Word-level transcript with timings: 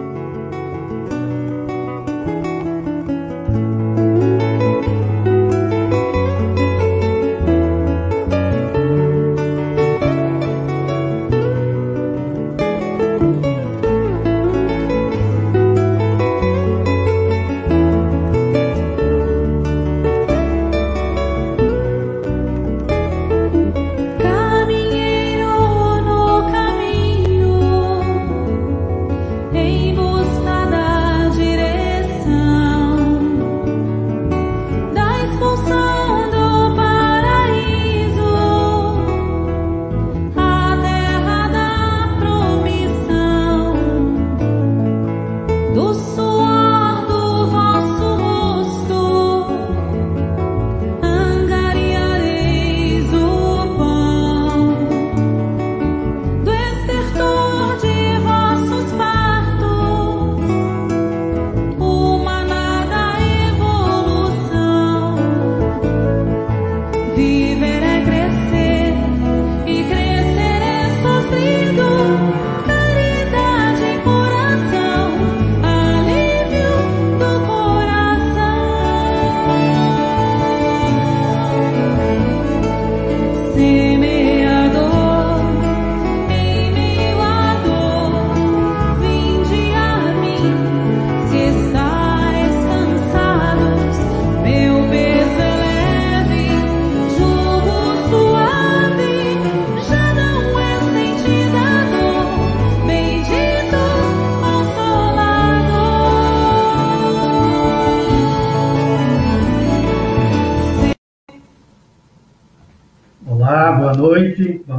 Amen. 0.00 0.29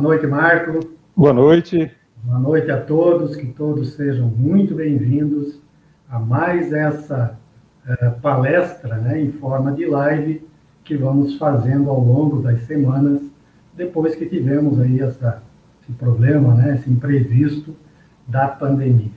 Noite, 0.01 0.25
Marco. 0.25 0.79
Boa 1.15 1.33
noite. 1.33 1.91
Boa 2.23 2.39
noite 2.39 2.71
a 2.71 2.81
todos, 2.81 3.35
que 3.35 3.45
todos 3.47 3.93
sejam 3.93 4.27
muito 4.27 4.73
bem-vindos 4.73 5.59
a 6.09 6.19
mais 6.19 6.73
essa 6.73 7.37
uh, 7.87 8.21
palestra 8.21 8.95
né, 8.95 9.21
em 9.21 9.31
forma 9.31 9.71
de 9.71 9.85
live 9.85 10.43
que 10.83 10.97
vamos 10.97 11.37
fazendo 11.37 11.91
ao 11.91 11.99
longo 11.99 12.41
das 12.41 12.65
semanas, 12.65 13.21
depois 13.75 14.15
que 14.15 14.25
tivemos 14.25 14.79
aí 14.79 14.99
essa, 14.99 15.43
esse 15.83 15.91
problema, 15.93 16.55
né, 16.55 16.75
esse 16.75 16.89
imprevisto 16.89 17.75
da 18.27 18.47
pandemia. 18.47 19.11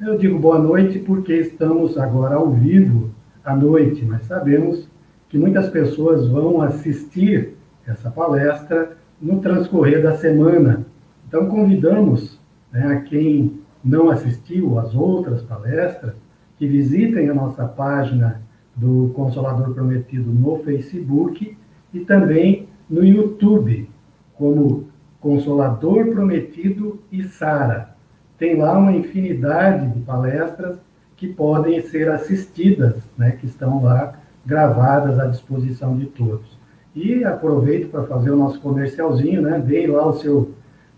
Eu 0.00 0.18
digo 0.18 0.38
boa 0.38 0.58
noite 0.58 0.98
porque 0.98 1.32
estamos 1.32 1.96
agora 1.96 2.34
ao 2.34 2.50
vivo 2.50 3.10
à 3.44 3.54
noite, 3.54 4.04
mas 4.04 4.26
sabemos 4.26 4.88
que 5.28 5.38
muitas 5.38 5.68
pessoas 5.68 6.26
vão 6.26 6.60
assistir 6.60 7.56
essa 7.86 8.10
palestra 8.10 8.96
no 9.20 9.40
transcorrer 9.40 10.02
da 10.02 10.16
semana. 10.16 10.84
Então, 11.26 11.48
convidamos 11.48 12.38
né, 12.72 12.86
a 12.86 13.00
quem 13.00 13.58
não 13.84 14.10
assistiu 14.10 14.78
às 14.78 14.94
outras 14.94 15.42
palestras 15.42 16.14
que 16.58 16.66
visitem 16.66 17.28
a 17.28 17.34
nossa 17.34 17.66
página 17.66 18.40
do 18.74 19.12
Consolador 19.14 19.72
Prometido 19.74 20.30
no 20.30 20.58
Facebook 20.58 21.56
e 21.92 22.00
também 22.00 22.68
no 22.88 23.04
YouTube, 23.04 23.88
como 24.34 24.88
Consolador 25.20 26.06
Prometido 26.08 27.00
e 27.10 27.24
Sara. 27.24 27.90
Tem 28.38 28.56
lá 28.56 28.76
uma 28.78 28.92
infinidade 28.92 29.88
de 29.88 30.00
palestras 30.00 30.76
que 31.16 31.28
podem 31.28 31.80
ser 31.82 32.10
assistidas, 32.10 32.96
né, 33.16 33.32
que 33.32 33.46
estão 33.46 33.82
lá 33.82 34.14
gravadas 34.44 35.18
à 35.18 35.26
disposição 35.26 35.96
de 35.96 36.06
todos. 36.06 36.55
E 36.96 37.22
aproveito 37.24 37.90
para 37.90 38.04
fazer 38.04 38.30
o 38.30 38.36
nosso 38.36 38.58
comercialzinho, 38.58 39.42
né? 39.42 39.62
Dê 39.64 39.86
lá 39.86 40.06
o 40.06 40.14
seu, 40.14 40.50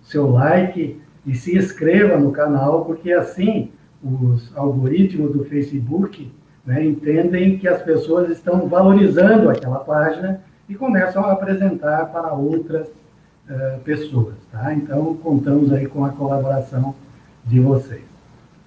seu 0.04 0.30
like 0.30 1.00
e 1.26 1.34
se 1.34 1.58
inscreva 1.58 2.16
no 2.16 2.30
canal, 2.30 2.84
porque 2.84 3.12
assim 3.12 3.72
os 4.00 4.56
algoritmos 4.56 5.32
do 5.32 5.44
Facebook 5.44 6.30
né, 6.64 6.84
entendem 6.84 7.58
que 7.58 7.66
as 7.66 7.82
pessoas 7.82 8.30
estão 8.30 8.68
valorizando 8.68 9.50
aquela 9.50 9.80
página 9.80 10.40
e 10.68 10.74
começam 10.76 11.24
a 11.24 11.32
apresentar 11.32 12.06
para 12.12 12.32
outras 12.32 12.86
uh, 12.86 13.80
pessoas. 13.84 14.34
Tá? 14.52 14.72
Então, 14.74 15.16
contamos 15.16 15.72
aí 15.72 15.86
com 15.86 16.04
a 16.04 16.10
colaboração 16.10 16.94
de 17.44 17.58
vocês. 17.58 18.02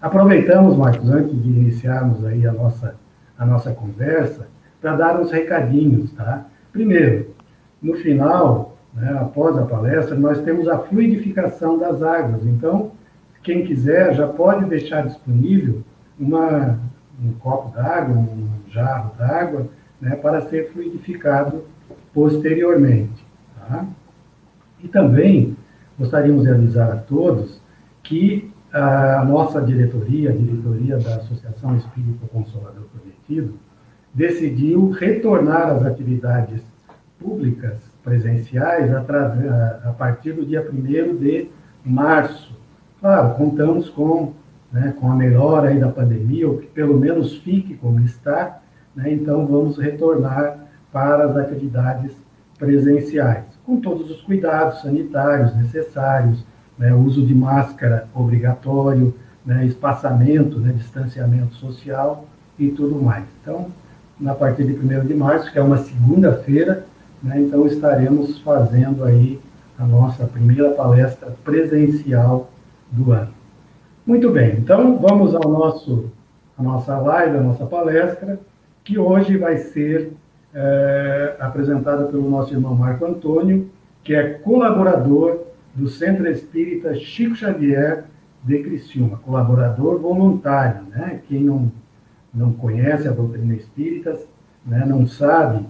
Aproveitamos, 0.01 0.75
Marcos, 0.75 1.09
antes 1.09 1.41
de 1.41 1.49
iniciarmos 1.49 2.25
aí 2.25 2.45
a 2.45 2.51
nossa, 2.51 2.95
a 3.37 3.45
nossa 3.45 3.71
conversa, 3.71 4.47
para 4.81 4.95
dar 4.95 5.21
uns 5.21 5.31
recadinhos, 5.31 6.11
tá? 6.11 6.45
Primeiro, 6.71 7.33
no 7.81 7.95
final, 7.95 8.77
né, 8.93 9.17
após 9.19 9.57
a 9.57 9.65
palestra, 9.65 10.15
nós 10.15 10.41
temos 10.41 10.67
a 10.67 10.79
fluidificação 10.79 11.77
das 11.77 12.01
águas. 12.01 12.45
Então, 12.45 12.91
quem 13.43 13.65
quiser 13.65 14.13
já 14.15 14.27
pode 14.27 14.65
deixar 14.65 15.05
disponível 15.05 15.81
uma, 16.19 16.79
um 17.23 17.33
copo 17.39 17.75
d'água, 17.75 18.15
um 18.15 18.47
jarro 18.69 19.15
d'água, 19.17 19.67
né, 19.99 20.15
para 20.15 20.41
ser 20.49 20.71
fluidificado 20.71 21.63
posteriormente. 22.13 23.25
Tá? 23.57 23.85
E 24.83 24.87
também 24.87 25.55
gostaríamos 25.97 26.43
de 26.43 26.49
avisar 26.49 26.91
a 26.91 26.97
todos 26.97 27.59
que 28.03 28.51
a 28.73 29.23
nossa 29.25 29.61
diretoria, 29.61 30.29
a 30.29 30.33
diretoria 30.33 30.97
da 30.97 31.15
Associação 31.15 31.75
Espírita 31.75 32.25
Consolador 32.31 32.85
Prometido, 32.93 33.53
decidiu 34.13 34.89
retornar 34.89 35.69
às 35.69 35.85
atividades 35.85 36.61
públicas 37.19 37.77
presenciais 38.03 38.93
a, 38.93 39.93
partir 39.97 40.33
do 40.33 40.45
dia 40.45 40.67
1 40.67 41.15
de 41.15 41.47
março. 41.85 42.55
Claro, 42.99 43.35
contamos 43.35 43.89
com, 43.89 44.33
né, 44.71 44.93
com 44.99 45.11
a 45.11 45.15
melhora 45.15 45.73
da 45.79 45.89
pandemia, 45.89 46.47
ou 46.47 46.57
que 46.57 46.67
pelo 46.67 46.99
menos 46.99 47.37
fique 47.37 47.75
como 47.75 47.99
está, 48.01 48.59
né, 48.95 49.13
então 49.13 49.45
vamos 49.45 49.77
retornar 49.77 50.57
para 50.91 51.25
as 51.25 51.37
atividades 51.37 52.11
presenciais, 52.57 53.45
com 53.65 53.79
todos 53.79 54.11
os 54.11 54.21
cuidados 54.21 54.81
sanitários 54.81 55.55
necessários, 55.55 56.43
né, 56.77 56.93
uso 56.93 57.25
de 57.25 57.33
máscara 57.33 58.07
obrigatório, 58.13 59.15
né, 59.45 59.65
espaçamento, 59.65 60.59
né, 60.59 60.73
distanciamento 60.73 61.55
social 61.55 62.25
e 62.59 62.69
tudo 62.69 63.01
mais. 63.01 63.25
Então, 63.41 63.67
na 64.21 64.35
partir 64.35 64.63
de 64.63 64.73
1 64.73 65.05
de 65.05 65.13
março, 65.15 65.51
que 65.51 65.57
é 65.57 65.61
uma 65.61 65.79
segunda-feira, 65.79 66.85
né? 67.21 67.41
Então, 67.41 67.65
estaremos 67.65 68.39
fazendo 68.39 69.03
aí 69.03 69.39
a 69.77 69.85
nossa 69.85 70.25
primeira 70.25 70.69
palestra 70.71 71.35
presencial 71.43 72.49
do 72.91 73.11
ano. 73.11 73.33
Muito 74.05 74.29
bem, 74.31 74.55
então 74.57 74.97
vamos 74.97 75.33
ao 75.33 75.49
nosso, 75.49 76.11
a 76.57 76.63
nossa 76.63 76.97
live, 76.97 77.37
a 77.37 77.41
nossa 77.41 77.65
palestra, 77.65 78.39
que 78.83 78.97
hoje 78.97 79.37
vai 79.37 79.57
ser 79.57 80.13
é, 80.53 81.35
apresentada 81.39 82.05
pelo 82.05 82.29
nosso 82.29 82.53
irmão 82.53 82.75
Marco 82.75 83.05
Antônio, 83.05 83.69
que 84.03 84.13
é 84.13 84.33
colaborador 84.33 85.39
do 85.73 85.87
Centro 85.87 86.27
Espírita 86.29 86.95
Chico 86.95 87.35
Xavier 87.35 88.05
de 88.43 88.61
Criciúma, 88.63 89.17
colaborador 89.17 89.99
voluntário, 89.99 90.81
né? 90.89 91.21
Quem 91.27 91.43
não, 91.43 91.71
não 92.33 92.53
conhece 92.53 93.07
a 93.07 93.11
doutrina 93.11 93.53
espírita, 93.53 94.17
né, 94.65 94.85
não 94.85 95.07
sabe 95.07 95.65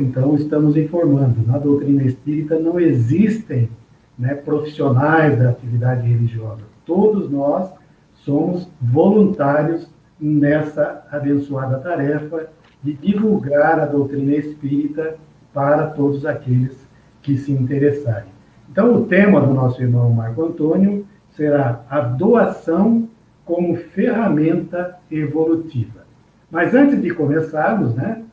então, 0.00 0.34
estamos 0.34 0.76
informando, 0.76 1.46
na 1.46 1.58
doutrina 1.58 2.02
espírita 2.02 2.58
não 2.58 2.78
existem 2.78 3.70
né, 4.18 4.34
profissionais 4.34 5.38
da 5.38 5.50
atividade 5.50 6.06
religiosa. 6.06 6.60
Todos 6.84 7.30
nós 7.30 7.70
somos 8.16 8.68
voluntários 8.80 9.88
nessa 10.20 11.06
abençoada 11.10 11.78
tarefa 11.78 12.46
de 12.82 12.92
divulgar 12.92 13.80
a 13.80 13.86
doutrina 13.86 14.34
espírita 14.34 15.16
para 15.52 15.86
todos 15.86 16.26
aqueles 16.26 16.76
que 17.22 17.38
se 17.38 17.50
interessarem. 17.50 18.28
Então, 18.70 18.94
o 18.94 19.06
tema 19.06 19.40
do 19.40 19.54
nosso 19.54 19.80
irmão 19.80 20.10
Marco 20.10 20.44
Antônio 20.44 21.06
será 21.34 21.80
a 21.88 22.00
doação 22.00 23.08
como 23.44 23.76
ferramenta 23.76 24.98
evolutiva. 25.10 26.04
Mas 26.50 26.74
antes 26.74 27.00
de 27.00 27.10
começarmos, 27.10 27.94
né, 27.94 28.24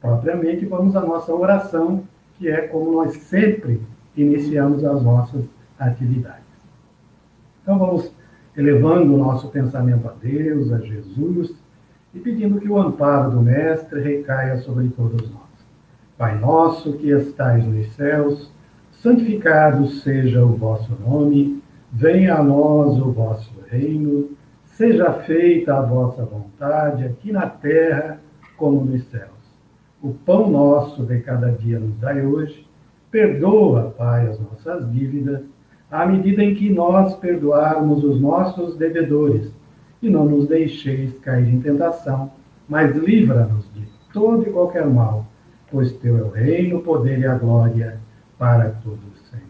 propriamente, 0.00 0.64
vamos 0.64 0.96
à 0.96 1.00
nossa 1.00 1.32
oração, 1.32 2.02
que 2.38 2.48
é 2.48 2.62
como 2.62 2.92
nós 2.92 3.16
sempre 3.16 3.80
iniciamos 4.16 4.84
as 4.84 5.02
nossas 5.02 5.44
atividades. 5.78 6.46
Então, 7.62 7.78
vamos 7.78 8.10
elevando 8.56 9.14
o 9.14 9.18
nosso 9.18 9.48
pensamento 9.48 10.08
a 10.08 10.12
Deus, 10.12 10.72
a 10.72 10.78
Jesus, 10.78 11.52
e 12.14 12.18
pedindo 12.18 12.60
que 12.60 12.68
o 12.68 12.78
amparo 12.78 13.30
do 13.30 13.42
Mestre 13.42 14.00
recaia 14.00 14.58
sobre 14.58 14.88
todos 14.88 15.28
nós. 15.30 15.42
Pai 16.16 16.38
nosso 16.38 16.94
que 16.94 17.10
estais 17.10 17.66
nos 17.66 17.92
céus, 17.94 18.50
santificado 19.02 19.86
seja 19.88 20.42
o 20.42 20.56
vosso 20.56 20.96
nome, 21.04 21.62
venha 21.92 22.36
a 22.36 22.42
nós 22.42 22.98
o 22.98 23.12
vosso 23.12 23.52
reino, 23.68 24.30
seja 24.76 25.10
feita 25.12 25.74
a 25.74 25.80
vossa 25.80 26.22
vontade, 26.24 27.04
aqui 27.04 27.32
na 27.32 27.46
terra 27.46 28.20
como 28.56 28.84
nos 28.84 29.04
céus. 29.08 29.30
O 30.02 30.12
pão 30.12 30.50
nosso 30.50 31.04
de 31.04 31.20
cada 31.20 31.50
dia 31.50 31.78
nos 31.78 31.98
dai 31.98 32.24
hoje, 32.24 32.66
perdoa, 33.10 33.94
Pai, 33.96 34.26
as 34.28 34.38
nossas 34.38 34.92
dívidas, 34.92 35.40
à 35.90 36.04
medida 36.04 36.42
em 36.44 36.54
que 36.54 36.68
nós 36.70 37.14
perdoarmos 37.16 38.04
os 38.04 38.20
nossos 38.20 38.76
devedores, 38.76 39.50
e 40.02 40.10
não 40.10 40.26
nos 40.26 40.46
deixeis 40.46 41.18
cair 41.20 41.48
em 41.48 41.60
tentação, 41.60 42.30
mas 42.68 42.94
livra-nos 42.94 43.64
de 43.72 43.88
todo 44.12 44.46
e 44.46 44.52
qualquer 44.52 44.86
mal, 44.86 45.24
pois 45.70 45.90
teu 45.92 46.18
é 46.18 46.22
o 46.22 46.30
reino, 46.30 46.78
o 46.78 46.82
poder 46.82 47.20
e 47.20 47.26
a 47.26 47.34
glória 47.34 47.98
para 48.38 48.70
todos 48.84 48.98
sempre. 49.30 49.46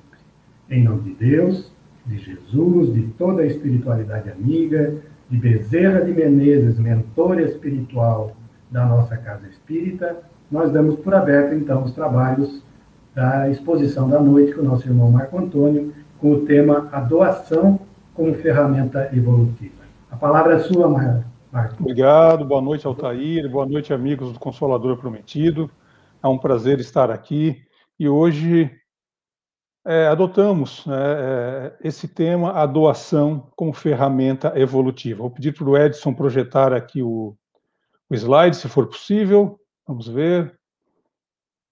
Em 0.70 0.84
nome 0.84 1.02
de 1.02 1.14
Deus, 1.14 1.73
de 2.06 2.19
Jesus, 2.19 2.94
de 2.94 3.02
toda 3.19 3.43
a 3.43 3.46
espiritualidade 3.46 4.31
amiga, 4.31 4.94
de 5.28 5.37
Bezerra 5.37 6.00
de 6.00 6.12
Menezes, 6.12 6.78
mentor 6.78 7.40
espiritual 7.40 8.32
da 8.70 8.84
nossa 8.84 9.17
casa 9.17 9.46
espírita, 9.49 10.17
nós 10.50 10.70
damos 10.70 11.00
por 11.00 11.14
aberto 11.14 11.55
então 11.55 11.82
os 11.82 11.93
trabalhos 11.93 12.62
da 13.14 13.49
exposição 13.50 14.08
da 14.08 14.20
noite 14.20 14.52
com 14.52 14.61
o 14.61 14.64
nosso 14.64 14.87
irmão 14.87 15.11
Marco 15.11 15.38
Antônio, 15.38 15.93
com 16.19 16.32
o 16.32 16.40
tema 16.44 16.88
A 16.93 17.00
Doação 17.00 17.81
como 18.14 18.34
Ferramenta 18.34 19.11
Evolutiva. 19.12 19.84
A 20.11 20.17
palavra 20.17 20.56
é 20.56 20.58
sua, 20.61 20.88
Marco. 20.88 21.25
Obrigado, 21.81 22.44
boa 22.44 22.61
noite, 22.61 22.87
Altair, 22.87 23.50
boa 23.50 23.67
noite, 23.67 23.93
amigos 23.93 24.32
do 24.32 24.38
Consolador 24.38 24.96
Prometido. 24.99 25.70
É 26.23 26.28
um 26.28 26.38
prazer 26.38 26.78
estar 26.81 27.11
aqui 27.11 27.62
e 27.99 28.08
hoje 28.08 28.70
é, 29.87 30.09
adotamos 30.09 30.85
né, 30.85 30.97
é, 30.97 31.77
esse 31.81 32.09
tema, 32.09 32.53
a 32.53 32.67
doação 32.67 33.49
como 33.55 33.73
ferramenta 33.73 34.53
evolutiva. 34.59 35.23
Vou 35.23 35.31
pedir 35.31 35.55
para 35.55 35.65
o 35.65 35.79
Edson 35.79 36.12
projetar 36.12 36.73
aqui 36.73 37.03
o, 37.03 37.37
o 38.11 38.15
slide, 38.15 38.56
se 38.56 38.69
for 38.69 38.88
possível. 38.88 39.61
Vamos 39.87 40.09
ver. 40.09 40.59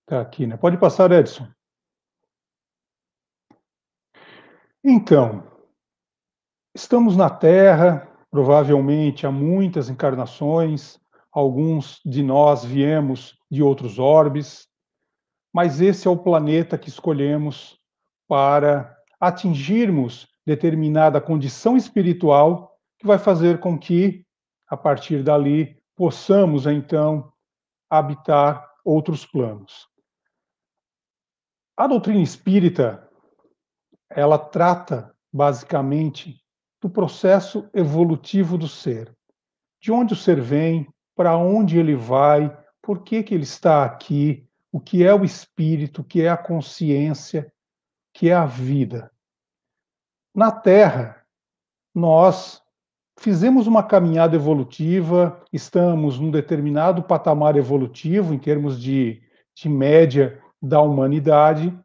Está 0.03 0.21
aqui, 0.21 0.47
né? 0.47 0.57
Pode 0.57 0.79
passar, 0.79 1.11
Edson. 1.11 1.49
Então, 4.85 5.43
estamos 6.73 7.17
na 7.17 7.29
Terra, 7.29 8.07
provavelmente 8.31 9.27
há 9.27 9.31
muitas 9.33 9.89
encarnações, 9.89 11.01
alguns 11.33 12.01
de 12.05 12.23
nós 12.23 12.65
viemos 12.65 13.37
de 13.51 13.61
outros 13.63 13.99
orbes, 13.99 14.69
mas 15.53 15.81
esse 15.81 16.07
é 16.07 16.11
o 16.11 16.17
planeta 16.17 16.79
que 16.79 16.89
escolhemos 16.89 17.83
para 18.35 18.99
atingirmos 19.21 20.27
determinada 20.45 21.21
condição 21.21 21.77
espiritual 21.77 22.77
que 22.99 23.07
vai 23.07 23.17
fazer 23.17 23.61
com 23.61 23.79
que, 23.79 24.27
a 24.67 24.77
partir 24.77 25.23
dali, 25.23 25.81
possamos 25.95 26.67
então 26.67 27.33
habitar 27.89 28.69
outros 28.85 29.25
planos. 29.25 29.87
A 31.77 31.87
doutrina 31.87 32.21
espírita 32.21 33.09
ela 34.11 34.37
trata 34.37 35.15
basicamente 35.33 36.43
do 36.83 36.91
processo 36.91 37.71
evolutivo 37.73 38.59
do 38.59 38.67
ser. 38.67 39.17
De 39.81 39.93
onde 39.93 40.15
o 40.15 40.17
ser 40.17 40.41
vem, 40.41 40.89
para 41.15 41.37
onde 41.37 41.79
ele 41.79 41.95
vai, 41.95 42.51
por 42.83 43.05
que, 43.05 43.23
que 43.23 43.33
ele 43.33 43.45
está 43.45 43.85
aqui, 43.85 44.45
o 44.73 44.81
que 44.81 45.05
é 45.05 45.15
o 45.15 45.25
espírito, 45.25 46.01
o 46.01 46.05
que 46.05 46.23
é 46.23 46.29
a 46.29 46.37
consciência, 46.37 47.54
que 48.15 48.31
é 48.31 48.35
a 48.35 48.47
vida. 48.47 49.13
Na 50.35 50.51
Terra, 50.51 51.23
nós 51.95 52.63
fizemos 53.19 53.67
uma 53.67 53.83
caminhada 53.83 54.35
evolutiva, 54.35 55.45
estamos 55.53 56.19
num 56.19 56.31
determinado 56.31 57.03
patamar 57.03 57.57
evolutivo 57.57 58.33
em 58.33 58.39
termos 58.39 58.81
de, 58.81 59.23
de 59.55 59.69
média 59.69 60.43
da 60.63 60.81
humanidade, 60.81 61.79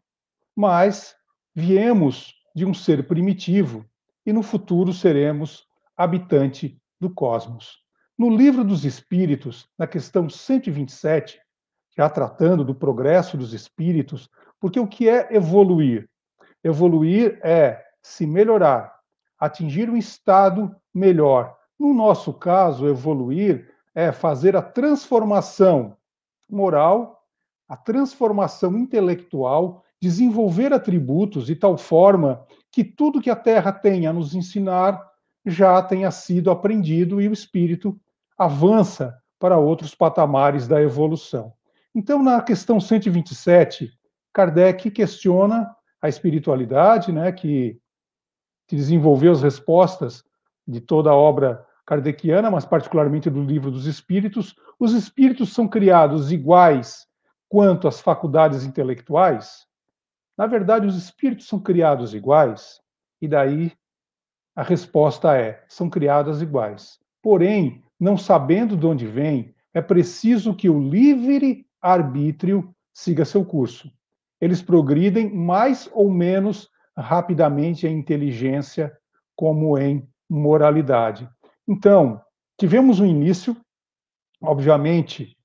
mas 0.55 1.19
Viemos 1.55 2.35
de 2.55 2.65
um 2.65 2.73
ser 2.73 3.05
primitivo 3.05 3.85
e 4.25 4.31
no 4.31 4.41
futuro 4.41 4.93
seremos 4.93 5.67
habitante 5.97 6.81
do 7.01 7.09
cosmos. 7.09 7.79
No 8.17 8.29
livro 8.29 8.63
dos 8.63 8.85
Espíritos, 8.85 9.67
na 9.77 9.85
questão 9.85 10.29
127, 10.29 11.37
já 11.97 12.09
tratando 12.09 12.63
do 12.63 12.73
progresso 12.73 13.35
dos 13.35 13.53
espíritos, 13.53 14.29
porque 14.57 14.79
o 14.79 14.87
que 14.87 15.09
é 15.09 15.35
evoluir? 15.35 16.09
Evoluir 16.63 17.39
é 17.43 17.83
se 18.01 18.25
melhorar, 18.25 18.95
atingir 19.39 19.89
um 19.89 19.97
estado 19.97 20.75
melhor. 20.93 21.55
No 21.77 21.93
nosso 21.93 22.33
caso, 22.33 22.87
evoluir 22.87 23.71
é 23.95 24.11
fazer 24.11 24.55
a 24.55 24.61
transformação 24.61 25.97
moral, 26.49 27.23
a 27.67 27.77
transformação 27.77 28.77
intelectual 28.77 29.83
desenvolver 30.01 30.73
atributos 30.73 31.45
de 31.45 31.55
tal 31.55 31.77
forma 31.77 32.45
que 32.71 32.83
tudo 32.83 33.21
que 33.21 33.29
a 33.29 33.35
Terra 33.35 33.71
tem 33.71 34.07
a 34.07 34.13
nos 34.13 34.33
ensinar 34.33 35.05
já 35.45 35.81
tenha 35.81 36.11
sido 36.11 36.51
aprendido 36.51 37.21
e 37.21 37.27
o 37.27 37.33
espírito 37.33 37.99
avança 38.37 39.17
para 39.37 39.57
outros 39.57 39.93
patamares 39.93 40.67
da 40.67 40.81
evolução. 40.81 41.53
Então, 41.93 42.21
na 42.21 42.41
questão 42.41 42.79
127, 42.79 43.91
Kardec 44.31 44.91
questiona 44.91 45.75
a 46.01 46.07
espiritualidade, 46.07 47.11
né, 47.11 47.31
que, 47.31 47.79
que 48.67 48.75
desenvolveu 48.75 49.31
as 49.31 49.41
respostas 49.41 50.23
de 50.67 50.79
toda 50.79 51.09
a 51.09 51.15
obra 51.15 51.65
kardeciana, 51.85 52.51
mas 52.51 52.65
particularmente 52.65 53.29
do 53.29 53.43
livro 53.43 53.71
dos 53.71 53.85
espíritos. 53.85 54.55
Os 54.79 54.93
espíritos 54.93 55.53
são 55.53 55.67
criados 55.67 56.31
iguais 56.31 57.07
quanto 57.49 57.87
às 57.87 57.99
faculdades 57.99 58.63
intelectuais? 58.63 59.65
Na 60.37 60.45
verdade, 60.45 60.85
os 60.85 60.95
espíritos 60.95 61.47
são 61.47 61.59
criados 61.59 62.13
iguais, 62.13 62.79
e 63.19 63.27
daí 63.27 63.73
a 64.55 64.63
resposta 64.63 65.35
é: 65.35 65.65
são 65.67 65.89
criadas 65.89 66.41
iguais. 66.41 66.99
Porém, 67.21 67.83
não 67.99 68.17
sabendo 68.17 68.77
de 68.77 68.85
onde 68.85 69.05
vem, 69.05 69.53
é 69.73 69.81
preciso 69.81 70.55
que 70.55 70.69
o 70.69 70.79
livre 70.79 71.65
arbítrio 71.81 72.73
siga 72.93 73.25
seu 73.25 73.43
curso. 73.43 73.91
Eles 74.39 74.61
progridem 74.61 75.33
mais 75.33 75.89
ou 75.93 76.09
menos 76.09 76.69
rapidamente 76.97 77.87
em 77.87 77.97
inteligência, 77.97 78.91
como 79.35 79.77
em 79.77 80.07
moralidade. 80.29 81.29
Então, 81.67 82.21
tivemos 82.57 82.99
um 82.99 83.05
início, 83.05 83.55
obviamente, 84.41 85.37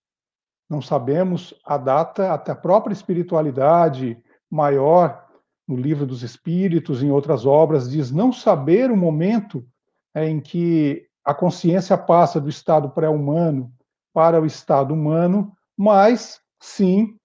não 0.68 0.82
sabemos 0.82 1.54
a 1.64 1.76
data, 1.76 2.32
até 2.32 2.52
a 2.52 2.56
própria 2.56 2.92
espiritualidade 2.92 4.18
maior 4.50 5.24
no 5.66 5.76
Livro 5.76 6.06
dos 6.06 6.22
Espíritos, 6.22 7.02
em 7.02 7.10
outras 7.10 7.46
obras, 7.46 7.90
diz 7.90 8.10
não 8.10 8.32
saber 8.32 8.90
o 8.90 8.96
momento 8.96 9.66
é, 10.14 10.28
em 10.28 10.40
que 10.40 11.06
a 11.24 11.34
consciência 11.34 11.96
passa 11.96 12.40
do 12.40 12.48
estado 12.48 12.90
pré-humano 12.90 13.72
para 14.12 14.40
o 14.40 14.46
estado 14.46 14.92
humano, 14.92 15.52
mas 15.76 16.40
sim 16.60 17.16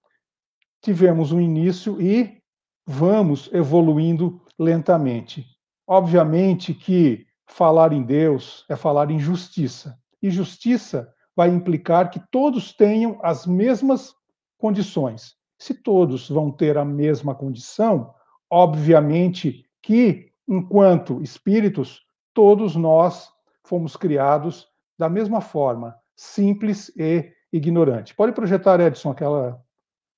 tivemos 0.82 1.32
um 1.32 1.40
início 1.40 2.00
e 2.00 2.40
vamos 2.86 3.48
evoluindo 3.52 4.40
lentamente. 4.58 5.46
Obviamente 5.86 6.74
que 6.74 7.26
falar 7.46 7.92
em 7.92 8.02
Deus 8.02 8.64
é 8.68 8.76
falar 8.76 9.10
em 9.10 9.18
justiça. 9.18 9.98
E 10.22 10.30
justiça 10.30 11.12
vai 11.34 11.48
implicar 11.48 12.10
que 12.10 12.20
todos 12.30 12.72
tenham 12.72 13.18
as 13.22 13.46
mesmas 13.46 14.14
condições. 14.58 15.34
Se 15.58 15.74
todos 15.74 16.28
vão 16.28 16.50
ter 16.50 16.76
a 16.78 16.84
mesma 16.84 17.34
condição, 17.34 18.14
obviamente 18.50 19.64
que, 19.82 20.30
enquanto 20.48 21.22
espíritos, 21.22 22.02
todos 22.34 22.76
nós 22.76 23.30
fomos 23.64 23.96
criados 23.96 24.68
da 24.98 25.08
mesma 25.08 25.40
forma, 25.40 25.96
simples 26.14 26.92
e 26.96 27.32
ignorante. 27.52 28.14
Pode 28.14 28.32
projetar, 28.32 28.80
Edson, 28.80 29.10
aquela 29.10 29.62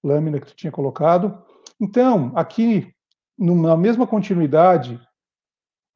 lâmina 0.02 0.40
que 0.40 0.46
tu 0.46 0.54
tinha 0.54 0.72
colocado. 0.72 1.42
Então, 1.80 2.32
aqui, 2.34 2.92
na 3.38 3.76
mesma 3.76 4.06
continuidade, 4.06 5.00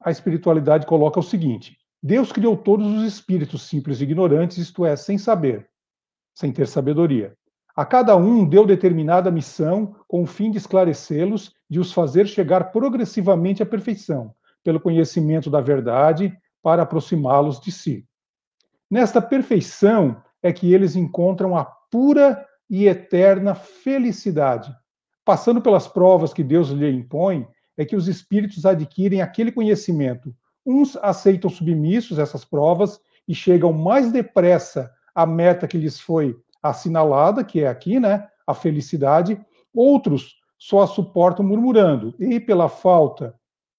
a 0.01 0.11
espiritualidade 0.11 0.85
coloca 0.85 1.19
o 1.19 1.23
seguinte: 1.23 1.77
Deus 2.01 2.31
criou 2.31 2.55
todos 2.55 2.87
os 2.87 3.03
espíritos 3.03 3.63
simples 3.63 3.99
e 3.99 4.03
ignorantes, 4.03 4.57
isto 4.57 4.85
é, 4.85 4.95
sem 4.95 5.17
saber, 5.17 5.69
sem 6.33 6.51
ter 6.51 6.67
sabedoria. 6.67 7.35
A 7.75 7.85
cada 7.85 8.15
um 8.15 8.47
deu 8.47 8.65
determinada 8.65 9.29
missão 9.29 9.95
com 10.07 10.23
o 10.23 10.25
fim 10.25 10.49
de 10.49 10.57
esclarecê-los, 10.57 11.53
de 11.69 11.79
os 11.79 11.93
fazer 11.93 12.25
chegar 12.25 12.71
progressivamente 12.71 13.61
à 13.61 13.65
perfeição, 13.65 14.33
pelo 14.63 14.79
conhecimento 14.79 15.49
da 15.49 15.61
verdade, 15.61 16.35
para 16.63 16.81
aproximá-los 16.81 17.59
de 17.59 17.71
si. 17.71 18.07
Nesta 18.89 19.21
perfeição 19.21 20.23
é 20.41 20.51
que 20.51 20.73
eles 20.73 20.95
encontram 20.95 21.55
a 21.55 21.65
pura 21.65 22.46
e 22.69 22.87
eterna 22.87 23.55
felicidade. 23.55 24.75
Passando 25.23 25.61
pelas 25.61 25.87
provas 25.87 26.33
que 26.33 26.43
Deus 26.43 26.69
lhe 26.69 26.89
impõe, 26.89 27.47
é 27.77 27.85
que 27.85 27.95
os 27.95 28.07
espíritos 28.07 28.65
adquirem 28.65 29.21
aquele 29.21 29.51
conhecimento. 29.51 30.33
Uns 30.65 30.97
aceitam 30.97 31.49
submissos 31.49 32.19
essas 32.19 32.43
provas 32.43 32.99
e 33.27 33.35
chegam 33.35 33.71
mais 33.71 34.11
depressa 34.11 34.91
à 35.13 35.25
meta 35.25 35.67
que 35.67 35.77
lhes 35.77 35.99
foi 35.99 36.35
assinalada, 36.61 37.43
que 37.43 37.61
é 37.61 37.67
aqui, 37.67 37.99
né, 37.99 38.27
a 38.45 38.53
felicidade. 38.53 39.39
Outros 39.73 40.35
só 40.57 40.81
a 40.81 40.87
suportam 40.87 41.45
murmurando 41.45 42.15
e 42.19 42.39
pela 42.39 42.67
falta 42.67 43.35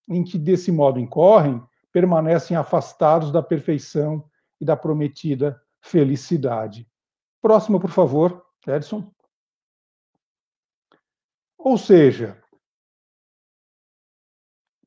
em 0.08 0.24
que 0.24 0.38
desse 0.38 0.72
modo 0.72 0.98
incorrem, 0.98 1.62
permanecem 1.92 2.56
afastados 2.56 3.30
da 3.30 3.42
perfeição 3.42 4.24
e 4.60 4.64
da 4.64 4.76
prometida 4.76 5.60
felicidade. 5.80 6.86
Próximo, 7.42 7.78
por 7.78 7.90
favor, 7.90 8.42
Edson. 8.66 9.10
Ou 11.56 11.76
seja, 11.76 12.40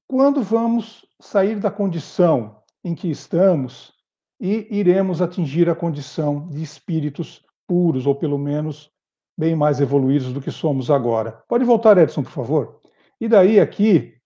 quando 0.08 0.42
vamos 0.42 1.06
sair 1.20 1.60
da 1.60 1.72
condição 1.72 2.62
em 2.84 2.96
que 2.96 3.10
estamos 3.10 3.94
e 4.40 4.68
iremos 4.76 5.22
atingir 5.22 5.70
a 5.70 5.76
condição 5.76 6.50
de 6.50 6.64
espíritos 6.64 7.46
puros, 7.68 8.06
ou 8.06 8.16
pelo 8.16 8.38
menos 8.38 8.92
bem 9.38 9.56
mais 9.56 9.80
evoluídos 9.80 10.34
do 10.34 10.42
que 10.42 10.52
somos 10.52 10.90
agora. 10.90 11.44
Pode 11.48 11.64
voltar, 11.64 11.98
Edson, 11.98 12.24
por 12.24 12.32
favor. 12.32 12.82
E 13.20 13.28
daí 13.28 13.60
aqui, 13.60 14.18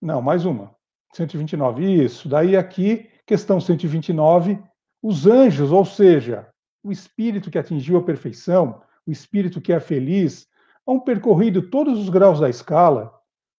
não, 0.00 0.22
mais 0.22 0.44
uma. 0.44 0.74
129, 1.12 2.04
isso. 2.04 2.28
Daí 2.28 2.56
aqui, 2.56 3.10
questão 3.26 3.60
129, 3.60 4.62
os 5.02 5.26
anjos, 5.26 5.72
ou 5.72 5.84
seja, 5.84 6.48
o 6.82 6.92
espírito 6.92 7.50
que 7.50 7.58
atingiu 7.58 7.98
a 7.98 8.02
perfeição, 8.02 8.82
o 9.06 9.10
espírito 9.10 9.60
que 9.60 9.72
é 9.72 9.80
feliz, 9.80 10.46
hão 10.86 11.00
percorrido 11.00 11.62
todos 11.70 11.98
os 11.98 12.08
graus 12.08 12.40
da 12.40 12.48
escala 12.48 13.12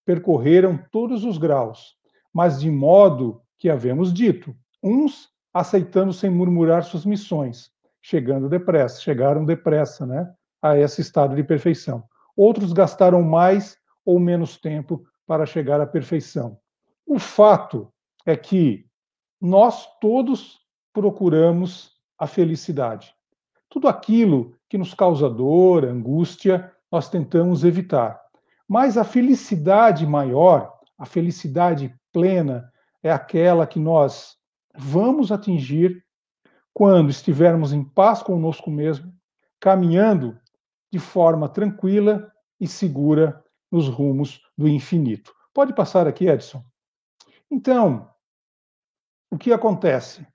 percorreram 0.04 0.76
todos 0.90 1.24
os 1.24 1.38
graus, 1.38 1.94
mas 2.32 2.60
de 2.60 2.70
modo 2.70 3.40
que 3.56 3.68
havemos 3.68 4.12
dito, 4.12 4.56
uns 4.82 5.28
aceitando 5.52 6.12
sem 6.12 6.30
murmurar 6.30 6.82
suas 6.82 7.04
missões, 7.04 7.70
chegando 8.02 8.48
depressa, 8.48 9.00
chegaram 9.00 9.44
depressa, 9.44 10.06
né, 10.06 10.32
a 10.62 10.76
esse 10.76 11.00
estado 11.00 11.36
de 11.36 11.44
perfeição. 11.44 12.02
Outros 12.36 12.72
gastaram 12.72 13.22
mais 13.22 13.76
ou 14.04 14.18
menos 14.18 14.56
tempo 14.56 15.04
para 15.26 15.46
chegar 15.46 15.80
à 15.80 15.86
perfeição. 15.86 16.58
O 17.06 17.18
fato 17.18 17.92
é 18.26 18.36
que 18.36 18.86
nós 19.40 19.86
todos 20.00 20.58
procuramos 20.92 21.92
a 22.20 22.26
felicidade. 22.26 23.14
Tudo 23.70 23.88
aquilo 23.88 24.54
que 24.68 24.76
nos 24.76 24.92
causa 24.92 25.30
dor, 25.30 25.86
angústia, 25.86 26.70
nós 26.92 27.08
tentamos 27.08 27.64
evitar. 27.64 28.20
Mas 28.68 28.98
a 28.98 29.04
felicidade 29.04 30.06
maior, 30.06 30.70
a 30.98 31.06
felicidade 31.06 31.94
plena, 32.12 32.70
é 33.02 33.10
aquela 33.10 33.66
que 33.66 33.80
nós 33.80 34.36
vamos 34.76 35.32
atingir 35.32 36.04
quando 36.74 37.10
estivermos 37.10 37.72
em 37.72 37.82
paz 37.82 38.22
conosco 38.22 38.70
mesmo, 38.70 39.12
caminhando 39.58 40.38
de 40.92 40.98
forma 40.98 41.48
tranquila 41.48 42.30
e 42.60 42.68
segura 42.68 43.42
nos 43.72 43.88
rumos 43.88 44.40
do 44.58 44.68
infinito. 44.68 45.32
Pode 45.54 45.72
passar 45.72 46.06
aqui, 46.06 46.28
Edson. 46.28 46.62
Então, 47.50 48.10
o 49.30 49.38
que 49.38 49.52
acontece? 49.52 50.26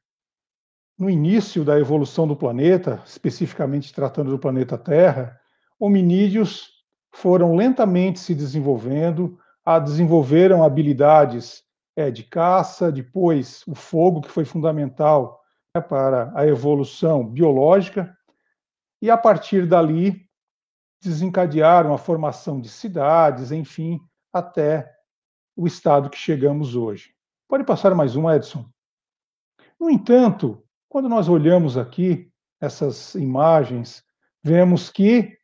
No 0.97 1.09
início 1.09 1.65
da 1.65 1.77
evolução 1.77 2.25
do 2.25 2.37
planeta, 2.37 3.01
especificamente 3.05 3.93
tratando 3.93 4.31
do 4.31 4.39
planeta 4.39 4.77
Terra, 4.77 5.39
hominídeos 5.77 6.69
foram 7.13 7.55
lentamente 7.55 8.19
se 8.19 8.33
desenvolvendo, 8.33 9.37
a 9.65 9.77
desenvolveram 9.77 10.63
habilidades 10.63 11.63
é, 11.97 12.09
de 12.09 12.23
caça, 12.23 12.91
depois 12.91 13.63
o 13.67 13.75
fogo, 13.75 14.21
que 14.21 14.29
foi 14.29 14.45
fundamental 14.45 15.41
né, 15.75 15.81
para 15.81 16.31
a 16.33 16.47
evolução 16.47 17.27
biológica, 17.27 18.17
e 19.01 19.09
a 19.09 19.17
partir 19.17 19.67
dali 19.67 20.25
desencadearam 21.01 21.93
a 21.93 21.97
formação 21.97 22.59
de 22.59 22.69
cidades, 22.69 23.51
enfim, 23.51 23.99
até 24.31 24.93
o 25.55 25.67
estado 25.67 26.09
que 26.09 26.17
chegamos 26.17 26.75
hoje. 26.75 27.13
Pode 27.47 27.63
passar 27.63 27.93
mais 27.93 28.15
um, 28.15 28.29
Edson. 28.29 28.65
No 29.79 29.89
entanto, 29.89 30.64
quando 30.95 31.09
nós 31.09 31.27
olhamos 31.27 31.77
aqui 31.77 32.31
essas 32.61 33.15
imagens, 33.15 34.01
vemos 34.41 34.89
que, 34.89 35.37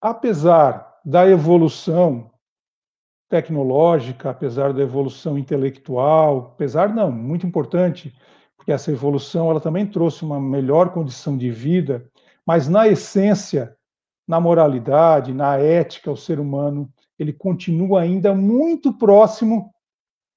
apesar 0.00 0.92
da 1.04 1.24
evolução 1.24 2.32
tecnológica, 3.28 4.30
apesar 4.30 4.72
da 4.72 4.82
evolução 4.82 5.38
intelectual, 5.38 6.50
apesar 6.52 6.92
não, 6.92 7.12
muito 7.12 7.46
importante, 7.46 8.12
porque 8.56 8.72
essa 8.72 8.90
evolução 8.90 9.48
ela 9.48 9.60
também 9.60 9.86
trouxe 9.86 10.24
uma 10.24 10.40
melhor 10.40 10.92
condição 10.92 11.38
de 11.38 11.48
vida, 11.48 12.04
mas 12.44 12.68
na 12.68 12.88
essência, 12.88 13.76
na 14.26 14.40
moralidade, 14.40 15.32
na 15.32 15.58
ética, 15.58 16.10
o 16.10 16.16
ser 16.16 16.40
humano, 16.40 16.92
ele 17.16 17.32
continua 17.32 18.00
ainda 18.00 18.34
muito 18.34 18.92
próximo 18.92 19.72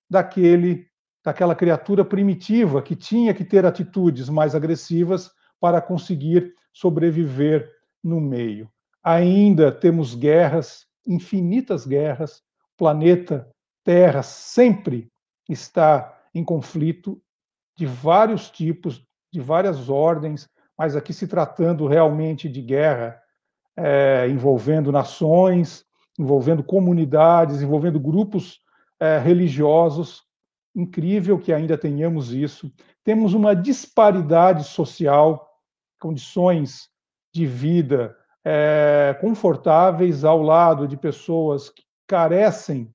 daquele 0.08 0.86
daquela 1.24 1.56
criatura 1.56 2.04
primitiva 2.04 2.82
que 2.82 2.96
tinha 2.96 3.34
que 3.34 3.44
ter 3.44 3.66
atitudes 3.66 4.30
mais 4.30 4.56
agressivas 4.56 5.32
para 5.60 5.82
conseguir 5.82 6.54
sobreviver 6.74 7.70
no 8.04 8.20
meio 8.20 8.70
ainda 9.04 9.72
temos 9.72 10.13
guerras, 10.16 10.86
infinitas 11.08 11.86
guerras, 11.86 12.38
o 12.74 12.78
planeta 12.78 13.50
Terra 13.84 14.22
sempre 14.22 15.12
está 15.50 16.18
em 16.34 16.44
conflito 16.44 17.22
de 17.75 17.86
vários 17.86 18.50
tipos, 18.50 19.04
de 19.34 19.40
várias 19.40 19.90
ordens, 19.90 20.48
mas 20.78 20.96
aqui 20.96 21.13
se 21.13 21.28
tratando 21.28 21.88
realmente 21.88 22.48
de 22.48 22.62
guerra 22.62 23.20
é, 23.75 24.28
envolvendo 24.30 24.92
nações, 24.92 25.84
envolvendo 26.18 26.63
comunidades, 26.63 27.62
envolvendo 27.62 28.00
grupos 28.00 28.60
é, 29.00 29.18
religiosos. 29.18 30.24
Incrível 30.75 31.38
que 31.38 31.51
ainda 31.51 31.78
tenhamos 31.78 32.34
isso. 32.34 32.72
Temos 33.04 33.34
uma 33.34 33.54
disparidade 33.54 34.63
social, 34.63 35.50
condições 36.00 36.90
de 37.34 37.46
vida 37.46 38.16
é, 38.44 39.16
confortáveis 39.20 40.24
ao 40.24 40.42
lado 40.42 40.88
de 40.88 40.98
pessoas 40.98 41.70
que 41.70 41.84
carecem 42.08 42.94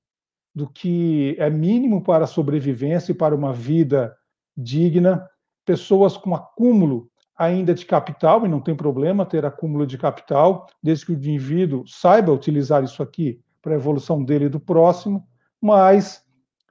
do 0.53 0.67
que 0.67 1.35
é 1.37 1.49
mínimo 1.49 2.03
para 2.03 2.23
a 2.23 2.27
sobrevivência 2.27 3.11
e 3.11 3.15
para 3.15 3.35
uma 3.35 3.53
vida 3.53 4.15
digna, 4.55 5.29
pessoas 5.63 6.17
com 6.17 6.33
acúmulo 6.33 7.09
ainda 7.37 7.73
de 7.73 7.85
capital, 7.85 8.43
e 8.43 8.49
não 8.49 8.59
tem 8.59 8.75
problema 8.75 9.25
ter 9.25 9.45
acúmulo 9.45 9.85
de 9.85 9.97
capital, 9.97 10.65
desde 10.81 11.05
que 11.05 11.11
o 11.11 11.15
indivíduo 11.15 11.87
saiba 11.87 12.31
utilizar 12.31 12.83
isso 12.83 13.03
aqui 13.03 13.39
para 13.61 13.73
a 13.73 13.75
evolução 13.75 14.23
dele 14.23 14.45
e 14.45 14.49
do 14.49 14.59
próximo, 14.59 15.27
mas 15.61 16.25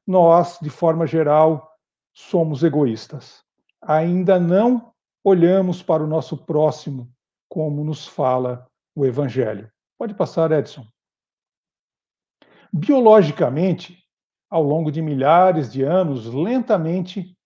nós, 0.07 0.59
de 0.61 0.71
forma 0.71 1.07
geral, 1.07 1.71
somos 2.15 2.63
egoístas. 2.63 3.43
Ainda 3.83 4.39
não 4.39 4.93
olhamos 5.25 5.83
para 5.83 6.05
o 6.05 6.07
nosso 6.07 6.37
próximo 6.37 7.11
como 7.49 7.83
nos 7.83 8.07
fala 8.07 8.67
o 8.95 9.05
Evangelho. 9.05 9.71
Pode 9.99 10.15
passar, 10.15 10.53
Edson. 10.53 10.87
Biologicamente, 12.73 14.05
ao 14.51 14.63
longo 14.63 14.91
de 14.93 15.03
milhares 15.03 15.73
de 15.73 15.83
anos, 15.83 16.27
lentamente 16.27 17.37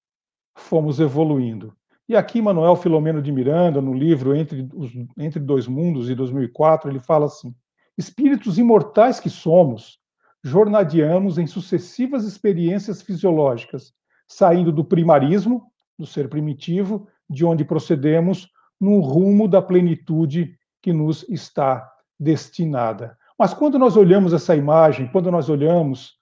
fomos 0.57 1.01
evoluindo. 1.01 1.75
E 2.09 2.17
aqui, 2.17 2.43
Manuel 2.43 2.75
Filomeno 2.75 3.23
de 3.23 3.31
Miranda, 3.31 3.81
no 3.81 3.95
livro 3.95 4.35
Entre, 4.35 4.69
os, 4.75 4.91
Entre 5.17 5.39
Dois 5.39 5.69
Mundos, 5.69 6.07
de 6.07 6.15
2004, 6.15 6.91
ele 6.91 6.99
fala 6.99 7.27
assim: 7.27 7.55
Espíritos 7.97 8.59
imortais 8.59 9.21
que 9.21 9.31
somos, 9.31 10.00
jornadeamos 10.43 11.39
em 11.39 11.47
sucessivas 11.47 12.25
experiências 12.25 13.03
fisiológicas, 13.03 13.93
saindo 14.27 14.73
do 14.73 14.85
primarismo, 14.85 15.71
do 15.99 16.07
ser 16.07 16.29
primitivo, 16.29 17.07
de 17.29 17.45
onde 17.45 17.65
procedemos, 17.65 18.49
no 18.81 19.01
rumo 19.01 19.47
da 19.47 19.61
plenitude 19.61 20.57
que 20.83 20.93
nos 20.93 21.29
está 21.29 21.87
destinada. 22.19 23.17
Mas 23.39 23.53
quando 23.53 23.79
nós 23.79 23.97
olhamos 23.97 24.33
essa 24.33 24.57
imagem, 24.57 25.11
quando 25.11 25.31
nós 25.31 25.49
olhamos 25.49 26.15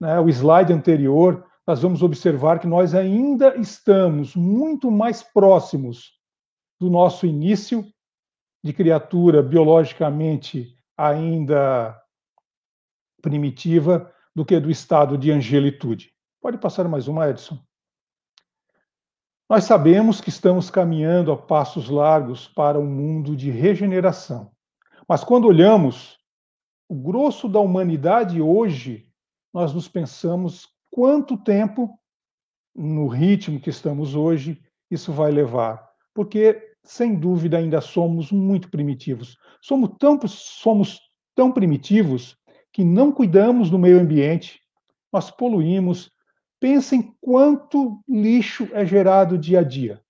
né, 0.00 0.18
o 0.18 0.28
slide 0.28 0.72
anterior, 0.72 1.44
nós 1.66 1.82
vamos 1.82 2.02
observar 2.02 2.58
que 2.58 2.66
nós 2.66 2.94
ainda 2.94 3.56
estamos 3.56 4.36
muito 4.36 4.90
mais 4.90 5.22
próximos 5.22 6.12
do 6.80 6.90
nosso 6.90 7.26
início 7.26 7.84
de 8.62 8.72
criatura 8.72 9.42
biologicamente 9.42 10.76
ainda 10.96 12.00
primitiva 13.26 14.08
do 14.32 14.44
que 14.44 14.60
do 14.60 14.70
estado 14.70 15.18
de 15.18 15.32
angelitude. 15.32 16.12
Pode 16.40 16.58
passar 16.58 16.86
mais 16.86 17.08
uma, 17.08 17.28
Edson. 17.28 17.58
Nós 19.50 19.64
sabemos 19.64 20.20
que 20.20 20.28
estamos 20.28 20.70
caminhando 20.70 21.32
a 21.32 21.36
passos 21.36 21.88
largos 21.88 22.46
para 22.46 22.78
um 22.78 22.86
mundo 22.86 23.34
de 23.34 23.50
regeneração. 23.50 24.52
Mas 25.08 25.24
quando 25.24 25.48
olhamos 25.48 26.20
o 26.88 26.94
grosso 26.94 27.48
da 27.48 27.58
humanidade 27.58 28.40
hoje, 28.40 29.08
nós 29.52 29.74
nos 29.74 29.88
pensamos 29.88 30.68
quanto 30.88 31.36
tempo, 31.36 31.98
no 32.72 33.08
ritmo 33.08 33.58
que 33.58 33.70
estamos 33.70 34.14
hoje, 34.14 34.62
isso 34.88 35.12
vai 35.12 35.32
levar. 35.32 35.84
Porque, 36.14 36.76
sem 36.84 37.18
dúvida, 37.18 37.58
ainda 37.58 37.80
somos 37.80 38.30
muito 38.30 38.70
primitivos. 38.70 39.36
Somos 39.60 39.90
tão, 39.98 40.16
somos 40.28 41.00
tão 41.34 41.50
primitivos 41.50 42.36
que 42.76 42.84
não 42.84 43.10
cuidamos 43.10 43.70
do 43.70 43.78
meio 43.78 43.98
ambiente, 43.98 44.60
nós 45.10 45.30
poluímos. 45.30 46.12
Pensem 46.60 47.14
quanto 47.22 48.02
lixo 48.06 48.68
é 48.74 48.84
gerado 48.84 49.38
dia 49.38 49.60
a 49.60 49.62
dia: 49.62 50.02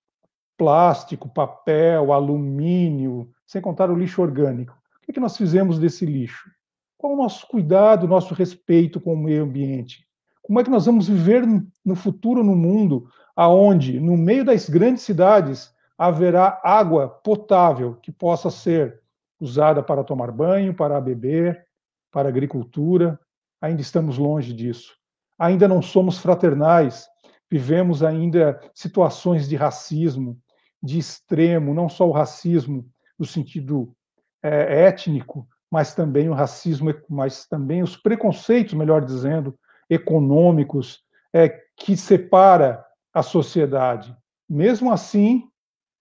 plástico, 0.57 1.29
papel, 1.29 2.11
alumínio, 2.11 3.29
sem 3.45 3.61
contar 3.61 3.89
o 3.89 3.95
lixo 3.95 4.21
orgânico. 4.21 4.73
O 5.01 5.05
que, 5.13 5.17
é 5.17 5.21
nós 5.21 5.37
fizemos 5.37 5.79
desse 5.79 6.05
lixo? 6.05 6.51
Qual 6.97 7.13
o 7.13 7.15
nosso 7.15 7.47
cuidado, 7.47 8.03
o 8.03 8.09
nosso 8.09 8.33
respeito 8.33 8.99
com 8.99 9.13
o 9.13 9.17
meio 9.17 9.45
ambiente? 9.45 10.05
Como 10.41 10.59
é 10.59 10.63
que 10.65 10.69
nós 10.69 10.87
vamos 10.87 11.07
viver 11.07 11.47
no 11.85 11.95
futuro 11.95 12.43
no 12.43 12.53
mundo 12.53 13.07
aonde, 13.33 13.97
no 13.97 14.17
meio 14.17 14.43
das 14.43 14.67
grandes 14.67 15.03
cidades, 15.03 15.73
haverá 15.97 16.59
água 16.61 17.07
potável 17.07 17.95
que 18.01 18.11
possa 18.11 18.51
ser 18.51 18.99
usada 19.39 19.81
para 19.81 20.03
tomar 20.03 20.33
banho, 20.33 20.73
para 20.73 20.99
beber, 20.99 21.66
para 22.11 22.27
a 22.27 22.31
agricultura? 22.31 23.19
Ainda 23.61 23.81
estamos 23.81 24.17
longe 24.17 24.53
disso. 24.53 24.95
Ainda 25.39 25.67
não 25.67 25.81
somos 25.81 26.17
fraternais, 26.17 27.07
vivemos 27.49 28.03
ainda 28.03 28.59
situações 28.73 29.47
de 29.47 29.55
racismo, 29.55 30.39
de 30.81 30.97
extremo, 30.97 31.73
não 31.73 31.89
só 31.89 32.07
o 32.07 32.11
racismo 32.11 32.85
no 33.17 33.25
sentido 33.25 33.93
é, 34.41 34.85
étnico, 34.85 35.47
mas 35.71 35.93
também 35.93 36.29
o 36.29 36.33
racismo, 36.33 36.93
mas 37.09 37.45
também 37.45 37.83
os 37.83 37.97
preconceitos, 37.97 38.73
melhor 38.73 39.03
dizendo, 39.03 39.57
econômicos, 39.89 41.03
é, 41.33 41.49
que 41.75 41.95
separa 41.97 42.83
a 43.13 43.21
sociedade. 43.21 44.15
Mesmo 44.49 44.91
assim, 44.91 45.49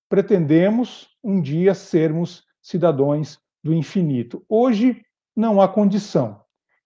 pretendemos 0.09 1.09
um 1.23 1.41
dia 1.41 1.75
sermos 1.75 2.45
cidadãos 2.63 3.39
do 3.63 3.73
infinito. 3.73 4.45
Hoje 4.49 5.03
não 5.37 5.61
há 5.61 5.69
condição 5.69 6.41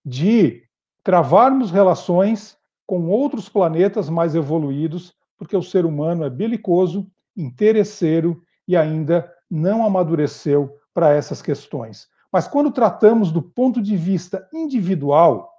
de 0.05 0.65
travarmos 1.05 1.71
relações 1.71 2.57
com 2.87 3.09
outros 3.09 3.49
planetas 3.49 4.11
mais 4.11 4.35
evoluídos, 4.35 5.15
porque 5.39 5.57
o 5.57 5.63
ser 5.63 5.87
humano 5.87 6.25
é 6.25 6.31
belicoso, 6.31 7.07
interesseiro 7.37 8.43
e 8.67 8.77
ainda 8.77 9.33
não 9.49 9.85
amadureceu 9.85 10.77
para 10.93 11.15
essas 11.15 11.41
questões. 11.41 12.09
Mas 12.33 12.47
quando 12.47 12.71
tratamos 12.71 13.31
do 13.31 13.41
ponto 13.41 13.81
de 13.81 13.97
vista 13.97 14.49
individual, 14.53 15.51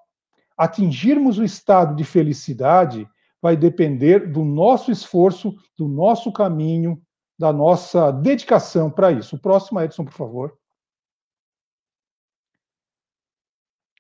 atingirmos 0.58 1.38
o 1.38 1.44
estado 1.44 1.96
de 1.96 2.04
felicidade 2.04 3.08
vai 3.42 3.58
depender 3.58 4.32
do 4.32 4.44
nosso 4.44 4.92
esforço, 4.92 5.56
do 5.78 5.88
nosso 5.88 6.32
caminho, 6.32 7.02
da 7.38 7.52
nossa 7.52 8.12
dedicação 8.12 8.90
para 8.90 9.12
isso. 9.12 9.36
O 9.36 9.40
próximo, 9.40 9.82
Edson, 9.82 10.06
por 10.06 10.14
favor. 10.14 10.61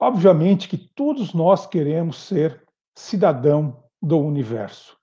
Obviamente 0.02 0.68
que 0.68 0.80
todos 0.80 1.32
nós 1.32 1.68
queremos 1.68 2.18
ser 2.18 2.66
cidadão 2.96 3.84
do 4.02 4.18
universo. 4.18 4.98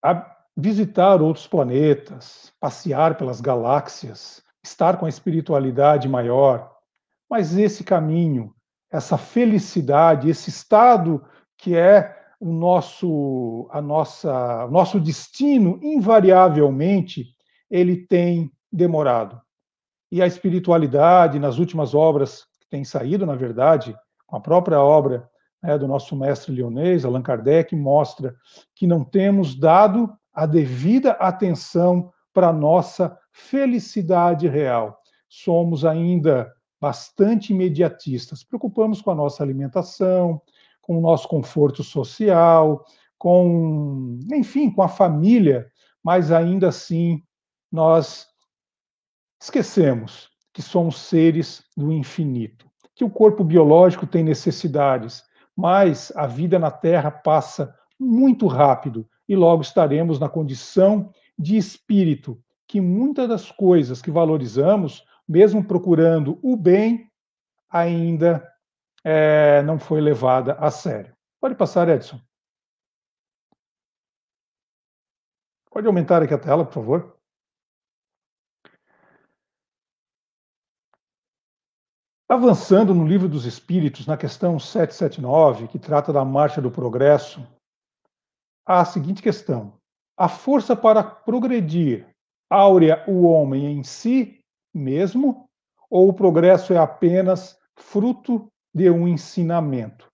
A 0.00 0.36
visitar 0.56 1.20
outros 1.20 1.48
planetas, 1.48 2.52
passear 2.60 3.18
pelas 3.18 3.40
galáxias, 3.40 4.40
estar 4.62 4.96
com 4.96 5.06
a 5.06 5.08
espiritualidade 5.08 6.08
maior. 6.08 6.72
Mas 7.28 7.56
esse 7.56 7.82
caminho, 7.82 8.54
essa 8.92 9.18
felicidade, 9.18 10.30
esse 10.30 10.50
estado 10.50 11.24
que 11.56 11.76
é 11.76 12.16
o 12.38 12.52
nosso, 12.52 13.68
a 13.72 13.82
nossa, 13.82 14.66
o 14.66 14.70
nosso 14.70 15.00
destino, 15.00 15.80
invariavelmente, 15.82 17.34
ele 17.68 18.06
tem 18.06 18.52
demorado. 18.72 19.42
E 20.12 20.22
a 20.22 20.28
espiritualidade, 20.28 21.40
nas 21.40 21.58
últimas 21.58 21.92
obras 21.92 22.47
têm 22.70 22.84
saído, 22.84 23.26
na 23.26 23.34
verdade, 23.34 23.96
com 24.26 24.36
a 24.36 24.40
própria 24.40 24.80
obra 24.80 25.28
né, 25.62 25.76
do 25.76 25.88
nosso 25.88 26.14
mestre 26.16 26.52
leonês, 26.52 27.04
Allan 27.04 27.22
Kardec, 27.22 27.74
mostra 27.74 28.34
que 28.74 28.86
não 28.86 29.04
temos 29.04 29.54
dado 29.54 30.12
a 30.32 30.46
devida 30.46 31.12
atenção 31.12 32.12
para 32.32 32.48
a 32.48 32.52
nossa 32.52 33.18
felicidade 33.32 34.46
real. 34.46 34.98
Somos 35.28 35.84
ainda 35.84 36.52
bastante 36.80 37.52
imediatistas, 37.52 38.44
preocupamos 38.44 39.02
com 39.02 39.10
a 39.10 39.14
nossa 39.14 39.42
alimentação, 39.42 40.40
com 40.80 40.96
o 40.96 41.00
nosso 41.00 41.26
conforto 41.26 41.82
social, 41.82 42.84
com, 43.18 44.20
enfim, 44.32 44.70
com 44.70 44.82
a 44.82 44.88
família, 44.88 45.68
mas 46.02 46.30
ainda 46.30 46.68
assim 46.68 47.20
nós 47.70 48.28
esquecemos 49.42 50.30
que 50.52 50.62
somos 50.62 50.98
seres 50.98 51.64
do 51.76 51.92
infinito, 51.92 52.66
que 52.94 53.04
o 53.04 53.10
corpo 53.10 53.44
biológico 53.44 54.06
tem 54.06 54.24
necessidades, 54.24 55.24
mas 55.56 56.12
a 56.16 56.26
vida 56.26 56.58
na 56.58 56.70
Terra 56.70 57.10
passa 57.10 57.74
muito 57.98 58.46
rápido 58.46 59.08
e 59.28 59.36
logo 59.36 59.62
estaremos 59.62 60.18
na 60.18 60.28
condição 60.28 61.12
de 61.38 61.56
espírito, 61.56 62.40
que 62.66 62.80
muitas 62.80 63.28
das 63.28 63.50
coisas 63.50 64.02
que 64.02 64.10
valorizamos, 64.10 65.04
mesmo 65.28 65.64
procurando 65.64 66.38
o 66.42 66.56
bem, 66.56 67.10
ainda 67.70 68.46
é, 69.04 69.62
não 69.62 69.78
foi 69.78 70.00
levada 70.00 70.54
a 70.54 70.70
sério. 70.70 71.14
Pode 71.40 71.54
passar, 71.54 71.88
Edson. 71.88 72.20
Pode 75.70 75.86
aumentar 75.86 76.22
aqui 76.22 76.34
a 76.34 76.38
tela, 76.38 76.64
por 76.64 76.72
favor. 76.72 77.17
Avançando 82.30 82.94
no 82.94 83.06
Livro 83.06 83.26
dos 83.26 83.46
Espíritos, 83.46 84.06
na 84.06 84.14
questão 84.14 84.58
779, 84.58 85.66
que 85.66 85.78
trata 85.78 86.12
da 86.12 86.22
marcha 86.26 86.60
do 86.60 86.70
progresso, 86.70 87.40
há 88.66 88.80
a 88.80 88.84
seguinte 88.84 89.22
questão: 89.22 89.72
a 90.14 90.28
força 90.28 90.76
para 90.76 91.02
progredir 91.02 92.06
áurea 92.50 93.02
o 93.08 93.22
homem 93.22 93.72
em 93.72 93.82
si 93.82 94.40
mesmo, 94.74 95.48
ou 95.88 96.10
o 96.10 96.12
progresso 96.12 96.74
é 96.74 96.76
apenas 96.76 97.58
fruto 97.74 98.46
de 98.74 98.90
um 98.90 99.08
ensinamento. 99.08 100.06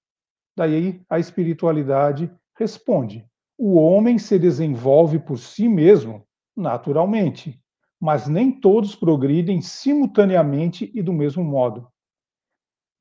Daí 0.57 1.03
a 1.11 1.19
espiritualidade 1.19 2.33
responde: 2.57 3.27
o 3.59 3.75
homem 3.75 4.21
se 4.21 4.39
desenvolve 4.39 5.19
por 5.19 5.37
si 5.37 5.69
mesmo, 5.69 6.25
naturalmente, 6.57 7.61
mas 8.01 8.29
nem 8.29 8.53
todos 8.53 8.95
progridem 8.95 9.61
simultaneamente 9.61 10.93
e 10.95 11.03
do 11.03 11.13
mesmo 11.13 11.43
modo. 11.43 11.93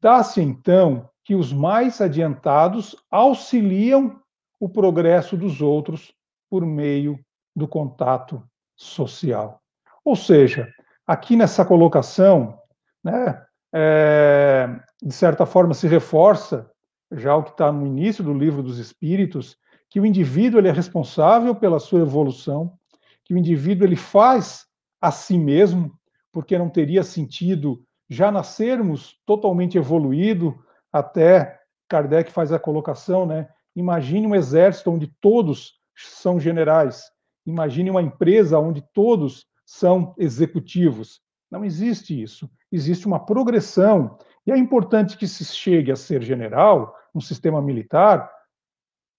Dá-se 0.04 0.42
então 0.42 1.10
que 1.24 1.34
os 1.34 1.54
mais 1.54 2.02
adiantados 2.02 2.94
auxiliam 3.10 4.20
o 4.60 4.68
progresso 4.68 5.38
dos 5.38 5.62
outros 5.62 6.14
por 6.50 6.66
meio 6.66 7.18
do 7.56 7.70
contato 7.70 8.44
social. 8.76 9.62
Ou 10.04 10.18
seja, 10.18 10.70
aqui 11.08 11.38
nessa 11.38 11.64
colocação, 11.64 12.60
né, 13.02 13.46
é, 13.74 14.68
de 15.02 15.14
certa 15.14 15.46
forma, 15.46 15.74
se 15.74 15.88
reforça 15.88 16.70
já 17.10 17.34
o 17.38 17.44
que 17.44 17.52
está 17.52 17.72
no 17.72 17.88
início 17.88 18.26
do 18.26 18.34
livro 18.34 18.62
dos 18.62 18.80
Espíritos, 18.80 19.56
que 19.90 20.02
o 20.02 20.06
indivíduo 20.06 20.60
ele 20.60 20.68
é 20.68 20.74
responsável 20.74 21.56
pela 21.56 21.80
sua 21.80 22.02
evolução, 22.02 22.78
que 23.24 23.34
o 23.34 23.38
indivíduo 23.38 23.88
ele 23.88 23.96
faz 23.96 24.66
a 25.00 25.12
si 25.12 25.38
mesmo, 25.38 25.98
porque 26.30 26.58
não 26.58 26.70
teria 26.70 27.04
sentido 27.04 27.86
já 28.10 28.32
nascermos 28.32 29.18
totalmente 29.26 29.78
evoluído, 29.78 30.58
até 30.92 31.60
Kardec 31.90 32.32
faz 32.32 32.52
a 32.52 32.60
colocação, 32.60 33.26
né? 33.26 33.50
Imagine 33.76 34.28
um 34.28 34.36
exército 34.36 34.92
onde 34.92 35.08
todos 35.20 35.80
são 35.96 36.40
generais. 36.40 37.12
Imagine 37.46 37.90
uma 37.90 38.02
empresa 38.02 38.60
onde 38.60 38.82
todos 38.94 39.46
são 39.66 40.14
executivos. 40.18 41.22
Não 41.50 41.66
existe 41.66 42.20
isso. 42.20 42.50
Existe 42.72 43.06
uma 43.06 43.24
progressão. 43.24 44.18
E 44.46 44.52
é 44.52 44.58
importante 44.58 45.18
que 45.18 45.28
se 45.28 45.46
chegue 45.46 45.92
a 45.92 45.96
ser 45.96 46.22
general, 46.22 46.96
um 47.14 47.22
sistema 47.22 47.62
militar, 47.62 48.30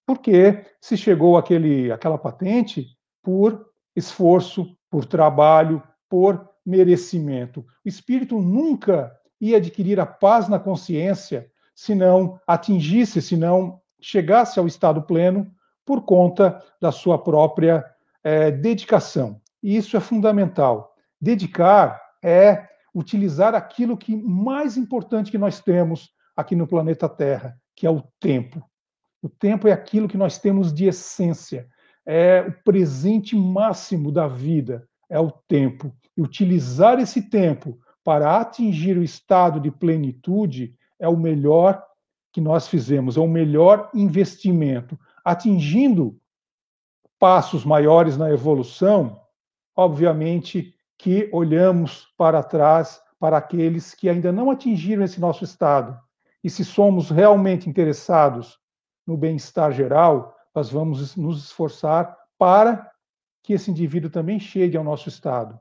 porque 0.07 0.65
se 0.81 0.97
chegou 0.97 1.37
àquele, 1.37 1.91
àquela 1.91 2.19
patente 2.19 2.89
por 3.23 3.67
esforço, 3.97 4.77
por 4.91 5.05
trabalho, 5.05 5.83
por 6.09 6.49
merecimento. 6.65 7.65
O 7.85 7.89
espírito 7.89 8.41
nunca 8.41 9.15
ia 9.41 9.57
adquirir 9.59 10.01
a 10.01 10.07
paz 10.07 10.49
na 10.49 10.59
consciência 10.59 11.51
se 11.75 11.95
não 11.95 12.41
atingisse, 12.47 13.21
se 13.21 13.37
não 13.37 13.81
chegasse 14.01 14.59
ao 14.59 14.67
estado 14.67 15.03
pleno 15.03 15.51
por 15.85 16.03
conta 16.03 16.63
da 16.81 16.93
sua 16.93 17.19
própria 17.19 17.85
é, 18.23 18.51
dedicação. 18.51 19.41
E 19.63 19.77
isso 19.77 19.97
é 19.97 20.01
fundamental. 20.01 20.95
Dedicar 21.21 22.01
é 22.23 22.69
utilizar 22.95 23.55
aquilo 23.55 23.97
que 23.97 24.17
mais 24.17 24.77
importante 24.77 25.31
que 25.31 25.39
nós 25.39 25.61
temos 25.61 26.11
aqui 26.37 26.55
no 26.55 26.67
planeta 26.67 27.09
Terra, 27.09 27.59
que 27.75 27.87
é 27.87 27.91
o 27.91 28.03
tempo. 28.21 28.63
O 29.21 29.29
tempo 29.29 29.67
é 29.67 29.73
aquilo 29.73 30.09
que 30.09 30.19
nós 30.19 30.39
temos 30.39 30.73
de 30.73 30.87
essência, 30.87 31.67
é 32.07 32.43
o 32.43 32.53
presente 32.63 33.35
máximo 33.35 34.13
da 34.13 34.29
vida, 34.29 34.87
é 35.09 35.19
o 35.19 35.31
tempo. 35.31 35.95
E 36.17 36.23
utilizar 36.23 37.01
esse 37.01 37.23
tempo 37.23 37.79
para 38.05 38.39
atingir 38.39 38.97
o 38.99 39.03
estado 39.03 39.59
de 39.59 39.71
plenitude 39.71 40.77
é 40.99 41.09
o 41.09 41.17
melhor 41.17 41.83
que 42.31 42.41
nós 42.41 42.69
fizemos, 42.69 43.17
é 43.17 43.21
o 43.21 43.29
melhor 43.29 43.91
investimento. 43.95 44.99
Atingindo 45.25 46.19
passos 47.19 47.65
maiores 47.65 48.17
na 48.17 48.31
evolução, 48.31 49.21
obviamente 49.75 50.75
que 50.99 51.29
olhamos 51.33 52.07
para 52.17 52.43
trás 52.43 53.03
para 53.19 53.39
aqueles 53.39 53.95
que 53.95 54.09
ainda 54.09 54.31
não 54.31 54.51
atingiram 54.51 55.03
esse 55.03 55.21
nosso 55.21 55.45
estado. 55.45 55.99
E 56.43 56.51
se 56.51 56.65
somos 56.65 57.11
realmente 57.11 57.69
interessados 57.71 58.59
no 59.07 59.17
bem-estar 59.17 59.73
geral, 59.73 60.37
nós 60.55 60.71
vamos 60.71 61.17
nos 61.17 61.45
esforçar 61.45 62.17
para 62.39 62.91
que 63.43 63.55
esse 63.55 63.71
indivíduo 63.71 64.11
também 64.11 64.39
chegue 64.39 64.77
ao 64.77 64.85
nosso 64.85 65.09
estado 65.09 65.59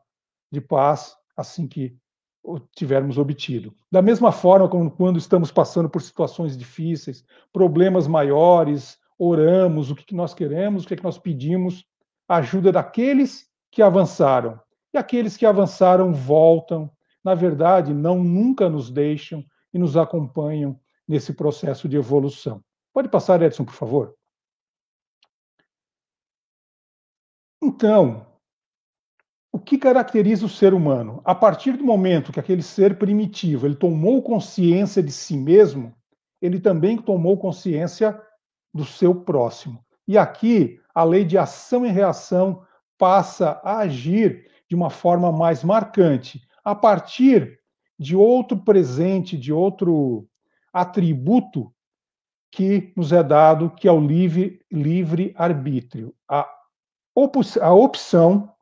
de 0.54 0.62
paz 0.62 1.18
assim 1.36 1.68
que 1.68 1.98
o 2.44 2.60
tivermos 2.60 3.18
obtido. 3.18 3.74
Da 3.92 4.02
mesma 4.02 4.32
forma 4.32 4.70
como 4.70 4.92
quando 4.92 5.18
estamos 5.18 5.52
passando 5.52 5.90
por 5.90 6.02
situações 6.02 6.56
difíceis, 6.56 7.26
problemas 7.52 8.08
maiores, 8.08 9.00
oramos, 9.18 9.90
o 9.90 9.96
que 9.96 10.14
nós 10.14 10.34
queremos, 10.34 10.84
o 10.84 10.88
que, 10.88 10.94
é 10.94 10.98
que 10.98 11.04
nós 11.04 11.18
pedimos, 11.18 11.86
ajuda 12.28 12.72
daqueles 12.72 13.50
que 13.72 13.82
avançaram. 13.82 14.60
E 14.94 14.98
aqueles 14.98 15.36
que 15.36 15.46
avançaram 15.46 16.14
voltam, 16.14 16.92
na 17.24 17.34
verdade, 17.34 17.94
não 17.94 18.24
nunca 18.24 18.70
nos 18.70 18.92
deixam 18.92 19.44
e 19.74 19.80
nos 19.80 19.98
acompanham 19.98 20.80
nesse 21.08 21.34
processo 21.34 21.90
de 21.90 21.98
evolução. 21.98 22.64
Pode 22.94 23.10
passar, 23.10 23.42
Edson, 23.42 23.66
por 23.66 23.74
favor? 23.74 24.16
Então, 27.62 28.33
o 29.54 29.60
que 29.60 29.78
caracteriza 29.78 30.48
o 30.48 30.50
ser 30.50 30.74
humano? 30.74 31.22
A 31.24 31.36
partir 31.36 31.78
do 31.78 31.84
momento 31.84 32.32
que 32.32 32.40
aquele 32.40 32.64
ser 32.64 32.98
primitivo 32.98 33.68
ele 33.68 33.76
tomou 33.76 34.20
consciência 34.24 35.02
de 35.04 35.12
si 35.12 35.38
mesmo, 35.38 35.94
ele 36.42 36.60
também 36.60 36.98
tomou 36.98 37.38
consciência 37.38 38.20
do 38.74 38.84
seu 38.84 39.14
próximo. 39.14 39.86
E 40.08 40.18
aqui 40.18 40.82
a 40.94 41.04
lei 41.04 41.24
de 41.24 41.38
ação 41.38 41.86
e 41.86 41.90
reação 41.90 42.64
passa 42.98 43.62
a 43.64 43.78
agir 43.78 44.50
de 44.68 44.76
uma 44.76 44.90
forma 44.90 45.32
mais 45.32 45.64
marcante, 45.64 46.42
a 46.66 46.74
partir 46.74 47.60
de 48.00 48.16
outro 48.16 48.58
presente, 48.58 49.38
de 49.38 49.54
outro 49.54 50.28
atributo 50.74 51.72
que 52.52 52.92
nos 52.98 53.12
é 53.12 53.22
dado, 53.22 53.70
que 53.70 53.88
é 53.88 53.92
o 53.92 54.00
livre, 54.00 54.60
livre 54.72 55.32
arbítrio, 55.38 56.14
a, 56.28 56.50
a 57.62 57.74
opção 57.74 58.53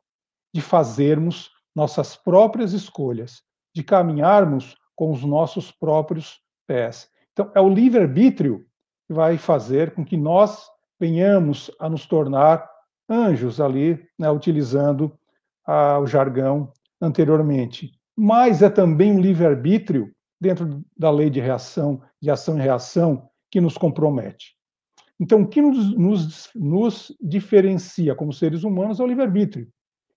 de 0.52 0.60
fazermos 0.60 1.50
nossas 1.74 2.14
próprias 2.16 2.72
escolhas, 2.72 3.42
de 3.74 3.82
caminharmos 3.82 4.76
com 4.94 5.10
os 5.10 5.24
nossos 5.24 5.70
próprios 5.70 6.40
pés. 6.66 7.08
Então, 7.32 7.50
é 7.54 7.60
o 7.60 7.68
livre-arbítrio 7.68 8.66
que 9.06 9.14
vai 9.14 9.38
fazer 9.38 9.94
com 9.94 10.04
que 10.04 10.16
nós 10.16 10.66
venhamos 11.00 11.70
a 11.80 11.88
nos 11.88 12.06
tornar 12.06 12.68
anjos 13.08 13.60
ali, 13.60 14.00
né, 14.18 14.30
utilizando 14.30 15.18
ah, 15.66 15.98
o 15.98 16.06
jargão 16.06 16.72
anteriormente. 17.00 17.92
Mas 18.16 18.62
é 18.62 18.70
também 18.70 19.12
um 19.12 19.20
livre-arbítrio 19.20 20.14
dentro 20.40 20.84
da 20.96 21.10
lei 21.10 21.30
de 21.30 21.40
reação, 21.40 22.02
de 22.20 22.30
ação 22.30 22.58
e 22.58 22.62
reação, 22.62 23.28
que 23.50 23.60
nos 23.60 23.76
compromete. 23.76 24.54
Então, 25.20 25.42
o 25.42 25.48
que 25.48 25.62
nos, 25.62 25.96
nos, 25.96 26.50
nos 26.54 27.16
diferencia 27.20 28.14
como 28.14 28.32
seres 28.32 28.64
humanos 28.64 28.98
é 28.98 29.02
o 29.04 29.06
livre-arbítrio. 29.06 29.68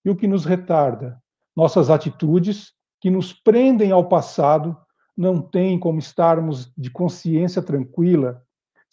E 0.06 0.10
o 0.10 0.16
que 0.16 0.28
nos 0.28 0.46
retarda? 0.46 1.20
Nossas 1.56 1.90
atitudes 1.90 2.74
que 3.02 3.10
nos 3.10 3.34
prendem 3.34 3.92
ao 3.92 4.08
passado 4.08 4.78
não 5.18 5.42
tem 5.42 5.80
como 5.80 6.00
estarmos 6.00 6.72
de 6.78 6.90
consciência 6.92 7.62
tranquila 7.62 8.46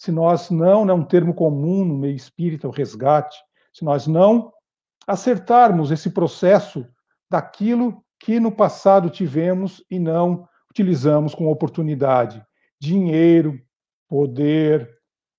se 0.02 0.10
nós 0.10 0.50
não, 0.50 0.90
é 0.90 0.92
um 0.92 1.04
termo 1.04 1.32
comum 1.32 1.84
no 1.84 1.96
meio 1.96 2.16
espírita, 2.16 2.66
o 2.66 2.72
resgate, 2.72 3.38
se 3.72 3.84
nós 3.84 4.08
não 4.08 4.52
acertarmos 5.06 5.92
esse 5.92 6.10
processo 6.10 6.84
daquilo 7.30 8.02
que 8.18 8.40
no 8.40 8.50
passado 8.50 9.08
tivemos 9.08 9.80
e 9.88 10.00
não 10.00 10.44
utilizamos 10.68 11.36
com 11.36 11.46
oportunidade. 11.46 12.44
Dinheiro, 12.80 13.60
poder, 14.08 14.90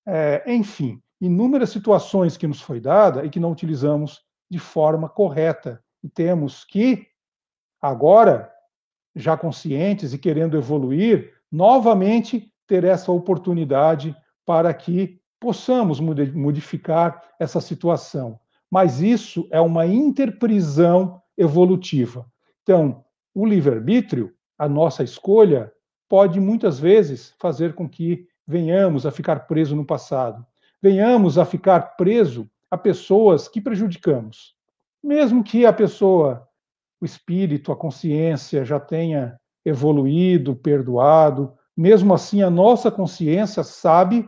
é, 0.07 0.43
enfim, 0.47 1.01
inúmeras 1.19 1.69
situações 1.69 2.37
que 2.37 2.47
nos 2.47 2.61
foi 2.61 2.79
dada 2.79 3.25
e 3.25 3.29
que 3.29 3.41
não 3.41 3.51
utilizamos 3.51 4.21
de 4.53 4.59
forma 4.59 5.09
correta. 5.09 5.83
E 6.03 6.07
temos 6.07 6.63
que, 6.63 7.07
agora, 7.81 8.53
já 9.15 9.35
conscientes 9.35 10.13
e 10.13 10.17
querendo 10.19 10.55
evoluir, 10.55 11.33
novamente 11.51 12.53
ter 12.67 12.83
essa 12.83 13.11
oportunidade 13.11 14.15
para 14.45 14.71
que 14.71 15.19
possamos 15.39 15.99
modificar 15.99 17.23
essa 17.39 17.59
situação. 17.59 18.39
Mas 18.69 19.01
isso 19.01 19.47
é 19.49 19.59
uma 19.59 19.87
interprisão 19.87 21.19
evolutiva. 21.35 22.23
Então, 22.61 23.03
o 23.33 23.47
livre-arbítrio, 23.47 24.35
a 24.55 24.69
nossa 24.69 25.03
escolha, 25.03 25.73
pode 26.07 26.39
muitas 26.39 26.77
vezes 26.77 27.33
fazer 27.39 27.73
com 27.73 27.89
que 27.89 28.27
venhamos 28.45 29.03
a 29.07 29.09
ficar 29.09 29.47
preso 29.47 29.75
no 29.75 29.83
passado, 29.83 30.45
venhamos 30.79 31.39
a 31.39 31.45
ficar 31.45 31.95
preso 31.97 32.47
a 32.73 32.77
pessoas 32.77 33.47
que 33.47 33.61
prejudicamos. 33.61 34.55
Mesmo 35.03 35.43
que 35.43 35.63
a 35.63 35.71
pessoa, 35.71 36.47
o 36.99 37.05
espírito, 37.05 37.71
a 37.71 37.75
consciência 37.75 38.65
já 38.65 38.79
tenha 38.79 39.39
evoluído, 39.63 40.55
perdoado, 40.55 41.53
mesmo 41.77 42.15
assim 42.15 42.41
a 42.41 42.49
nossa 42.49 42.89
consciência 42.89 43.63
sabe 43.63 44.27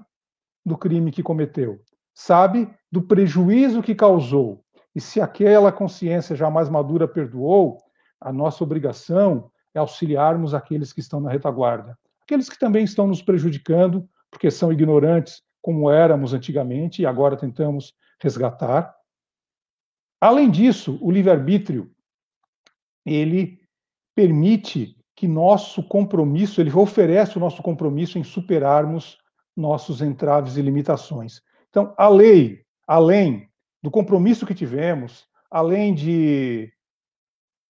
do 0.63 0.77
crime 0.77 1.11
que 1.11 1.23
cometeu, 1.23 1.81
sabe 2.13 2.69
do 2.91 3.01
prejuízo 3.01 3.81
que 3.81 3.95
causou. 3.95 4.63
E 4.93 5.01
se 5.01 5.19
aquela 5.19 5.71
consciência 5.71 6.35
já 6.35 6.47
mais 6.47 6.69
madura 6.69 7.07
perdoou, 7.07 7.79
a 8.21 8.31
nossa 8.31 8.63
obrigação 8.63 9.49
é 9.73 9.79
auxiliarmos 9.79 10.53
aqueles 10.53 10.93
que 10.93 10.99
estão 10.99 11.19
na 11.19 11.31
retaguarda. 11.31 11.97
Aqueles 12.21 12.47
que 12.47 12.59
também 12.59 12.83
estão 12.83 13.07
nos 13.07 13.23
prejudicando, 13.23 14.07
porque 14.29 14.51
são 14.51 14.71
ignorantes, 14.71 15.41
como 15.63 15.89
éramos 15.89 16.31
antigamente, 16.31 17.01
e 17.01 17.07
agora 17.07 17.35
tentamos 17.35 17.91
resgatar. 18.19 18.95
Além 20.19 20.49
disso, 20.49 20.97
o 21.01 21.11
livre-arbítrio, 21.11 21.91
ele 23.05 23.59
permite 24.15 24.97
que 25.15 25.27
nosso 25.27 25.83
compromisso, 25.83 26.59
ele 26.59 26.71
oferece 26.73 27.37
o 27.37 27.39
nosso 27.39 27.61
compromisso 27.61 28.17
em 28.17 28.23
superarmos 28.23 29.17
nossos 29.55 30.01
entraves 30.01 30.57
e 30.57 30.61
limitações. 30.61 31.41
Então, 31.69 31.93
a 31.97 32.09
lei, 32.09 32.65
além 32.85 33.49
do 33.81 33.89
compromisso 33.89 34.45
que 34.45 34.53
tivemos, 34.53 35.27
além 35.49 35.93
de 35.93 36.71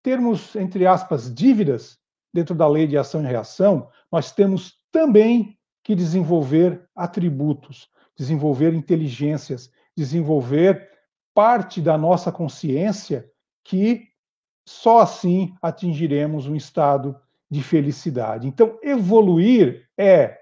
termos, 0.01 0.55
entre 0.55 0.88
aspas, 0.88 1.34
dívidas 1.34 1.99
dentro 2.34 2.55
da 2.55 2.67
lei 2.67 2.88
de 2.88 2.97
ação 2.97 3.21
e 3.21 3.27
reação, 3.27 3.89
nós 4.12 4.31
temos 4.31 4.79
também 4.91 5.58
que 5.84 5.93
desenvolver 5.93 6.88
atributos, 6.95 7.89
desenvolver 8.17 8.73
inteligências, 8.73 9.71
desenvolver 9.95 10.89
parte 11.34 11.81
da 11.81 11.97
nossa 11.97 12.31
consciência 12.31 13.29
que 13.63 14.08
só 14.67 14.99
assim 14.99 15.53
atingiremos 15.62 16.47
um 16.47 16.55
estado 16.55 17.19
de 17.49 17.62
felicidade. 17.62 18.47
Então, 18.47 18.79
evoluir 18.81 19.88
é 19.97 20.38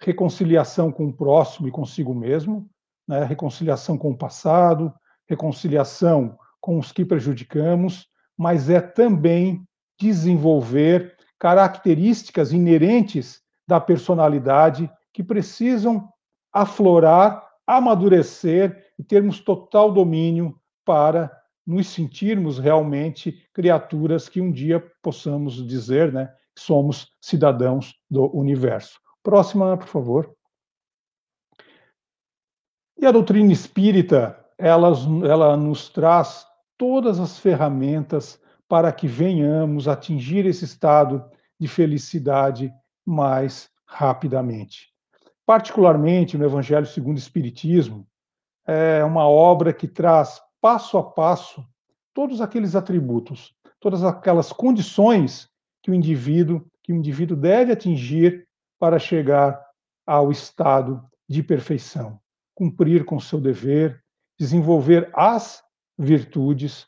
reconciliação 0.00 0.92
com 0.92 1.06
o 1.06 1.12
próximo 1.12 1.66
e 1.66 1.70
consigo 1.70 2.14
mesmo, 2.14 2.68
né? 3.08 3.24
reconciliação 3.24 3.96
com 3.98 4.10
o 4.10 4.16
passado, 4.16 4.92
reconciliação 5.26 6.38
com 6.60 6.78
os 6.78 6.92
que 6.92 7.04
prejudicamos, 7.04 8.08
mas 8.36 8.70
é 8.70 8.80
também 8.80 9.66
desenvolver 9.98 11.16
características 11.38 12.52
inerentes 12.52 13.42
da 13.66 13.80
personalidade 13.80 14.90
que 15.12 15.22
precisam 15.22 16.08
aflorar, 16.52 17.43
amadurecer 17.66 18.92
e 18.98 19.02
termos 19.02 19.40
total 19.40 19.92
domínio 19.92 20.58
para 20.84 21.30
nos 21.66 21.88
sentirmos 21.88 22.58
realmente 22.58 23.48
criaturas 23.52 24.28
que 24.28 24.40
um 24.40 24.52
dia 24.52 24.84
possamos 25.02 25.66
dizer, 25.66 26.12
né, 26.12 26.26
que 26.54 26.60
somos 26.60 27.08
cidadãos 27.20 27.94
do 28.10 28.26
universo. 28.36 29.00
Próxima, 29.22 29.76
por 29.76 29.88
favor. 29.88 30.36
E 32.98 33.06
a 33.06 33.10
doutrina 33.10 33.52
espírita, 33.52 34.38
ela, 34.58 34.92
ela 35.26 35.56
nos 35.56 35.88
traz 35.88 36.46
todas 36.76 37.18
as 37.18 37.38
ferramentas 37.38 38.40
para 38.68 38.92
que 38.92 39.06
venhamos 39.06 39.88
atingir 39.88 40.46
esse 40.46 40.64
estado 40.64 41.24
de 41.58 41.66
felicidade 41.66 42.72
mais 43.04 43.70
rapidamente. 43.86 44.93
Particularmente 45.46 46.38
no 46.38 46.44
Evangelho 46.44 46.86
segundo 46.86 47.16
o 47.16 47.20
Espiritismo, 47.20 48.06
é 48.66 49.04
uma 49.04 49.28
obra 49.28 49.72
que 49.72 49.86
traz 49.86 50.40
passo 50.60 50.96
a 50.96 51.02
passo 51.02 51.64
todos 52.14 52.40
aqueles 52.40 52.74
atributos, 52.74 53.54
todas 53.78 54.02
aquelas 54.02 54.52
condições 54.52 55.50
que 55.82 55.90
o 55.90 55.94
indivíduo, 55.94 56.64
que 56.82 56.92
o 56.92 56.96
indivíduo 56.96 57.36
deve 57.36 57.72
atingir 57.72 58.48
para 58.78 58.98
chegar 58.98 59.60
ao 60.06 60.30
estado 60.30 61.04
de 61.28 61.42
perfeição, 61.42 62.18
cumprir 62.54 63.04
com 63.04 63.20
seu 63.20 63.40
dever, 63.40 64.02
desenvolver 64.38 65.10
as 65.14 65.62
virtudes, 65.98 66.86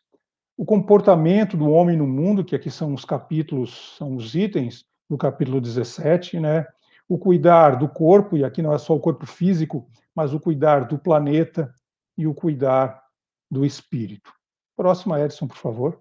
o 0.56 0.64
comportamento 0.64 1.56
do 1.56 1.68
homem 1.68 1.96
no 1.96 2.06
mundo, 2.06 2.44
que 2.44 2.56
aqui 2.56 2.70
são 2.70 2.94
os 2.94 3.04
capítulos, 3.04 3.94
são 3.98 4.16
os 4.16 4.34
itens 4.34 4.84
do 5.08 5.18
capítulo 5.18 5.60
17, 5.60 6.40
né? 6.40 6.66
O 7.08 7.18
cuidar 7.18 7.76
do 7.76 7.88
corpo, 7.88 8.36
e 8.36 8.44
aqui 8.44 8.62
não 8.62 8.72
é 8.72 8.78
só 8.78 8.94
o 8.94 9.00
corpo 9.00 9.26
físico, 9.26 9.88
mas 10.14 10.32
o 10.32 10.40
cuidar 10.40 10.86
do 10.86 10.98
planeta 10.98 11.72
e 12.16 12.26
o 12.26 12.34
cuidar 12.34 13.02
do 13.50 13.64
espírito. 13.64 14.32
Próxima, 14.76 15.20
Edson, 15.20 15.46
por 15.46 15.56
favor. 15.56 16.00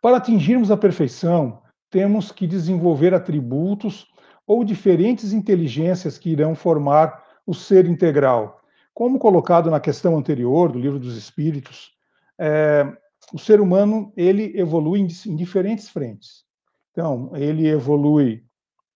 Para 0.00 0.16
atingirmos 0.16 0.70
a 0.70 0.76
perfeição, 0.76 1.62
temos 1.90 2.30
que 2.30 2.46
desenvolver 2.46 3.14
atributos 3.14 4.06
ou 4.46 4.64
diferentes 4.64 5.32
inteligências 5.32 6.18
que 6.18 6.30
irão 6.30 6.54
formar 6.54 7.24
o 7.46 7.54
ser 7.54 7.86
integral. 7.86 8.60
Como 8.94 9.18
colocado 9.18 9.70
na 9.70 9.80
questão 9.80 10.16
anterior 10.16 10.72
do 10.72 10.78
livro 10.78 10.98
dos 10.98 11.16
Espíritos, 11.16 11.92
é, 12.38 12.84
o 13.32 13.38
ser 13.38 13.60
humano 13.60 14.12
ele 14.16 14.58
evolui 14.58 15.00
em, 15.00 15.36
diferentes 15.36 15.88
frentes. 15.88 16.44
Então, 16.90 17.30
ele 17.34 17.66
evolui 17.68 18.44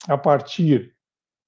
a 0.08 0.18
partir 0.18 0.94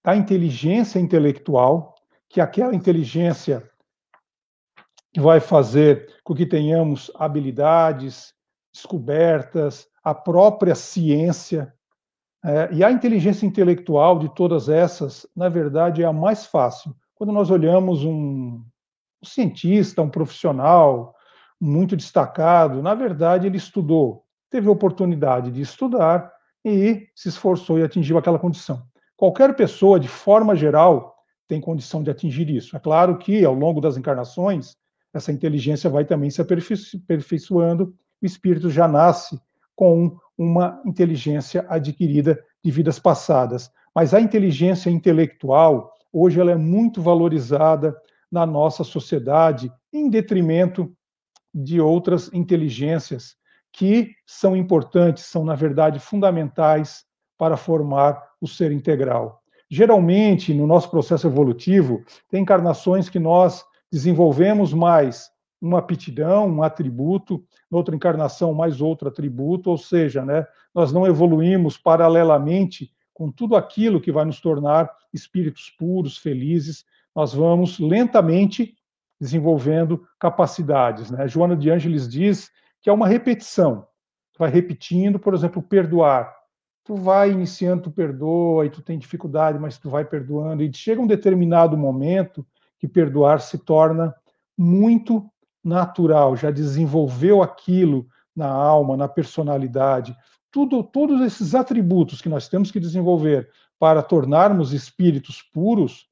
da 0.04 0.14
inteligência 0.14 0.98
intelectual, 0.98 1.94
que 2.28 2.40
é 2.40 2.44
aquela 2.44 2.74
inteligência 2.74 3.68
que 5.12 5.20
vai 5.20 5.40
fazer 5.40 6.12
com 6.24 6.34
que 6.34 6.44
tenhamos 6.44 7.10
habilidades, 7.14 8.34
descobertas, 8.72 9.86
a 10.02 10.12
própria 10.12 10.74
ciência. 10.74 11.72
É, 12.44 12.68
e 12.72 12.84
a 12.84 12.90
inteligência 12.90 13.46
intelectual 13.46 14.18
de 14.18 14.28
todas 14.34 14.68
essas, 14.68 15.26
na 15.34 15.48
verdade, 15.48 16.02
é 16.02 16.06
a 16.06 16.12
mais 16.12 16.44
fácil. 16.44 16.94
Quando 17.14 17.32
nós 17.32 17.50
olhamos 17.50 18.04
um, 18.04 18.62
um 19.22 19.26
cientista, 19.26 20.02
um 20.02 20.10
profissional 20.10 21.14
muito 21.60 21.96
destacado, 21.96 22.82
na 22.82 22.94
verdade, 22.94 23.46
ele 23.46 23.56
estudou, 23.56 24.26
teve 24.50 24.68
oportunidade 24.68 25.50
de 25.50 25.62
estudar 25.62 26.33
e 26.64 27.08
se 27.14 27.28
esforçou 27.28 27.78
e 27.78 27.82
atingiu 27.82 28.16
aquela 28.16 28.38
condição. 28.38 28.82
Qualquer 29.16 29.54
pessoa, 29.54 30.00
de 30.00 30.08
forma 30.08 30.56
geral, 30.56 31.14
tem 31.46 31.60
condição 31.60 32.02
de 32.02 32.10
atingir 32.10 32.48
isso. 32.48 32.76
É 32.76 32.80
claro 32.80 33.18
que, 33.18 33.44
ao 33.44 33.54
longo 33.54 33.80
das 33.80 33.96
encarnações, 33.96 34.76
essa 35.12 35.30
inteligência 35.30 35.90
vai 35.90 36.04
também 36.04 36.30
se 36.30 36.40
aperfeiçoando, 36.40 37.94
o 38.20 38.26
espírito 38.26 38.70
já 38.70 38.88
nasce 38.88 39.38
com 39.76 40.16
uma 40.36 40.80
inteligência 40.84 41.64
adquirida 41.68 42.42
de 42.64 42.70
vidas 42.70 42.98
passadas. 42.98 43.70
Mas 43.94 44.14
a 44.14 44.20
inteligência 44.20 44.90
intelectual, 44.90 45.92
hoje, 46.12 46.40
ela 46.40 46.50
é 46.50 46.56
muito 46.56 47.00
valorizada 47.00 47.94
na 48.30 48.44
nossa 48.44 48.82
sociedade, 48.82 49.70
em 49.92 50.10
detrimento 50.10 50.92
de 51.54 51.80
outras 51.80 52.32
inteligências 52.32 53.36
que 53.74 54.14
são 54.24 54.56
importantes, 54.56 55.24
são, 55.24 55.44
na 55.44 55.56
verdade, 55.56 55.98
fundamentais 55.98 57.04
para 57.36 57.56
formar 57.56 58.22
o 58.40 58.46
ser 58.46 58.70
integral. 58.70 59.42
Geralmente, 59.68 60.54
no 60.54 60.64
nosso 60.64 60.88
processo 60.88 61.26
evolutivo, 61.26 62.04
tem 62.30 62.42
encarnações 62.42 63.08
que 63.08 63.18
nós 63.18 63.64
desenvolvemos 63.90 64.72
mais 64.72 65.28
uma 65.60 65.80
aptidão, 65.80 66.48
um 66.48 66.62
atributo, 66.62 67.44
noutra 67.68 67.96
encarnação 67.96 68.54
mais 68.54 68.80
outro 68.80 69.08
atributo, 69.08 69.70
ou 69.70 69.78
seja, 69.78 70.24
né, 70.24 70.46
nós 70.72 70.92
não 70.92 71.04
evoluímos 71.04 71.76
paralelamente 71.76 72.92
com 73.12 73.30
tudo 73.30 73.56
aquilo 73.56 74.00
que 74.00 74.12
vai 74.12 74.24
nos 74.24 74.40
tornar 74.40 74.88
espíritos 75.12 75.70
puros, 75.76 76.16
felizes, 76.16 76.84
nós 77.14 77.34
vamos 77.34 77.80
lentamente 77.80 78.76
desenvolvendo 79.20 80.06
capacidades. 80.18 81.10
Né? 81.10 81.26
Joana 81.26 81.56
de 81.56 81.70
Ângeles 81.70 82.08
diz 82.08 82.50
que 82.84 82.90
é 82.90 82.92
uma 82.92 83.08
repetição. 83.08 83.86
Tu 84.34 84.38
vai 84.40 84.50
repetindo, 84.50 85.18
por 85.18 85.32
exemplo, 85.32 85.62
perdoar. 85.62 86.36
Tu 86.84 86.94
vai 86.94 87.30
iniciando, 87.30 87.84
tu 87.84 87.90
perdoa, 87.90 88.66
e 88.66 88.68
tu 88.68 88.82
tem 88.82 88.98
dificuldade, 88.98 89.58
mas 89.58 89.78
tu 89.78 89.88
vai 89.88 90.04
perdoando, 90.04 90.62
e 90.62 90.70
chega 90.74 91.00
um 91.00 91.06
determinado 91.06 91.78
momento 91.78 92.46
que 92.78 92.86
perdoar 92.86 93.40
se 93.40 93.56
torna 93.56 94.14
muito 94.56 95.26
natural, 95.64 96.36
já 96.36 96.50
desenvolveu 96.50 97.42
aquilo 97.42 98.06
na 98.36 98.48
alma, 98.48 98.98
na 98.98 99.08
personalidade. 99.08 100.14
Tudo, 100.52 100.84
todos 100.84 101.22
esses 101.22 101.54
atributos 101.54 102.20
que 102.20 102.28
nós 102.28 102.48
temos 102.48 102.70
que 102.70 102.78
desenvolver 102.78 103.48
para 103.78 104.02
tornarmos 104.02 104.74
espíritos 104.74 105.40
puros, 105.40 106.06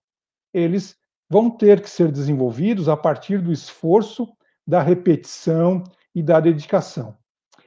eles 0.55 0.97
vão 1.29 1.51
ter 1.51 1.83
que 1.83 1.91
ser 1.91 2.11
desenvolvidos 2.11 2.89
a 2.89 2.97
partir 2.97 3.43
do 3.43 3.53
esforço, 3.53 4.27
da 4.67 4.81
repetição 4.81 5.85
e 6.15 6.23
da 6.23 6.41
dedicação. 6.41 7.17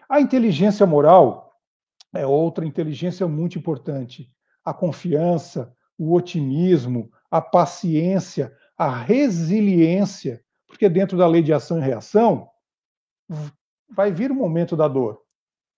A 0.10 0.22
inteligência 0.22 0.86
moral 0.86 1.52
é 2.14 2.26
outra 2.26 2.66
inteligência 2.66 3.28
muito 3.28 3.58
importante. 3.58 4.32
A 4.64 4.74
confiança, 4.74 5.74
o 5.98 6.14
otimismo, 6.14 7.12
a 7.30 7.42
paciência, 7.42 8.54
a 8.78 8.90
resiliência, 8.90 10.42
porque 10.68 10.90
dentro 10.90 11.18
da 11.18 11.28
lei 11.28 11.42
de 11.42 11.54
ação 11.54 11.78
e 11.78 11.82
reação 11.82 12.50
vai 13.90 14.12
vir 14.12 14.32
o 14.32 14.36
momento 14.36 14.76
da 14.76 14.88
dor, 14.88 15.22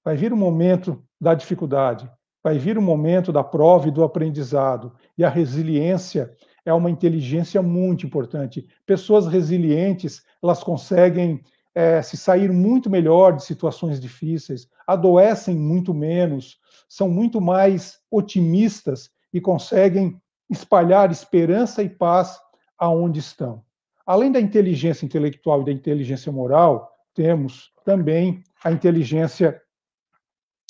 vai 0.03 0.15
vir 0.15 0.33
o 0.33 0.37
momento 0.37 1.03
da 1.19 1.33
dificuldade, 1.33 2.09
vai 2.43 2.57
vir 2.57 2.77
o 2.77 2.81
momento 2.81 3.31
da 3.31 3.43
prova 3.43 3.87
e 3.87 3.91
do 3.91 4.03
aprendizado. 4.03 4.95
E 5.17 5.23
a 5.23 5.29
resiliência 5.29 6.33
é 6.65 6.73
uma 6.73 6.89
inteligência 6.89 7.61
muito 7.61 8.05
importante. 8.05 8.67
Pessoas 8.85 9.27
resilientes, 9.27 10.23
elas 10.41 10.63
conseguem 10.63 11.41
é, 11.77 12.01
se 12.01 12.17
sair 12.17 12.51
muito 12.51 12.89
melhor 12.89 13.35
de 13.35 13.43
situações 13.43 13.99
difíceis, 13.99 14.67
adoecem 14.87 15.55
muito 15.55 15.93
menos, 15.93 16.57
são 16.89 17.07
muito 17.07 17.39
mais 17.39 17.99
otimistas 18.09 19.11
e 19.31 19.39
conseguem 19.39 20.19
espalhar 20.49 21.11
esperança 21.11 21.83
e 21.83 21.89
paz 21.89 22.39
aonde 22.79 23.19
estão. 23.19 23.63
Além 24.07 24.31
da 24.31 24.41
inteligência 24.41 25.05
intelectual 25.05 25.61
e 25.61 25.65
da 25.65 25.71
inteligência 25.71 26.31
moral, 26.31 26.91
temos 27.13 27.71
também 27.85 28.41
a 28.63 28.71
inteligência 28.71 29.61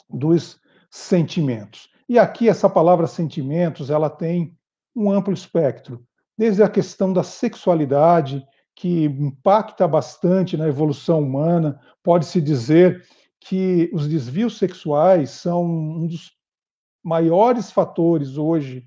dos 0.10 0.60
sentimentos. 0.92 1.90
E 2.10 2.20
aqui 2.20 2.50
essa 2.50 2.70
palavra 2.70 3.08
sentimentos, 3.08 3.90
ela 3.90 4.10
tem 4.10 4.58
um 4.94 5.10
amplo 5.10 5.34
espectro, 5.34 6.06
desde 6.38 6.62
a 6.62 6.68
questão 6.70 7.14
da 7.14 7.24
sexualidade, 7.24 8.46
que 8.78 9.06
impacta 9.06 9.88
bastante 9.88 10.56
na 10.56 10.68
evolução 10.68 11.20
humana, 11.20 11.82
pode-se 12.04 12.40
dizer 12.40 13.04
que 13.40 13.90
os 13.92 14.08
desvios 14.08 14.60
sexuais 14.60 15.32
são 15.32 15.66
um 15.66 16.06
dos 16.06 16.32
maiores 17.04 17.72
fatores 17.72 18.38
hoje 18.38 18.86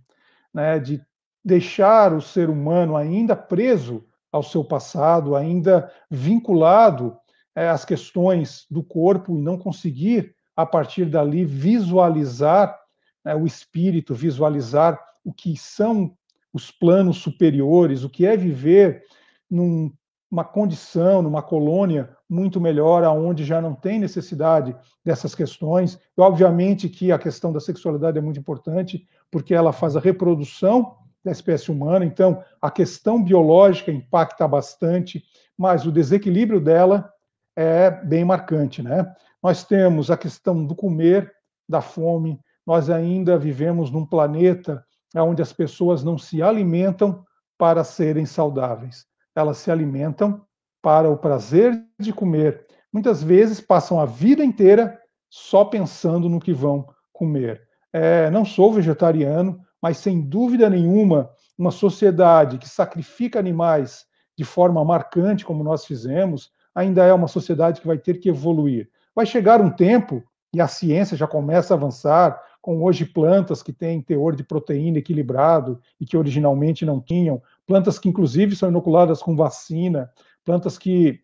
né, 0.54 0.78
de 0.78 1.02
deixar 1.44 2.14
o 2.14 2.20
ser 2.20 2.48
humano 2.48 2.96
ainda 2.96 3.34
preso 3.34 4.06
ao 4.30 4.44
seu 4.44 4.62
passado, 4.62 5.34
ainda 5.34 5.90
vinculado 6.08 7.16
é, 7.52 7.68
às 7.68 7.84
questões 7.84 8.66
do 8.70 8.84
corpo 8.84 9.36
e 9.36 9.42
não 9.42 9.58
conseguir, 9.58 10.36
a 10.54 10.64
partir 10.64 11.06
dali, 11.06 11.44
visualizar 11.44 12.78
né, 13.24 13.34
o 13.34 13.44
espírito, 13.44 14.14
visualizar 14.14 15.00
o 15.24 15.32
que 15.32 15.56
são 15.56 16.16
os 16.52 16.70
planos 16.70 17.16
superiores, 17.16 18.04
o 18.04 18.08
que 18.08 18.24
é 18.24 18.36
viver 18.36 19.02
numa 19.50 20.44
condição, 20.44 21.22
numa 21.22 21.42
colônia 21.42 22.10
muito 22.28 22.60
melhor, 22.60 23.02
aonde 23.02 23.44
já 23.44 23.60
não 23.60 23.74
tem 23.74 23.98
necessidade 23.98 24.76
dessas 25.04 25.34
questões. 25.34 25.98
E, 26.16 26.20
obviamente 26.20 26.88
que 26.88 27.10
a 27.10 27.18
questão 27.18 27.52
da 27.52 27.60
sexualidade 27.60 28.18
é 28.18 28.20
muito 28.20 28.38
importante, 28.38 29.06
porque 29.30 29.54
ela 29.54 29.72
faz 29.72 29.96
a 29.96 30.00
reprodução 30.00 30.96
da 31.24 31.30
espécie 31.30 31.70
humana, 31.70 32.04
então 32.04 32.42
a 32.62 32.70
questão 32.70 33.22
biológica 33.22 33.92
impacta 33.92 34.48
bastante, 34.48 35.22
mas 35.56 35.84
o 35.84 35.92
desequilíbrio 35.92 36.60
dela 36.60 37.12
é 37.54 37.90
bem 37.90 38.24
marcante, 38.24 38.82
né? 38.82 39.12
Nós 39.42 39.64
temos 39.64 40.10
a 40.10 40.16
questão 40.16 40.64
do 40.64 40.74
comer, 40.74 41.30
da 41.68 41.82
fome, 41.82 42.40
nós 42.66 42.88
ainda 42.88 43.38
vivemos 43.38 43.90
num 43.90 44.06
planeta 44.06 44.84
onde 45.14 45.42
as 45.42 45.52
pessoas 45.52 46.04
não 46.04 46.16
se 46.16 46.40
alimentam 46.40 47.24
para 47.58 47.84
serem 47.84 48.24
saudáveis, 48.24 49.04
elas 49.34 49.58
se 49.58 49.70
alimentam 49.70 50.44
para 50.82 51.08
o 51.08 51.16
prazer 51.16 51.80
de 51.98 52.12
comer. 52.12 52.66
Muitas 52.92 53.22
vezes 53.22 53.60
passam 53.60 54.00
a 54.00 54.06
vida 54.06 54.44
inteira 54.44 54.98
só 55.28 55.64
pensando 55.64 56.28
no 56.28 56.40
que 56.40 56.52
vão 56.52 56.86
comer. 57.12 57.62
É, 57.92 58.30
não 58.30 58.44
sou 58.44 58.72
vegetariano, 58.72 59.60
mas 59.80 59.98
sem 59.98 60.20
dúvida 60.20 60.68
nenhuma, 60.68 61.30
uma 61.56 61.70
sociedade 61.70 62.58
que 62.58 62.68
sacrifica 62.68 63.38
animais 63.38 64.04
de 64.36 64.44
forma 64.44 64.84
marcante, 64.84 65.44
como 65.44 65.62
nós 65.62 65.84
fizemos, 65.84 66.50
ainda 66.74 67.04
é 67.04 67.12
uma 67.12 67.28
sociedade 67.28 67.80
que 67.80 67.86
vai 67.86 67.98
ter 67.98 68.18
que 68.18 68.28
evoluir. 68.28 68.88
Vai 69.14 69.26
chegar 69.26 69.60
um 69.60 69.70
tempo, 69.70 70.22
e 70.52 70.60
a 70.60 70.66
ciência 70.66 71.16
já 71.16 71.26
começa 71.26 71.74
a 71.74 71.76
avançar, 71.76 72.42
com 72.60 72.82
hoje 72.82 73.04
plantas 73.04 73.62
que 73.62 73.72
têm 73.72 74.02
teor 74.02 74.36
de 74.36 74.44
proteína 74.44 74.98
equilibrado 74.98 75.80
e 75.98 76.04
que 76.04 76.16
originalmente 76.16 76.84
não 76.84 77.00
tinham, 77.00 77.42
plantas 77.66 77.98
que 77.98 78.08
inclusive 78.08 78.54
são 78.54 78.68
inoculadas 78.68 79.22
com 79.22 79.34
vacina, 79.34 80.10
plantas 80.44 80.76
que, 80.76 81.22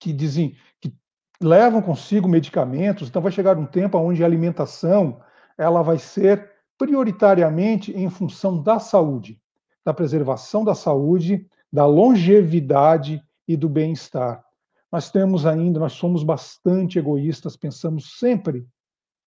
que 0.00 0.12
dizem 0.12 0.56
que 0.80 0.92
levam 1.40 1.80
consigo 1.80 2.28
medicamentos, 2.28 3.08
então 3.08 3.22
vai 3.22 3.30
chegar 3.30 3.56
um 3.56 3.66
tempo 3.66 3.98
onde 3.98 4.22
a 4.22 4.26
alimentação 4.26 5.20
ela 5.56 5.82
vai 5.82 5.98
ser 5.98 6.50
prioritariamente 6.76 7.92
em 7.92 8.10
função 8.10 8.60
da 8.60 8.80
saúde, 8.80 9.40
da 9.84 9.94
preservação 9.94 10.64
da 10.64 10.74
saúde, 10.74 11.46
da 11.72 11.86
longevidade 11.86 13.22
e 13.46 13.56
do 13.56 13.68
bem-estar. 13.68 14.44
Nós 14.92 15.10
temos 15.10 15.46
ainda, 15.46 15.80
nós 15.80 15.94
somos 15.94 16.22
bastante 16.22 16.98
egoístas, 16.98 17.56
pensamos 17.56 18.18
sempre 18.18 18.66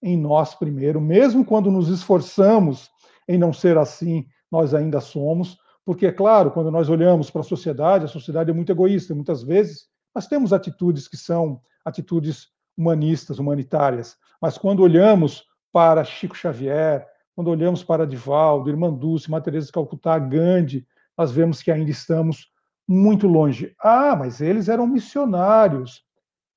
em 0.02 0.16
nós 0.16 0.54
primeiro, 0.54 1.02
mesmo 1.02 1.44
quando 1.44 1.72
nos 1.72 1.90
esforçamos 1.90 2.92
em 3.28 3.40
não 3.40 3.52
ser 3.52 3.76
assim, 3.76 4.28
nós 4.52 4.76
ainda 4.76 5.02
somos, 5.02 5.58
porque, 5.84 6.06
é 6.06 6.12
claro, 6.12 6.52
quando 6.52 6.70
nós 6.70 6.90
olhamos 6.90 7.32
para 7.32 7.42
a 7.42 7.44
sociedade, 7.44 8.06
a 8.06 8.08
sociedade 8.08 8.52
é 8.52 8.54
muito 8.54 8.72
egoísta, 8.72 9.16
muitas 9.16 9.42
vezes 9.42 9.88
nós 10.14 10.28
temos 10.28 10.54
atitudes 10.54 11.08
que 11.08 11.18
são 11.18 11.60
atitudes 11.84 12.50
humanistas, 12.78 13.40
humanitárias, 13.40 14.16
mas 14.40 14.58
quando 14.58 14.82
olhamos 14.82 15.46
para 15.72 16.04
Chico 16.04 16.36
Xavier, 16.36 17.08
quando 17.36 17.50
olhamos 17.50 17.84
para 17.84 18.06
Divaldo, 18.06 18.70
Irmã 18.70 18.94
Dulce, 18.94 19.30
Matheus 19.30 19.66
de 19.66 19.72
Calcutá, 19.72 20.18
Gandhi, 20.20 20.86
nós 21.18 21.32
vemos 21.32 21.62
que 21.62 21.72
ainda 21.72 21.92
estamos 21.92 22.48
muito 22.88 23.28
longe. 23.28 23.76
Ah, 23.80 24.16
mas 24.16 24.42
eles 24.42 24.70
eram 24.70 24.88
missionários. 24.88 26.04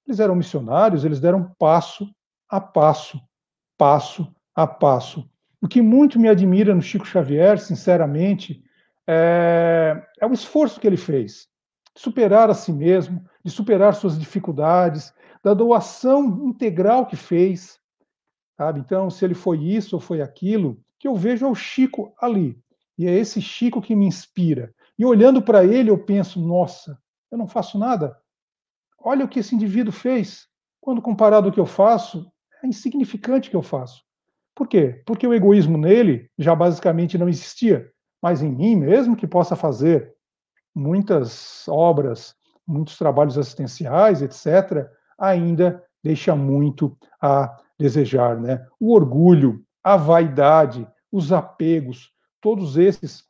Eles 0.07 0.21
eram 0.21 0.35
missionários, 0.35 1.05
eles 1.05 1.21
deram 1.21 1.55
passo 1.59 2.09
a 2.49 2.61
passo, 2.61 3.21
passo 3.77 4.35
a 4.55 4.67
passo. 4.67 5.29
O 5.61 5.69
que 5.69 5.83
muito 5.83 6.19
me 6.19 6.29
admira 6.29 6.75
no 6.75 6.81
Chico 6.81 7.05
Xavier, 7.05 7.59
sinceramente, 7.59 8.63
é, 9.07 10.03
é 10.21 10.27
o 10.27 10.33
esforço 10.33 10.81
que 10.81 10.87
ele 10.87 10.97
fez 10.97 11.49
de 11.95 12.01
superar 12.03 12.49
a 12.49 12.55
si 12.55 12.73
mesmo, 12.73 13.25
de 13.45 13.51
superar 13.51 13.95
suas 13.95 14.19
dificuldades, 14.19 15.13
da 15.43 15.53
doação 15.53 16.47
integral 16.47 17.07
que 17.07 17.17
fez, 17.17 17.79
Sabe? 18.59 18.81
Então, 18.81 19.09
se 19.09 19.25
ele 19.25 19.35
foi 19.35 19.59
isso 19.63 19.95
ou 19.95 20.01
foi 20.01 20.21
aquilo, 20.21 20.83
que 20.99 21.07
eu 21.07 21.15
vejo 21.15 21.47
é 21.47 21.49
o 21.49 21.55
Chico 21.55 22.13
ali. 22.21 22.59
E 22.99 23.07
é 23.07 23.17
esse 23.17 23.41
Chico 23.41 23.81
que 23.81 23.95
me 23.95 24.05
inspira. 24.05 24.75
E 24.99 25.05
olhando 25.05 25.41
para 25.41 25.65
ele, 25.65 25.91
eu 25.91 25.99
penso: 25.99 26.41
nossa, 26.41 26.99
eu 27.31 27.39
não 27.39 27.47
faço 27.47 27.79
nada. 27.79 28.17
Olha 28.99 29.25
o 29.25 29.29
que 29.29 29.39
esse 29.39 29.55
indivíduo 29.55 29.93
fez. 29.93 30.49
Quando 30.81 31.03
comparado 31.03 31.47
ao 31.47 31.53
que 31.53 31.61
eu 31.61 31.67
faço, 31.67 32.31
é 32.63 32.67
insignificante 32.67 33.49
o 33.49 33.51
que 33.51 33.57
eu 33.57 33.63
faço. 33.63 34.03
Por 34.55 34.67
quê? 34.67 35.03
Porque 35.07 35.27
o 35.27 35.33
egoísmo 35.35 35.79
nele 35.79 36.29
já 36.37 36.55
basicamente 36.55 37.17
não 37.17 37.29
existia. 37.29 37.89
Mas 38.21 38.43
em 38.43 38.51
mim, 38.51 38.75
mesmo 38.75 39.15
que 39.15 39.27
possa 39.27 39.55
fazer 39.55 40.13
muitas 40.75 41.69
obras, 41.69 42.35
muitos 42.67 42.99
trabalhos 42.99 43.39
assistenciais, 43.39 44.21
etc., 44.21 44.89
ainda 45.19 45.85
deixa 46.03 46.35
muito 46.35 46.97
a 47.23 47.57
desejar, 47.79 48.41
né? 48.41 48.67
O 48.81 48.93
orgulho, 48.93 49.65
a 49.83 49.97
vaidade, 49.97 50.87
os 51.11 51.33
apegos, 51.33 52.13
todos 52.41 52.77
esses 52.77 53.28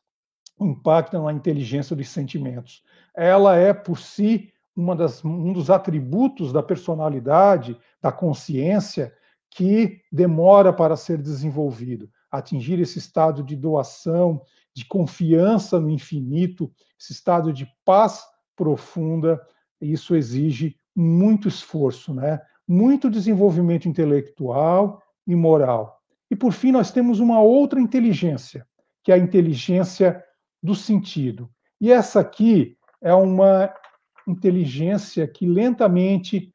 impactam 0.59 1.25
na 1.25 1.33
inteligência 1.33 1.95
dos 1.95 2.09
sentimentos. 2.09 2.83
Ela 3.15 3.55
é 3.55 3.73
por 3.73 3.97
si 3.99 4.51
uma 4.75 4.95
das, 4.95 5.23
um 5.23 5.51
dos 5.51 5.69
atributos 5.69 6.53
da 6.53 6.63
personalidade, 6.63 7.77
da 8.01 8.11
consciência, 8.11 9.13
que 9.51 10.01
demora 10.11 10.71
para 10.71 10.95
ser 10.95 11.21
desenvolvido. 11.21 12.09
Atingir 12.31 12.79
esse 12.79 12.99
estado 12.99 13.43
de 13.43 13.55
doação, 13.55 14.41
de 14.73 14.85
confiança 14.85 15.79
no 15.79 15.89
infinito, 15.89 16.71
esse 16.99 17.11
estado 17.11 17.51
de 17.51 17.67
paz 17.83 18.23
profunda, 18.55 19.41
isso 19.81 20.15
exige 20.15 20.75
muito 20.95 21.47
esforço, 21.47 22.13
né? 22.13 22.39
muito 22.67 23.09
desenvolvimento 23.09 23.87
intelectual 23.87 25.01
e 25.25 25.35
moral. 25.35 25.99
E, 26.29 26.35
por 26.35 26.53
fim, 26.53 26.71
nós 26.71 26.91
temos 26.91 27.19
uma 27.19 27.41
outra 27.41 27.79
inteligência, 27.79 28.67
que 29.03 29.11
é 29.11 29.15
a 29.15 29.17
inteligência 29.17 30.23
do 30.61 30.75
sentido. 30.75 31.49
E 31.79 31.91
essa 31.91 32.19
aqui 32.19 32.77
é 33.01 33.13
uma 33.13 33.73
inteligência 34.27 35.27
que 35.27 35.47
lentamente 35.47 36.53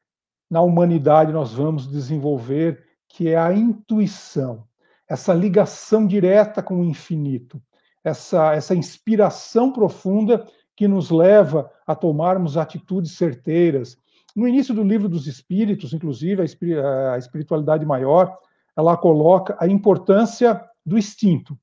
na 0.49 0.61
humanidade 0.61 1.33
nós 1.33 1.53
vamos 1.53 1.87
desenvolver, 1.87 2.83
que 3.09 3.29
é 3.29 3.37
a 3.37 3.53
intuição, 3.53 4.65
essa 5.09 5.33
ligação 5.33 6.05
direta 6.05 6.61
com 6.61 6.79
o 6.79 6.85
infinito, 6.85 7.61
essa, 8.03 8.53
essa 8.53 8.75
inspiração 8.75 9.71
profunda 9.71 10.45
que 10.75 10.87
nos 10.87 11.09
leva 11.09 11.71
a 11.87 11.95
tomarmos 11.95 12.57
atitudes 12.57 13.13
certeiras, 13.13 13.97
no 14.35 14.47
início 14.47 14.73
do 14.73 14.83
livro 14.83 15.07
dos 15.07 15.27
Espíritos, 15.27 15.93
inclusive, 15.93 16.41
a 16.41 17.17
espiritualidade 17.17 17.85
maior, 17.85 18.37
ela 18.75 18.97
coloca 18.97 19.55
a 19.57 19.65
importância 19.65 20.61
do 20.85 20.97
instinto. 20.97 21.57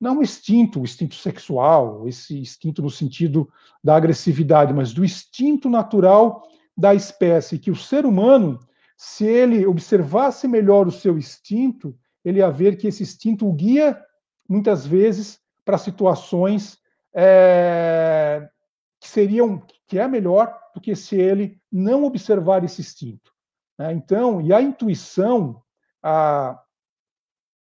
Não 0.00 0.18
o 0.18 0.22
instinto, 0.22 0.80
o 0.80 0.84
instinto 0.84 1.16
sexual, 1.16 2.06
esse 2.06 2.38
instinto 2.38 2.80
no 2.80 2.90
sentido 2.90 3.50
da 3.82 3.96
agressividade, 3.96 4.72
mas 4.72 4.92
do 4.92 5.04
instinto 5.04 5.68
natural 5.68 6.42
da 6.76 6.94
espécie, 6.94 7.58
que 7.58 7.70
o 7.70 7.76
ser 7.76 8.06
humano, 8.06 8.60
se 8.96 9.24
ele 9.24 9.66
observasse 9.66 10.46
melhor 10.46 10.86
o 10.86 10.92
seu 10.92 11.18
instinto, 11.18 11.98
ele 12.24 12.38
ia 12.38 12.50
ver 12.50 12.76
que 12.76 12.86
esse 12.86 13.02
instinto 13.02 13.48
o 13.48 13.52
guia, 13.52 14.00
muitas 14.48 14.86
vezes, 14.86 15.40
para 15.64 15.76
situações 15.76 16.78
é, 17.12 18.48
que 19.00 19.08
seriam, 19.08 19.60
que 19.86 19.98
é 19.98 20.06
melhor 20.06 20.56
do 20.74 20.80
que 20.80 20.94
se 20.94 21.16
ele 21.16 21.60
não 21.70 22.04
observar 22.04 22.62
esse 22.62 22.80
instinto. 22.80 23.32
Né? 23.76 23.92
Então, 23.92 24.40
e 24.40 24.52
a 24.52 24.62
intuição, 24.62 25.62
a, 26.02 26.60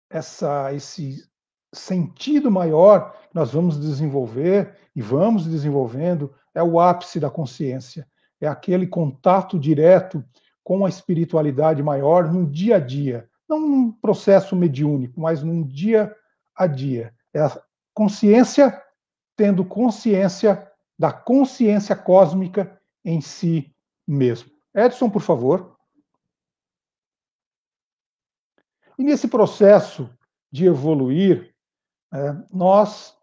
essa, 0.10 0.74
esse 0.74 1.24
sentido 1.74 2.50
maior 2.50 3.12
que 3.30 3.36
nós 3.36 3.52
vamos 3.52 3.80
desenvolver 3.80 4.76
e 4.96 5.02
vamos 5.02 5.46
desenvolvendo 5.46 6.34
é 6.54 6.64
o 6.64 6.80
ápice 6.80 7.20
da 7.20 7.30
consciência, 7.30 8.08
é 8.42 8.48
aquele 8.48 8.88
contato 8.88 9.60
direto 9.60 10.24
com 10.64 10.86
a 10.86 10.90
espiritualidade 10.90 11.82
maior 11.82 12.32
no 12.32 12.46
dia 12.46 12.78
a 12.78 12.80
dia, 12.80 13.30
não 13.48 13.60
num 13.60 13.92
processo 13.92 14.56
mediúnico, 14.56 15.20
mas 15.20 15.42
num 15.44 15.66
dia 15.66 16.16
a 16.56 16.68
dia. 16.68 17.14
É 17.34 17.42
a 17.42 17.62
consciência 17.94 18.82
tendo 19.36 19.64
consciência 19.64 20.70
da 20.98 21.12
consciência 21.12 21.96
cósmica 21.96 22.80
em 23.06 23.22
si 23.22 23.74
mesmo. 24.06 24.52
Edson, 24.76 25.10
por 25.10 25.22
favor. 25.22 25.76
E 28.98 29.04
nesse 29.04 29.28
processo 29.28 30.10
de 30.52 30.66
evoluir, 30.66 31.56
é, 32.14 32.36
nós 32.52 33.16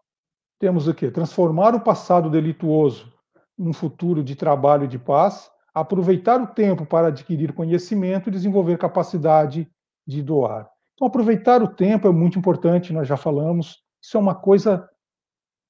temos 0.59 0.87
o 0.87 0.93
quê? 0.93 1.11
Transformar 1.11 1.75
o 1.75 1.81
passado 1.81 2.29
delituoso 2.29 3.13
num 3.57 3.73
futuro 3.73 4.23
de 4.23 4.35
trabalho 4.35 4.85
e 4.85 4.87
de 4.87 4.99
paz, 4.99 5.49
aproveitar 5.73 6.41
o 6.41 6.47
tempo 6.47 6.85
para 6.85 7.07
adquirir 7.07 7.53
conhecimento 7.53 8.29
e 8.29 8.31
desenvolver 8.31 8.77
capacidade 8.77 9.69
de 10.05 10.21
doar. 10.21 10.69
Então, 10.93 11.07
aproveitar 11.07 11.61
o 11.61 11.67
tempo 11.67 12.07
é 12.07 12.11
muito 12.11 12.39
importante, 12.39 12.93
nós 12.93 13.07
já 13.07 13.17
falamos, 13.17 13.83
isso 14.01 14.17
é 14.17 14.19
uma 14.19 14.33
coisa 14.33 14.89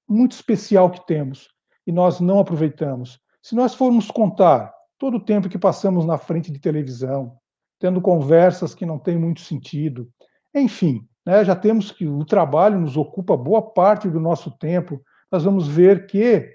muito 0.08 0.32
especial 0.34 0.90
que 0.90 1.06
temos 1.06 1.50
e 1.86 1.92
nós 1.92 2.20
não 2.20 2.40
aproveitamos. 2.40 3.20
Se 3.42 3.56
nós 3.56 3.74
formos 3.74 4.10
contar 4.10 4.74
todo 4.98 5.18
o 5.18 5.24
tempo 5.24 5.50
que 5.50 5.58
passamos 5.58 6.06
na 6.06 6.18
frente 6.18 6.52
de 6.52 6.60
televisão, 6.60 7.38
tendo 7.80 8.02
conversas 8.02 8.74
que 8.74 8.86
não 8.86 8.98
têm 8.98 9.18
muito 9.18 9.42
sentido, 9.42 10.10
enfim, 10.56 11.08
né, 11.28 11.44
já 11.44 11.54
temos 11.54 11.92
que 11.92 12.08
o 12.08 12.24
trabalho 12.24 12.80
nos 12.80 12.96
ocupa 12.96 13.36
boa 13.36 13.62
parte 13.62 14.10
do 14.10 14.18
nosso 14.18 14.50
tempo, 14.50 15.04
nós 15.30 15.44
vamos 15.44 15.68
ver 15.68 16.08
que 16.08 16.50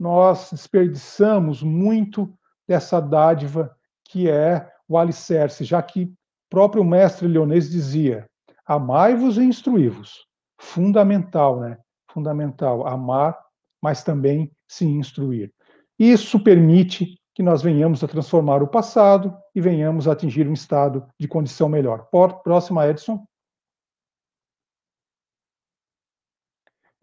nós 0.00 0.48
desperdiçamos 0.50 1.62
muito 1.62 2.32
dessa 2.66 3.00
dádiva 3.00 3.70
que 4.08 4.30
é 4.30 4.66
o 4.88 4.96
alicerce, 4.96 5.62
já 5.62 5.82
que 5.82 6.04
o 6.04 6.10
próprio 6.48 6.82
mestre 6.82 7.28
leonês 7.28 7.68
dizia: 7.68 8.26
amai-vos 8.64 9.36
e 9.36 9.42
instruí-vos. 9.42 10.26
Fundamental, 10.58 11.60
né? 11.60 11.76
Fundamental 12.10 12.86
amar, 12.86 13.38
mas 13.82 14.02
também 14.02 14.50
se 14.66 14.86
instruir. 14.86 15.52
Isso 15.98 16.42
permite 16.42 17.20
que 17.34 17.42
nós 17.42 17.60
venhamos 17.60 18.02
a 18.02 18.08
transformar 18.08 18.62
o 18.62 18.68
passado 18.68 19.36
e 19.54 19.60
venhamos 19.60 20.08
a 20.08 20.12
atingir 20.12 20.48
um 20.48 20.54
estado 20.54 21.06
de 21.20 21.28
condição 21.28 21.68
melhor. 21.68 22.08
Próxima, 22.42 22.88
Edson. 22.88 23.27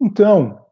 Então, 0.00 0.66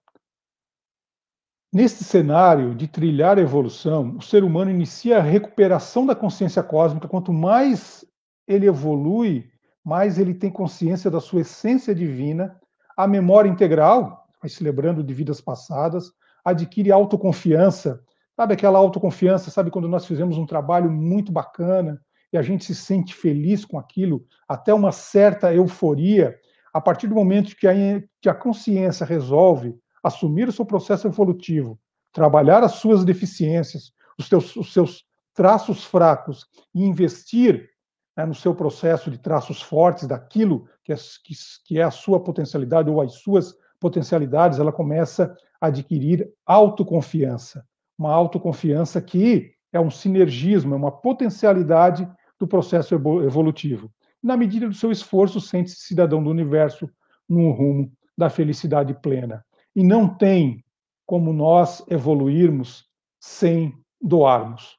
Neste 1.74 2.04
cenário 2.04 2.72
de 2.72 2.86
trilhar 2.86 3.36
a 3.36 3.40
evolução, 3.40 4.14
o 4.16 4.22
ser 4.22 4.44
humano 4.44 4.70
inicia 4.70 5.18
a 5.18 5.20
recuperação 5.20 6.06
da 6.06 6.14
consciência 6.14 6.62
cósmica. 6.62 7.08
Quanto 7.08 7.32
mais 7.32 8.04
ele 8.46 8.66
evolui, 8.66 9.50
mais 9.84 10.16
ele 10.16 10.34
tem 10.34 10.52
consciência 10.52 11.10
da 11.10 11.18
sua 11.18 11.40
essência 11.40 11.92
divina, 11.92 12.56
a 12.96 13.08
memória 13.08 13.48
integral, 13.48 14.24
vai 14.40 14.48
se 14.48 14.62
lembrando 14.62 15.02
de 15.02 15.12
vidas 15.12 15.40
passadas, 15.40 16.12
adquire 16.44 16.92
autoconfiança. 16.92 18.00
Sabe 18.36 18.54
aquela 18.54 18.78
autoconfiança, 18.78 19.50
sabe 19.50 19.68
quando 19.72 19.88
nós 19.88 20.06
fizemos 20.06 20.38
um 20.38 20.46
trabalho 20.46 20.88
muito 20.88 21.32
bacana 21.32 22.00
e 22.32 22.38
a 22.38 22.42
gente 22.42 22.64
se 22.64 22.74
sente 22.76 23.12
feliz 23.12 23.64
com 23.64 23.80
aquilo, 23.80 24.24
até 24.48 24.72
uma 24.72 24.92
certa 24.92 25.52
euforia, 25.52 26.38
a 26.74 26.80
partir 26.80 27.06
do 27.06 27.14
momento 27.14 27.54
que 27.54 27.68
a, 27.68 27.72
que 28.20 28.28
a 28.28 28.34
consciência 28.34 29.06
resolve 29.06 29.78
assumir 30.02 30.48
o 30.48 30.52
seu 30.52 30.66
processo 30.66 31.06
evolutivo, 31.06 31.78
trabalhar 32.12 32.64
as 32.64 32.72
suas 32.72 33.04
deficiências, 33.04 33.92
os, 34.18 34.28
teus, 34.28 34.56
os 34.56 34.72
seus 34.72 35.04
traços 35.32 35.84
fracos 35.84 36.44
e 36.74 36.82
investir 36.82 37.70
né, 38.16 38.26
no 38.26 38.34
seu 38.34 38.54
processo 38.54 39.08
de 39.08 39.18
traços 39.18 39.62
fortes, 39.62 40.06
daquilo 40.06 40.68
que 40.82 40.92
é, 40.92 40.96
que, 40.96 41.34
que 41.64 41.78
é 41.78 41.84
a 41.84 41.90
sua 41.92 42.18
potencialidade 42.18 42.90
ou 42.90 43.00
as 43.00 43.14
suas 43.14 43.56
potencialidades, 43.80 44.58
ela 44.58 44.72
começa 44.72 45.34
a 45.60 45.68
adquirir 45.68 46.28
autoconfiança. 46.44 47.64
Uma 47.96 48.12
autoconfiança 48.12 49.00
que 49.00 49.52
é 49.72 49.80
um 49.80 49.90
sinergismo, 49.90 50.74
é 50.74 50.76
uma 50.76 50.92
potencialidade 50.92 52.08
do 52.38 52.48
processo 52.48 52.94
evolutivo. 52.94 53.90
Na 54.24 54.38
medida 54.38 54.66
do 54.66 54.72
seu 54.72 54.90
esforço, 54.90 55.38
sente-se 55.38 55.80
cidadão 55.80 56.24
do 56.24 56.30
universo 56.30 56.88
no 57.28 57.50
rumo 57.50 57.92
da 58.16 58.30
felicidade 58.30 58.94
plena 58.94 59.44
e 59.76 59.84
não 59.84 60.08
tem 60.08 60.64
como 61.04 61.30
nós 61.30 61.84
evoluirmos 61.90 62.88
sem 63.20 63.78
doarmos. 64.00 64.78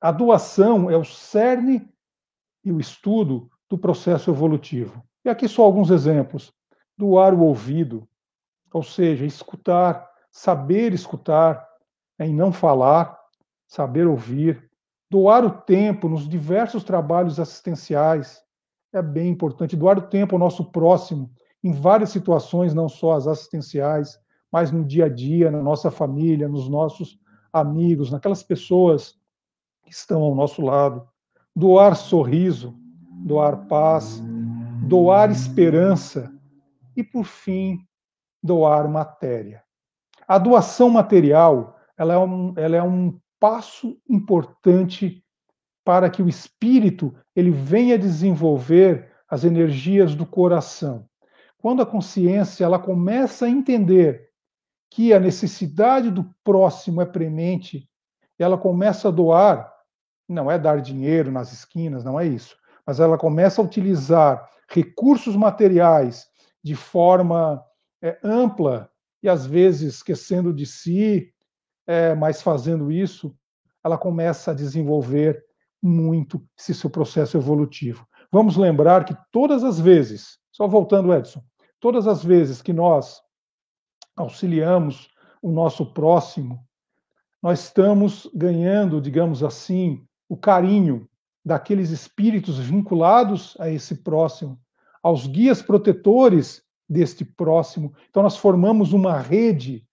A 0.00 0.12
doação 0.12 0.88
é 0.88 0.96
o 0.96 1.04
cerne 1.04 1.92
e 2.64 2.70
o 2.70 2.78
estudo 2.78 3.50
do 3.68 3.76
processo 3.76 4.30
evolutivo. 4.30 5.04
E 5.24 5.28
aqui 5.28 5.48
só 5.48 5.64
alguns 5.64 5.90
exemplos. 5.90 6.52
Doar 6.96 7.34
o 7.34 7.40
ouvido, 7.40 8.08
ou 8.72 8.84
seja, 8.84 9.26
escutar, 9.26 10.08
saber 10.30 10.92
escutar 10.92 11.66
em 12.20 12.32
não 12.32 12.52
falar, 12.52 13.18
saber 13.66 14.06
ouvir. 14.06 14.70
Doar 15.10 15.44
o 15.44 15.50
tempo 15.50 16.08
nos 16.08 16.28
diversos 16.28 16.84
trabalhos 16.84 17.40
assistenciais 17.40 18.43
é 18.94 19.02
bem 19.02 19.28
importante. 19.30 19.76
Doar 19.76 19.98
o 19.98 20.02
tempo 20.02 20.34
ao 20.34 20.38
nosso 20.38 20.64
próximo 20.70 21.30
em 21.62 21.72
várias 21.72 22.10
situações, 22.10 22.74
não 22.74 22.88
só 22.88 23.12
as 23.12 23.26
assistenciais, 23.26 24.18
mas 24.52 24.70
no 24.70 24.84
dia 24.84 25.06
a 25.06 25.08
dia, 25.08 25.50
na 25.50 25.62
nossa 25.62 25.90
família, 25.90 26.48
nos 26.48 26.68
nossos 26.68 27.18
amigos, 27.52 28.10
naquelas 28.10 28.42
pessoas 28.42 29.18
que 29.82 29.92
estão 29.92 30.22
ao 30.22 30.34
nosso 30.34 30.62
lado. 30.62 31.06
Doar 31.56 31.96
sorriso, 31.96 32.74
doar 33.24 33.66
paz, 33.66 34.22
doar 34.86 35.30
esperança 35.30 36.32
e, 36.96 37.02
por 37.02 37.24
fim, 37.24 37.78
doar 38.42 38.88
matéria. 38.88 39.62
A 40.28 40.38
doação 40.38 40.90
material 40.90 41.76
ela 41.96 42.14
é, 42.14 42.18
um, 42.18 42.54
ela 42.56 42.76
é 42.76 42.82
um 42.82 43.18
passo 43.40 43.98
importante 44.08 45.23
para 45.84 46.08
que 46.08 46.22
o 46.22 46.28
espírito 46.28 47.14
ele 47.36 47.50
venha 47.50 47.98
desenvolver 47.98 49.12
as 49.28 49.44
energias 49.44 50.14
do 50.14 50.24
coração. 50.24 51.06
Quando 51.58 51.82
a 51.82 51.86
consciência 51.86 52.64
ela 52.64 52.78
começa 52.78 53.46
a 53.46 53.50
entender 53.50 54.28
que 54.90 55.12
a 55.12 55.20
necessidade 55.20 56.10
do 56.10 56.24
próximo 56.42 57.02
é 57.02 57.06
premente, 57.06 57.88
ela 58.38 58.56
começa 58.56 59.08
a 59.08 59.10
doar, 59.10 59.72
não 60.28 60.50
é 60.50 60.58
dar 60.58 60.80
dinheiro 60.80 61.30
nas 61.30 61.52
esquinas, 61.52 62.04
não 62.04 62.18
é 62.18 62.26
isso, 62.26 62.56
mas 62.86 63.00
ela 63.00 63.18
começa 63.18 63.60
a 63.60 63.64
utilizar 63.64 64.48
recursos 64.68 65.36
materiais 65.36 66.26
de 66.62 66.74
forma 66.74 67.62
é, 68.02 68.18
ampla 68.22 68.90
e 69.22 69.28
às 69.28 69.46
vezes 69.46 69.94
esquecendo 69.94 70.52
de 70.52 70.66
si, 70.66 71.32
é, 71.86 72.14
mas 72.14 72.40
fazendo 72.40 72.90
isso, 72.90 73.36
ela 73.82 73.98
começa 73.98 74.50
a 74.50 74.54
desenvolver 74.54 75.44
muito 75.84 76.42
esse 76.58 76.72
seu 76.72 76.88
processo 76.88 77.36
evolutivo. 77.36 78.06
Vamos 78.32 78.56
lembrar 78.56 79.04
que 79.04 79.14
todas 79.30 79.62
as 79.62 79.78
vezes, 79.78 80.38
só 80.50 80.66
voltando, 80.66 81.12
Edson, 81.12 81.44
todas 81.78 82.06
as 82.06 82.24
vezes 82.24 82.62
que 82.62 82.72
nós 82.72 83.20
auxiliamos 84.16 85.10
o 85.42 85.52
nosso 85.52 85.92
próximo, 85.92 86.66
nós 87.42 87.64
estamos 87.64 88.30
ganhando, 88.34 88.98
digamos 88.98 89.42
assim, 89.42 90.02
o 90.26 90.36
carinho 90.36 91.06
daqueles 91.44 91.90
espíritos 91.90 92.58
vinculados 92.58 93.54
a 93.60 93.68
esse 93.68 93.96
próximo, 93.96 94.58
aos 95.02 95.26
guias 95.26 95.60
protetores 95.60 96.62
deste 96.88 97.26
próximo. 97.26 97.94
Então, 98.08 98.22
nós 98.22 98.38
formamos 98.38 98.94
uma 98.94 99.18
rede 99.18 99.86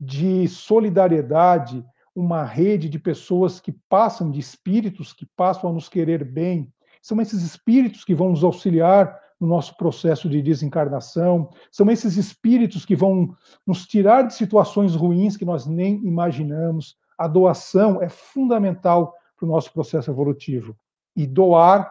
de 0.00 0.48
solidariedade, 0.48 1.84
uma 2.18 2.42
rede 2.42 2.88
de 2.88 2.98
pessoas 2.98 3.60
que 3.60 3.70
passam, 3.88 4.28
de 4.28 4.40
espíritos 4.40 5.12
que 5.12 5.24
passam 5.24 5.70
a 5.70 5.72
nos 5.72 5.88
querer 5.88 6.24
bem. 6.24 6.72
São 7.00 7.20
esses 7.20 7.42
espíritos 7.42 8.04
que 8.04 8.12
vão 8.12 8.30
nos 8.30 8.42
auxiliar 8.42 9.16
no 9.40 9.46
nosso 9.46 9.76
processo 9.76 10.28
de 10.28 10.42
desencarnação. 10.42 11.48
São 11.70 11.88
esses 11.88 12.16
espíritos 12.16 12.84
que 12.84 12.96
vão 12.96 13.36
nos 13.64 13.86
tirar 13.86 14.22
de 14.22 14.34
situações 14.34 14.96
ruins 14.96 15.36
que 15.36 15.44
nós 15.44 15.64
nem 15.64 16.04
imaginamos. 16.04 16.96
A 17.16 17.28
doação 17.28 18.02
é 18.02 18.08
fundamental 18.08 19.14
para 19.36 19.46
o 19.46 19.48
nosso 19.48 19.72
processo 19.72 20.10
evolutivo. 20.10 20.76
E 21.14 21.24
doar, 21.24 21.88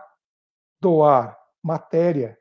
doar 0.81 1.37
matéria, 1.63 2.37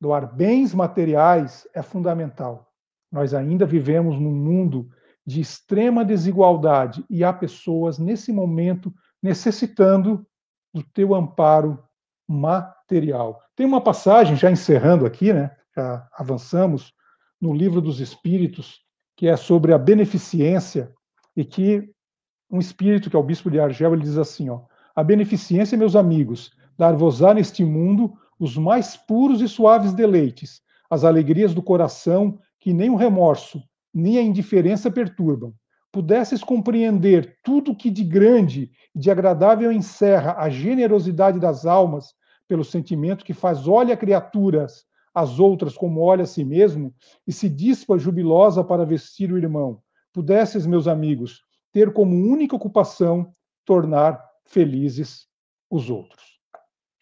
doar 0.00 0.26
bens 0.34 0.74
materiais 0.74 1.68
é 1.72 1.82
fundamental. 1.82 2.68
Nós 3.12 3.32
ainda 3.32 3.64
vivemos 3.64 4.18
num 4.18 4.34
mundo 4.34 4.90
de 5.28 5.42
extrema 5.42 6.06
desigualdade 6.06 7.04
e 7.10 7.22
há 7.22 7.30
pessoas 7.34 7.98
nesse 7.98 8.32
momento 8.32 8.90
necessitando 9.22 10.26
do 10.72 10.82
teu 10.82 11.14
amparo 11.14 11.78
material. 12.26 13.38
Tem 13.54 13.66
uma 13.66 13.82
passagem, 13.82 14.36
já 14.36 14.50
encerrando 14.50 15.04
aqui, 15.04 15.30
né? 15.30 15.54
já 15.76 16.08
avançamos, 16.14 16.94
no 17.38 17.52
livro 17.52 17.82
dos 17.82 18.00
Espíritos, 18.00 18.80
que 19.14 19.28
é 19.28 19.36
sobre 19.36 19.74
a 19.74 19.76
beneficência, 19.76 20.90
e 21.36 21.44
que 21.44 21.92
um 22.50 22.58
espírito, 22.58 23.10
que 23.10 23.16
é 23.16 23.18
o 23.18 23.22
bispo 23.22 23.50
de 23.50 23.60
Argel, 23.60 23.92
ele 23.92 24.04
diz 24.04 24.16
assim: 24.16 24.48
ó, 24.48 24.62
a 24.96 25.04
beneficência, 25.04 25.76
meus 25.76 25.94
amigos, 25.94 26.52
dar-vos-á 26.78 27.34
neste 27.34 27.62
mundo 27.66 28.14
os 28.40 28.56
mais 28.56 28.96
puros 28.96 29.42
e 29.42 29.48
suaves 29.48 29.92
deleites, 29.92 30.62
as 30.88 31.04
alegrias 31.04 31.52
do 31.52 31.62
coração 31.62 32.38
que 32.58 32.72
nem 32.72 32.88
o 32.88 32.96
remorso, 32.96 33.62
nem 33.92 34.18
a 34.18 34.22
indiferença 34.22 34.90
perturbam. 34.90 35.54
Pudesses 35.90 36.44
compreender 36.44 37.38
tudo 37.42 37.74
que 37.74 37.90
de 37.90 38.04
grande 38.04 38.70
e 38.94 38.98
de 38.98 39.10
agradável 39.10 39.72
encerra 39.72 40.36
a 40.38 40.48
generosidade 40.48 41.40
das 41.40 41.64
almas 41.64 42.14
pelo 42.46 42.64
sentimento 42.64 43.24
que 43.24 43.32
faz 43.32 43.66
olha 43.66 43.96
criaturas 43.96 44.86
as 45.14 45.40
outras 45.40 45.76
como 45.76 46.00
olha 46.00 46.22
a 46.22 46.26
si 46.26 46.44
mesmo 46.44 46.94
e 47.26 47.32
se 47.32 47.48
dispa 47.48 47.98
jubilosa 47.98 48.62
para 48.62 48.86
vestir 48.86 49.32
o 49.32 49.38
irmão. 49.38 49.82
Pudesses, 50.12 50.64
meus 50.64 50.86
amigos, 50.86 51.42
ter 51.72 51.92
como 51.92 52.14
única 52.14 52.54
ocupação 52.54 53.32
tornar 53.64 54.22
felizes 54.44 55.26
os 55.68 55.90
outros. 55.90 56.38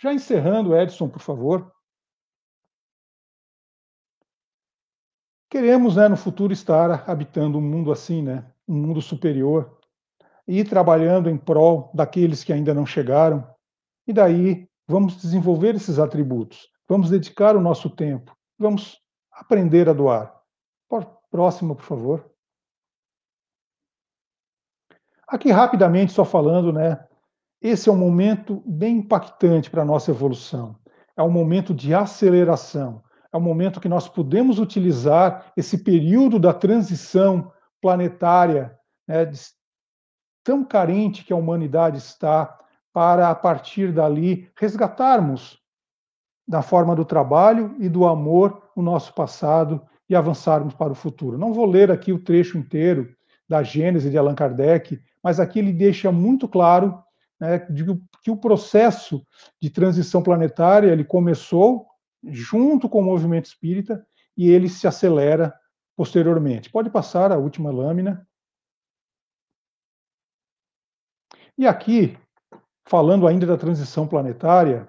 Já 0.01 0.15
encerrando, 0.15 0.75
Edson, 0.75 1.09
por 1.09 1.21
favor. 1.21 1.71
Queremos, 5.57 5.97
né, 5.97 6.07
no 6.07 6.19
futuro, 6.19 6.53
estar 6.53 7.09
habitando 7.11 7.57
um 7.57 7.63
mundo 7.63 7.91
assim, 7.91 8.21
né, 8.21 8.45
um 8.69 8.75
mundo 8.75 9.01
superior, 9.01 9.79
e 10.47 10.63
trabalhando 10.63 11.31
em 11.31 11.39
prol 11.39 11.91
daqueles 11.95 12.45
que 12.45 12.53
ainda 12.53 12.75
não 12.75 12.85
chegaram. 12.85 13.43
E 14.07 14.13
daí 14.13 14.69
vamos 14.87 15.17
desenvolver 15.17 15.75
esses 15.75 15.99
atributos, 15.99 16.69
vamos 16.87 17.09
dedicar 17.09 17.57
o 17.57 17.61
nosso 17.63 17.89
tempo, 17.89 18.37
vamos 18.59 19.01
aprender 19.33 19.89
a 19.89 19.95
doar. 19.95 20.39
Próximo, 21.31 21.75
por 21.75 21.85
favor. 21.85 22.31
Aqui 25.27 25.51
rapidamente, 25.51 26.13
só 26.13 26.25
falando, 26.25 26.71
né? 26.71 27.03
Esse 27.63 27.89
é 27.89 27.93
um 27.93 27.97
momento 27.97 28.63
bem 28.67 28.99
impactante 28.99 29.71
para 29.71 29.81
a 29.81 29.87
nossa 29.87 30.11
evolução. 30.11 30.79
É 31.17 31.23
um 31.23 31.31
momento 31.31 31.73
de 31.73 31.95
aceleração. 31.95 33.03
É 33.37 33.39
um 33.39 33.43
momento 33.43 33.83
que 33.83 33.89
nós 33.89 34.09
podemos 34.09 34.59
utilizar 34.59 35.53
esse 35.55 35.85
período 35.85 36.39
da 36.39 36.55
transição 36.55 37.53
planetária, 37.83 38.75
né, 39.07 39.31
tão 40.43 40.65
carente 40.65 41.23
que 41.23 41.35
a 41.35 41.37
humanidade 41.37 41.99
está, 41.99 42.59
para, 42.95 43.29
a 43.29 43.35
partir 43.35 43.93
dali, 43.93 44.51
resgatarmos 44.59 45.59
da 46.49 46.63
forma 46.63 46.97
do 46.97 47.05
trabalho 47.05 47.77
e 47.79 47.91
do 47.91 48.07
amor 48.07 48.71
o 48.75 48.81
nosso 48.81 49.13
passado 49.13 49.83
e 50.09 50.17
avançarmos 50.17 50.73
para 50.73 50.93
o 50.93 50.97
futuro. 50.97 51.37
Não 51.37 51.53
vou 51.53 51.67
ler 51.67 51.91
aqui 51.91 52.15
o 52.15 52.25
trecho 52.25 52.57
inteiro 52.57 53.15
da 53.47 53.63
Gênese 53.63 54.09
de 54.09 54.17
Allan 54.17 54.35
Kardec, 54.35 54.99
mas 55.23 55.39
aqui 55.39 55.59
ele 55.59 55.75
deixa 55.75 56.11
muito 56.11 56.49
claro 56.49 56.99
né, 57.39 57.59
que 58.23 58.31
o 58.31 58.37
processo 58.39 59.23
de 59.61 59.69
transição 59.69 60.23
planetária 60.23 60.91
ele 60.91 61.05
começou 61.05 61.87
junto 62.27 62.89
com 62.89 63.01
o 63.01 63.05
movimento 63.05 63.47
espírita 63.47 64.07
e 64.37 64.51
ele 64.51 64.69
se 64.69 64.87
acelera 64.87 65.55
posteriormente. 65.97 66.71
Pode 66.71 66.91
passar 66.91 67.33
a 67.33 67.39
última 67.39 67.71
lâmina. 67.71 68.27
E 71.57 71.67
aqui, 71.67 72.19
falando 72.85 73.27
ainda 73.27 73.47
da 73.47 73.57
transição 73.57 74.07
planetária, 74.07 74.89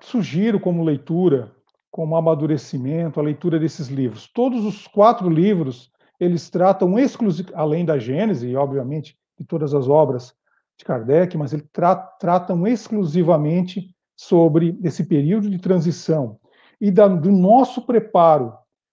sugiro 0.00 0.58
como 0.58 0.82
leitura, 0.82 1.54
como 1.90 2.16
amadurecimento, 2.16 3.20
a 3.20 3.22
leitura 3.22 3.58
desses 3.58 3.86
livros. 3.86 4.26
Todos 4.26 4.64
os 4.64 4.88
quatro 4.88 5.28
livros, 5.28 5.92
eles 6.18 6.50
tratam 6.50 6.98
exclusivamente, 6.98 7.56
além 7.56 7.84
da 7.84 7.98
Gênese, 7.98 8.48
e 8.48 8.56
obviamente 8.56 9.16
de 9.38 9.44
todas 9.46 9.72
as 9.74 9.88
obras 9.88 10.34
de 10.76 10.84
Kardec, 10.84 11.36
mas 11.36 11.52
eles 11.52 11.68
tra 11.72 11.94
tratam 11.94 12.66
exclusivamente 12.66 13.93
sobre 14.16 14.78
esse 14.82 15.04
período 15.04 15.50
de 15.50 15.58
transição 15.58 16.38
e 16.80 16.90
da, 16.90 17.08
do 17.08 17.30
nosso 17.30 17.82
preparo, 17.82 18.52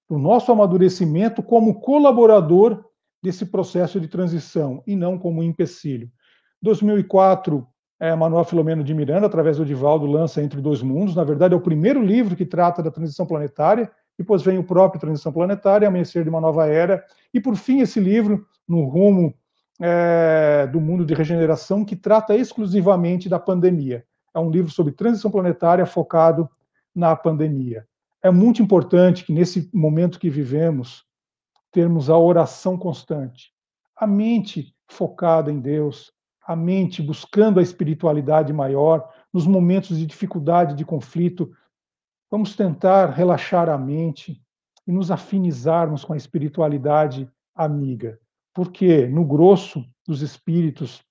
do 0.09 0.17
nosso 0.17 0.51
amadurecimento 0.51 1.43
como 1.43 1.79
colaborador 1.79 2.83
desse 3.21 3.45
processo 3.45 3.99
de 3.99 4.07
transição 4.07 4.83
e 4.85 4.95
não 4.95 5.17
como 5.17 5.43
empecilho. 5.43 6.09
2004, 6.61 7.67
é, 7.99 8.15
Manuel 8.15 8.43
Filomeno 8.43 8.83
de 8.83 8.93
Miranda, 8.93 9.27
através 9.27 9.57
do 9.57 9.65
Divaldo, 9.65 10.05
lança 10.05 10.41
Entre 10.41 10.59
Dois 10.59 10.81
Mundos. 10.81 11.15
Na 11.15 11.23
verdade, 11.23 11.53
é 11.53 11.57
o 11.57 11.61
primeiro 11.61 12.03
livro 12.03 12.35
que 12.35 12.45
trata 12.45 12.81
da 12.81 12.91
transição 12.91 13.25
planetária. 13.25 13.91
Depois 14.17 14.41
vem 14.41 14.57
o 14.57 14.63
próprio 14.63 14.99
Transição 14.99 15.31
Planetária, 15.31 15.87
Amanhecer 15.87 16.23
de 16.23 16.29
uma 16.29 16.41
Nova 16.41 16.67
Era. 16.67 17.03
E, 17.33 17.39
por 17.39 17.55
fim, 17.55 17.79
esse 17.79 17.99
livro, 17.99 18.45
No 18.67 18.85
Rumo 18.85 19.33
é, 19.79 20.67
do 20.67 20.79
Mundo 20.79 21.05
de 21.05 21.13
Regeneração, 21.13 21.83
que 21.83 21.95
trata 21.95 22.35
exclusivamente 22.35 23.27
da 23.27 23.39
pandemia. 23.39 24.05
É 24.33 24.39
um 24.39 24.49
livro 24.49 24.71
sobre 24.71 24.93
transição 24.93 25.29
planetária 25.29 25.85
focado 25.85 26.49
na 26.93 27.15
pandemia. 27.15 27.87
É 28.21 28.29
muito 28.29 28.61
importante 28.61 29.25
que, 29.25 29.33
nesse 29.33 29.69
momento 29.73 30.19
que 30.19 30.29
vivemos, 30.29 31.05
termos 31.71 32.09
a 32.09 32.17
oração 32.17 32.77
constante, 32.77 33.51
a 33.95 34.05
mente 34.05 34.75
focada 34.87 35.51
em 35.51 35.59
Deus, 35.59 36.11
a 36.45 36.55
mente 36.55 37.01
buscando 37.01 37.59
a 37.59 37.63
espiritualidade 37.63 38.51
maior, 38.51 39.09
nos 39.33 39.47
momentos 39.47 39.97
de 39.97 40.05
dificuldade, 40.05 40.75
de 40.75 40.83
conflito, 40.83 41.51
vamos 42.29 42.55
tentar 42.55 43.11
relaxar 43.11 43.69
a 43.69 43.77
mente 43.77 44.41
e 44.85 44.91
nos 44.91 45.11
afinizarmos 45.11 46.03
com 46.03 46.13
a 46.13 46.17
espiritualidade 46.17 47.29
amiga. 47.55 48.19
Porque 48.53 49.07
no 49.07 49.23
grosso 49.23 49.85
dos 50.05 50.21
espíritos, 50.21 51.03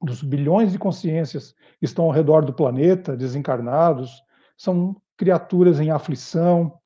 dos 0.00 0.22
bilhões 0.22 0.72
de 0.72 0.78
consciências 0.78 1.54
que 1.78 1.84
estão 1.84 2.06
ao 2.06 2.10
redor 2.10 2.44
do 2.44 2.52
planeta, 2.52 3.16
desencarnados, 3.16 4.22
são 4.56 4.96
criaturas 5.16 5.80
em 5.80 5.90
aflição, 5.90 6.78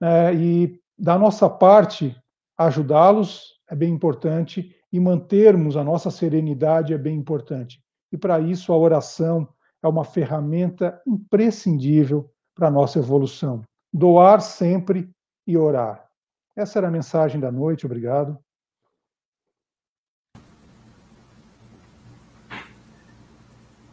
né, 0.00 0.34
e 0.34 0.80
da 0.98 1.18
nossa 1.18 1.48
parte, 1.48 2.16
ajudá-los 2.56 3.58
é 3.70 3.74
bem 3.74 3.92
importante 3.92 4.74
e 4.92 4.98
mantermos 4.98 5.76
a 5.76 5.84
nossa 5.84 6.10
serenidade 6.10 6.92
é 6.92 6.98
bem 6.98 7.16
importante. 7.16 7.82
E 8.10 8.16
para 8.16 8.40
isso 8.40 8.72
a 8.72 8.76
oração 8.76 9.48
é 9.82 9.88
uma 9.88 10.04
ferramenta 10.04 11.00
imprescindível 11.06 12.30
para 12.54 12.68
a 12.68 12.70
nossa 12.70 12.98
evolução. 12.98 13.62
Doar 13.92 14.40
sempre 14.40 15.10
e 15.46 15.56
orar. 15.56 16.08
Essa 16.56 16.78
era 16.78 16.88
a 16.88 16.90
mensagem 16.90 17.40
da 17.40 17.52
noite, 17.52 17.86
obrigado. 17.86 18.38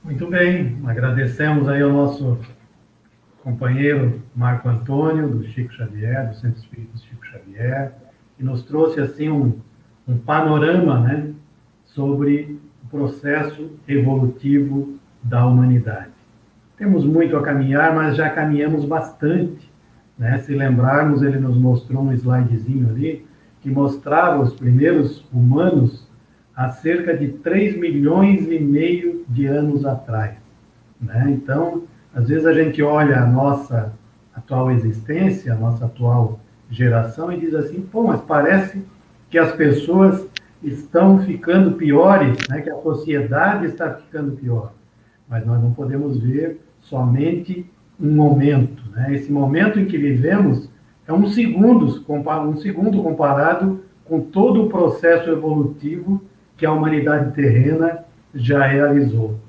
Muito 0.05 0.27
bem, 0.27 0.77
agradecemos 0.85 1.67
aí 1.67 1.81
ao 1.81 1.91
nosso 1.91 2.37
companheiro 3.41 4.21
Marco 4.35 4.69
Antônio, 4.69 5.27
do 5.27 5.43
Chico 5.47 5.73
Xavier, 5.73 6.29
do 6.29 6.35
Centro 6.35 6.59
Espírita 6.59 6.95
Chico 6.99 7.25
Xavier, 7.25 7.91
que 8.37 8.43
nos 8.43 8.61
trouxe 8.61 8.99
assim 8.99 9.31
um, 9.31 9.59
um 10.07 10.15
panorama 10.15 10.99
né, 10.99 11.33
sobre 11.87 12.59
o 12.83 12.87
processo 12.87 13.79
evolutivo 13.87 14.95
da 15.23 15.43
humanidade. 15.47 16.11
Temos 16.77 17.03
muito 17.03 17.35
a 17.35 17.41
caminhar, 17.41 17.95
mas 17.95 18.15
já 18.15 18.29
caminhamos 18.29 18.85
bastante. 18.85 19.67
Né? 20.19 20.37
Se 20.37 20.53
lembrarmos, 20.53 21.23
ele 21.23 21.39
nos 21.39 21.57
mostrou 21.57 22.03
um 22.03 22.13
slidezinho 22.13 22.89
ali 22.89 23.25
que 23.59 23.71
mostrava 23.71 24.43
os 24.43 24.53
primeiros 24.53 25.25
humanos 25.33 26.04
há 26.55 26.71
cerca 26.71 27.15
de 27.15 27.29
3 27.29 27.77
milhões 27.77 28.47
e 28.49 28.59
meio 28.59 29.25
de 29.27 29.45
anos 29.45 29.85
atrás. 29.85 30.37
Né? 30.99 31.25
Então, 31.29 31.83
às 32.13 32.27
vezes 32.27 32.45
a 32.45 32.53
gente 32.53 32.81
olha 32.81 33.19
a 33.21 33.27
nossa 33.27 33.91
atual 34.33 34.71
existência, 34.71 35.53
a 35.53 35.57
nossa 35.57 35.85
atual 35.85 36.39
geração 36.69 37.31
e 37.31 37.39
diz 37.39 37.53
assim, 37.53 37.81
pô, 37.81 38.03
mas 38.03 38.21
parece 38.21 38.81
que 39.29 39.37
as 39.37 39.51
pessoas 39.51 40.25
estão 40.63 41.19
ficando 41.19 41.73
piores, 41.73 42.37
né, 42.49 42.61
que 42.61 42.69
a 42.69 42.81
sociedade 42.81 43.67
está 43.67 43.93
ficando 43.93 44.35
pior. 44.35 44.73
Mas 45.29 45.45
nós 45.45 45.61
não 45.61 45.73
podemos 45.73 46.19
ver 46.19 46.59
somente 46.81 47.69
um 47.99 48.13
momento. 48.15 48.83
Né? 48.91 49.15
Esse 49.15 49.31
momento 49.31 49.79
em 49.79 49.85
que 49.85 49.97
vivemos 49.97 50.69
é 51.07 51.13
um 51.13 51.27
segundo, 51.27 52.03
um 52.07 52.57
segundo 52.57 53.03
comparado 53.03 53.83
com 54.05 54.21
todo 54.21 54.63
o 54.63 54.69
processo 54.69 55.29
evolutivo 55.29 56.21
que 56.57 56.65
a 56.65 56.71
humanidade 56.71 57.33
terrena 57.33 57.99
já 58.33 58.65
realizou. 58.65 59.39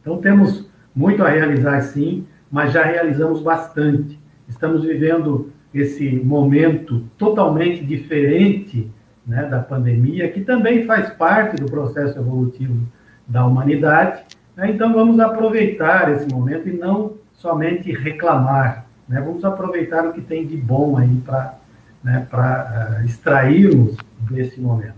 Então 0.00 0.18
temos 0.18 0.68
muito 0.94 1.22
a 1.22 1.28
realizar 1.28 1.80
sim, 1.82 2.26
mas 2.50 2.72
já 2.72 2.84
realizamos 2.84 3.42
bastante. 3.42 4.18
Estamos 4.48 4.82
vivendo 4.82 5.52
esse 5.74 6.16
momento 6.20 7.00
totalmente 7.18 7.84
diferente 7.84 8.90
né, 9.26 9.44
da 9.44 9.58
pandemia, 9.58 10.30
que 10.30 10.40
também 10.40 10.86
faz 10.86 11.10
parte 11.10 11.56
do 11.56 11.66
processo 11.66 12.18
evolutivo 12.18 12.86
da 13.26 13.44
humanidade. 13.44 14.22
Né? 14.56 14.70
Então, 14.70 14.92
vamos 14.92 15.18
aproveitar 15.18 16.10
esse 16.12 16.26
momento 16.32 16.68
e 16.68 16.72
não 16.72 17.14
somente 17.34 17.92
reclamar. 17.92 18.86
Né? 19.08 19.20
Vamos 19.20 19.44
aproveitar 19.44 20.06
o 20.06 20.12
que 20.12 20.20
tem 20.20 20.46
de 20.46 20.56
bom 20.56 20.96
aí 20.96 21.20
para 21.24 21.58
né, 22.02 22.26
uh, 22.32 23.04
extrairmos 23.04 23.96
desse 24.30 24.60
momento. 24.60 24.94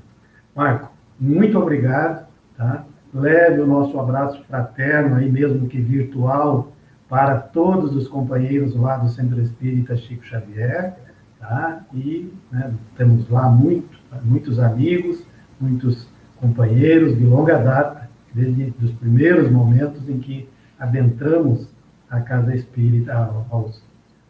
Marco, 0.55 0.91
muito 1.19 1.59
obrigado. 1.59 2.27
Tá? 2.57 2.85
Leve 3.12 3.61
o 3.61 3.66
nosso 3.66 3.99
abraço 3.99 4.43
fraterno, 4.45 5.16
aí 5.16 5.31
mesmo 5.31 5.66
que 5.69 5.81
virtual, 5.81 6.73
para 7.09 7.39
todos 7.39 7.97
os 7.97 8.07
companheiros 8.07 8.75
lá 8.77 8.99
do 8.99 9.09
Centro 9.09 9.41
Espírita 9.41 9.97
Chico 9.97 10.25
Xavier, 10.27 10.95
tá? 11.39 11.81
E 11.95 12.31
né, 12.53 12.75
temos 12.97 13.29
lá 13.31 13.49
muito, 13.49 13.89
muitos 14.23 14.59
amigos, 14.59 15.25
muitos 15.59 16.07
companheiros 16.37 17.16
de 17.16 17.25
longa 17.25 17.59
data, 17.59 18.09
desde 18.35 18.75
os 18.83 18.91
primeiros 18.93 19.51
momentos 19.51 20.07
em 20.09 20.19
que 20.19 20.49
adentramos 20.79 21.66
a 22.11 22.21
Casa 22.21 22.55
Espírita, 22.55 23.14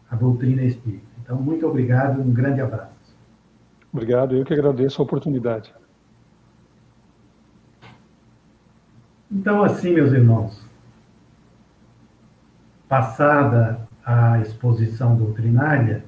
a 0.09 0.15
doutrina 0.15 0.63
espírita. 0.63 1.05
Então, 1.21 1.37
muito 1.37 1.67
obrigado, 1.67 2.21
um 2.21 2.31
grande 2.31 2.61
abraço. 2.61 2.97
Obrigado, 3.93 4.35
eu 4.35 4.45
que 4.45 4.53
agradeço 4.53 5.01
a 5.01 5.05
oportunidade. 5.05 5.73
Então, 9.31 9.63
assim, 9.63 9.93
meus 9.93 10.11
irmãos, 10.11 10.67
passada 12.87 13.87
a 14.03 14.39
exposição 14.39 15.15
doutrinária, 15.15 16.03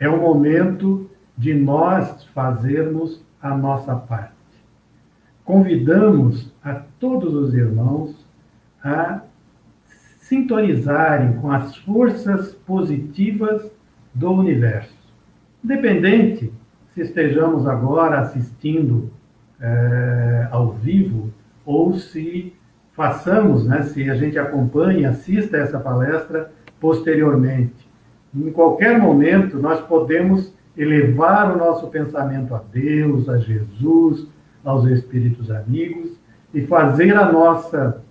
é 0.00 0.08
o 0.08 0.20
momento 0.20 1.08
de 1.38 1.54
nós 1.54 2.24
fazermos 2.34 3.24
a 3.40 3.56
nossa 3.56 3.94
parte. 3.94 4.34
Convidamos 5.44 6.52
a 6.60 6.74
todos 6.74 7.32
os 7.34 7.54
irmãos 7.54 8.16
a 8.82 9.22
sintonizarem 10.18 11.34
com 11.34 11.52
as 11.52 11.76
forças 11.76 12.52
positivas 12.52 13.70
do 14.12 14.32
universo. 14.32 14.96
Independente 15.62 16.52
se 16.92 17.02
estejamos 17.02 17.64
agora 17.68 18.22
assistindo 18.22 19.08
é, 19.60 20.48
ao 20.50 20.72
vivo 20.72 21.32
ou 21.64 21.96
se 21.96 22.55
façamos, 22.96 23.66
né, 23.66 23.82
se 23.82 24.08
a 24.08 24.14
gente 24.14 24.38
acompanha, 24.38 25.10
assista 25.10 25.58
essa 25.58 25.78
palestra 25.78 26.50
posteriormente. 26.80 27.74
Em 28.34 28.50
qualquer 28.50 28.98
momento, 28.98 29.58
nós 29.58 29.80
podemos 29.86 30.52
elevar 30.76 31.54
o 31.54 31.58
nosso 31.58 31.88
pensamento 31.88 32.54
a 32.54 32.62
Deus, 32.72 33.28
a 33.28 33.36
Jesus, 33.38 34.26
aos 34.64 34.86
Espíritos 34.86 35.50
amigos 35.50 36.12
e 36.52 36.62
fazer 36.66 37.14
a 37.14 37.30
nossa 37.30 38.02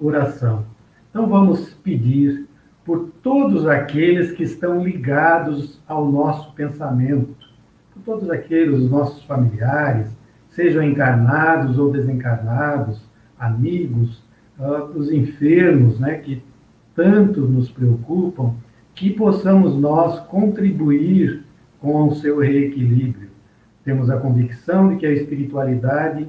oração. 0.00 0.64
Então, 1.10 1.26
vamos 1.26 1.74
pedir 1.82 2.46
por 2.84 3.10
todos 3.22 3.66
aqueles 3.66 4.30
que 4.32 4.44
estão 4.44 4.84
ligados 4.84 5.80
ao 5.88 6.10
nosso 6.10 6.52
pensamento, 6.54 7.34
por 7.92 8.02
todos 8.04 8.30
aqueles 8.30 8.88
nossos 8.88 9.24
familiares, 9.24 10.06
sejam 10.50 10.82
encarnados 10.82 11.78
ou 11.78 11.90
desencarnados, 11.90 13.05
amigos, 13.38 14.22
uh, 14.58 14.84
os 14.96 15.10
enfermos, 15.10 15.98
né, 16.00 16.14
que 16.14 16.42
tanto 16.94 17.42
nos 17.42 17.70
preocupam, 17.70 18.54
que 18.94 19.10
possamos 19.10 19.78
nós 19.78 20.20
contribuir 20.26 21.44
com 21.78 22.08
o 22.08 22.14
seu 22.16 22.38
reequilíbrio. 22.38 23.28
Temos 23.84 24.08
a 24.10 24.16
convicção 24.16 24.88
de 24.88 24.96
que 24.96 25.06
a 25.06 25.12
espiritualidade 25.12 26.26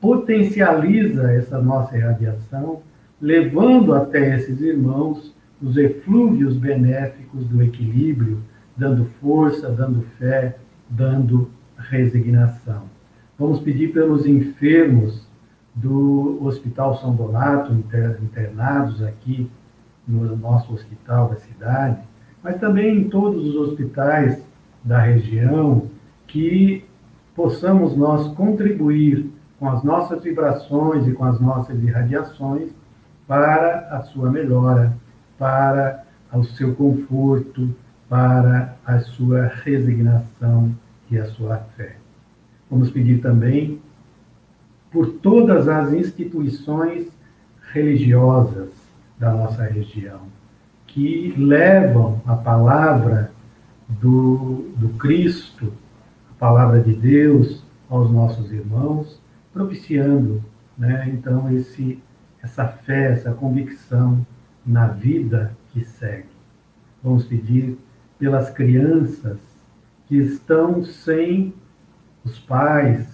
potencializa 0.00 1.30
essa 1.32 1.60
nossa 1.60 1.96
irradiação, 1.96 2.82
levando 3.20 3.94
até 3.94 4.36
esses 4.36 4.60
irmãos 4.60 5.32
os 5.62 5.76
eflúvios 5.76 6.56
benéficos 6.56 7.46
do 7.46 7.62
equilíbrio, 7.62 8.40
dando 8.76 9.04
força, 9.20 9.70
dando 9.70 10.02
fé, 10.18 10.56
dando 10.88 11.50
resignação. 11.78 12.84
Vamos 13.38 13.60
pedir 13.60 13.92
pelos 13.92 14.26
enfermos 14.26 15.29
do 15.80 16.38
Hospital 16.44 16.98
São 16.98 17.14
Donato, 17.14 17.72
internados 17.72 19.02
aqui 19.02 19.50
no 20.06 20.36
nosso 20.36 20.74
hospital 20.74 21.28
da 21.28 21.36
cidade, 21.36 22.00
mas 22.42 22.58
também 22.58 22.98
em 22.98 23.08
todos 23.08 23.46
os 23.46 23.54
hospitais 23.56 24.38
da 24.84 24.98
região, 24.98 25.86
que 26.26 26.84
possamos 27.34 27.96
nós 27.96 28.28
contribuir 28.34 29.30
com 29.58 29.68
as 29.68 29.82
nossas 29.82 30.22
vibrações 30.22 31.06
e 31.06 31.12
com 31.12 31.24
as 31.24 31.40
nossas 31.40 31.82
irradiações 31.82 32.70
para 33.26 33.88
a 33.90 34.02
sua 34.04 34.30
melhora, 34.30 34.96
para 35.38 36.04
o 36.32 36.44
seu 36.44 36.74
conforto, 36.74 37.74
para 38.08 38.74
a 38.84 38.98
sua 39.00 39.46
resignação 39.64 40.74
e 41.10 41.18
a 41.18 41.26
sua 41.26 41.56
fé. 41.76 41.96
Vamos 42.70 42.90
pedir 42.90 43.20
também 43.20 43.80
por 44.90 45.06
todas 45.18 45.68
as 45.68 45.92
instituições 45.92 47.08
religiosas 47.72 48.68
da 49.18 49.32
nossa 49.32 49.62
região, 49.64 50.22
que 50.86 51.32
levam 51.36 52.20
a 52.26 52.34
palavra 52.34 53.30
do, 53.88 54.72
do 54.76 54.88
Cristo, 54.98 55.72
a 56.30 56.34
palavra 56.38 56.80
de 56.80 56.92
Deus 56.92 57.62
aos 57.88 58.10
nossos 58.10 58.50
irmãos, 58.52 59.20
propiciando, 59.52 60.42
né, 60.76 61.10
então, 61.12 61.50
esse, 61.52 62.02
essa 62.42 62.66
fé, 62.66 63.12
essa 63.12 63.32
convicção 63.32 64.26
na 64.64 64.88
vida 64.88 65.52
que 65.72 65.84
segue. 65.84 66.28
Vamos 67.02 67.24
pedir 67.24 67.78
pelas 68.18 68.50
crianças 68.50 69.38
que 70.06 70.16
estão 70.16 70.84
sem 70.84 71.54
os 72.24 72.38
pais, 72.38 73.06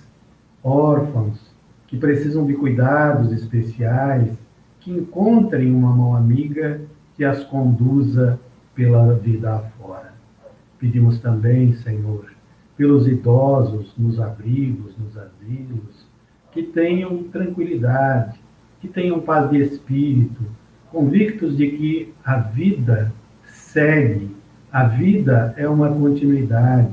órfãos, 0.62 1.45
que 1.86 1.96
precisam 1.96 2.46
de 2.46 2.54
cuidados 2.54 3.32
especiais, 3.32 4.32
que 4.80 4.90
encontrem 4.90 5.74
uma 5.74 5.94
mão 5.94 6.14
amiga 6.14 6.80
que 7.16 7.24
as 7.24 7.42
conduza 7.44 8.38
pela 8.74 9.14
vida 9.14 9.54
afora. 9.54 10.14
Pedimos 10.78 11.18
também, 11.18 11.74
Senhor, 11.74 12.26
pelos 12.76 13.08
idosos 13.08 13.92
nos 13.96 14.20
abrigos, 14.20 14.94
nos 14.98 15.16
asilos, 15.16 16.06
que 16.52 16.62
tenham 16.62 17.24
tranquilidade, 17.24 18.38
que 18.80 18.88
tenham 18.88 19.20
paz 19.20 19.50
de 19.50 19.62
espírito, 19.62 20.42
convictos 20.90 21.56
de 21.56 21.70
que 21.70 22.14
a 22.24 22.36
vida 22.36 23.12
segue, 23.46 24.36
a 24.70 24.84
vida 24.84 25.54
é 25.56 25.68
uma 25.68 25.88
continuidade, 25.88 26.90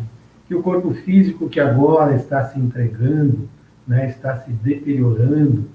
que 0.48 0.56
o 0.56 0.64
corpo 0.64 0.94
físico 0.94 1.50
que 1.50 1.60
agora 1.60 2.16
está 2.16 2.46
se 2.46 2.60
entregando, 2.60 3.50
né, 3.88 4.10
está 4.10 4.40
se 4.42 4.52
deteriorando, 4.52 5.66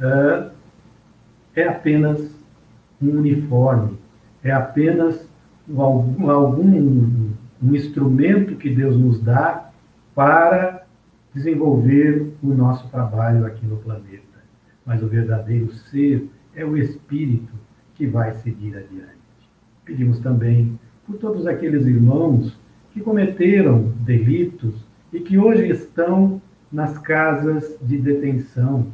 uh, 0.00 0.50
é 1.54 1.66
apenas 1.68 2.20
um 3.00 3.18
uniforme, 3.18 3.98
é 4.42 4.52
apenas 4.52 5.26
algum, 5.68 6.30
algum 6.30 7.34
um 7.62 7.74
instrumento 7.74 8.56
que 8.56 8.68
Deus 8.68 8.96
nos 8.96 9.20
dá 9.20 9.70
para 10.14 10.84
desenvolver 11.34 12.34
o 12.42 12.48
nosso 12.48 12.88
trabalho 12.88 13.44
aqui 13.44 13.66
no 13.66 13.76
planeta. 13.76 14.24
Mas 14.84 15.02
o 15.02 15.08
verdadeiro 15.08 15.72
ser 15.74 16.28
é 16.54 16.64
o 16.64 16.76
espírito 16.76 17.52
que 17.94 18.06
vai 18.06 18.34
seguir 18.36 18.76
adiante. 18.76 19.16
Pedimos 19.84 20.20
também 20.20 20.78
por 21.06 21.18
todos 21.18 21.46
aqueles 21.46 21.86
irmãos 21.86 22.56
que 22.92 23.00
cometeram 23.00 23.92
delitos 24.00 24.74
e 25.12 25.20
que 25.20 25.38
hoje 25.38 25.68
estão 25.68 26.40
nas 26.70 26.98
casas 26.98 27.76
de 27.80 27.98
detenção, 27.98 28.86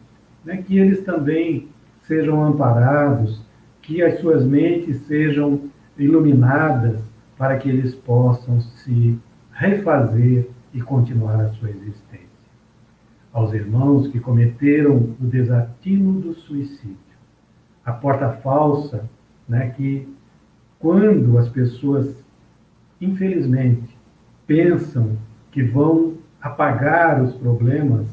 né? 0.44 0.58
que 0.58 0.78
eles 0.78 1.04
também 1.04 1.68
sejam 2.06 2.44
amparados, 2.44 3.42
que 3.80 4.02
as 4.02 4.20
suas 4.20 4.44
mentes 4.44 5.06
sejam 5.06 5.70
iluminadas 5.98 6.98
para 7.36 7.56
que 7.58 7.68
eles 7.68 7.94
possam 7.94 8.60
se 8.60 9.18
refazer 9.50 10.48
e 10.72 10.80
continuar 10.80 11.40
a 11.40 11.48
sua 11.50 11.70
existência. 11.70 12.28
Aos 13.32 13.52
irmãos 13.52 14.08
que 14.08 14.20
cometeram 14.20 14.96
o 15.20 15.26
desatino 15.26 16.20
do 16.20 16.34
suicídio, 16.34 16.96
a 17.84 17.92
porta 17.92 18.30
falsa, 18.30 19.08
né, 19.48 19.70
que 19.70 20.08
quando 20.78 21.38
as 21.38 21.48
pessoas, 21.48 22.14
infelizmente, 23.00 23.96
pensam 24.46 25.16
que 25.50 25.62
vão 25.62 26.18
apagar 26.42 27.22
os 27.22 27.36
problemas 27.36 28.06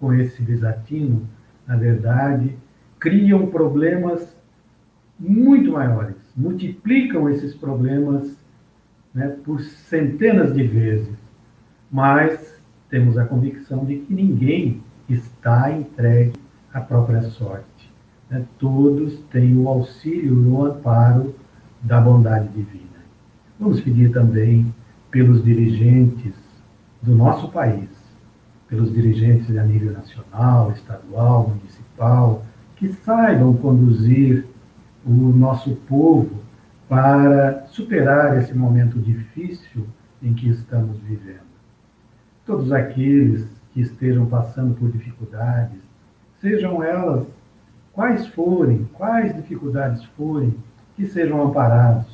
com 0.00 0.12
esse 0.12 0.42
desatino, 0.42 1.26
na 1.66 1.76
verdade, 1.76 2.58
criam 2.98 3.46
problemas 3.46 4.36
muito 5.18 5.72
maiores, 5.72 6.16
multiplicam 6.36 7.30
esses 7.30 7.54
problemas 7.54 8.36
né, 9.14 9.28
por 9.44 9.62
centenas 9.62 10.52
de 10.52 10.66
vezes. 10.66 11.14
Mas 11.90 12.60
temos 12.90 13.16
a 13.16 13.24
convicção 13.24 13.84
de 13.84 14.00
que 14.00 14.12
ninguém 14.12 14.82
está 15.08 15.70
entregue 15.70 16.32
à 16.72 16.80
própria 16.80 17.22
sorte. 17.22 17.92
Né? 18.28 18.44
Todos 18.58 19.20
têm 19.30 19.56
o 19.56 19.68
auxílio 19.68 20.34
e 20.34 20.48
o 20.48 20.64
amparo 20.64 21.34
da 21.80 22.00
bondade 22.00 22.48
divina. 22.48 22.84
Vamos 23.58 23.80
pedir 23.80 24.12
também 24.12 24.74
pelos 25.10 25.44
dirigentes 25.44 26.43
do 27.04 27.14
nosso 27.14 27.48
país, 27.48 27.88
pelos 28.66 28.92
dirigentes 28.92 29.54
a 29.56 29.62
nível 29.62 29.92
nacional, 29.92 30.72
estadual, 30.72 31.48
municipal, 31.48 32.42
que 32.76 32.88
saibam 33.04 33.54
conduzir 33.54 34.46
o 35.04 35.10
nosso 35.12 35.76
povo 35.86 36.42
para 36.88 37.66
superar 37.68 38.38
esse 38.38 38.54
momento 38.54 38.98
difícil 38.98 39.86
em 40.22 40.32
que 40.32 40.48
estamos 40.48 40.98
vivendo. 41.00 41.44
Todos 42.46 42.72
aqueles 42.72 43.46
que 43.72 43.82
estejam 43.82 44.26
passando 44.26 44.74
por 44.74 44.90
dificuldades, 44.90 45.80
sejam 46.40 46.82
elas 46.82 47.26
quais 47.92 48.26
forem, 48.28 48.88
quais 48.94 49.36
dificuldades 49.36 50.02
forem, 50.16 50.56
que 50.96 51.06
sejam 51.06 51.42
amparados, 51.46 52.06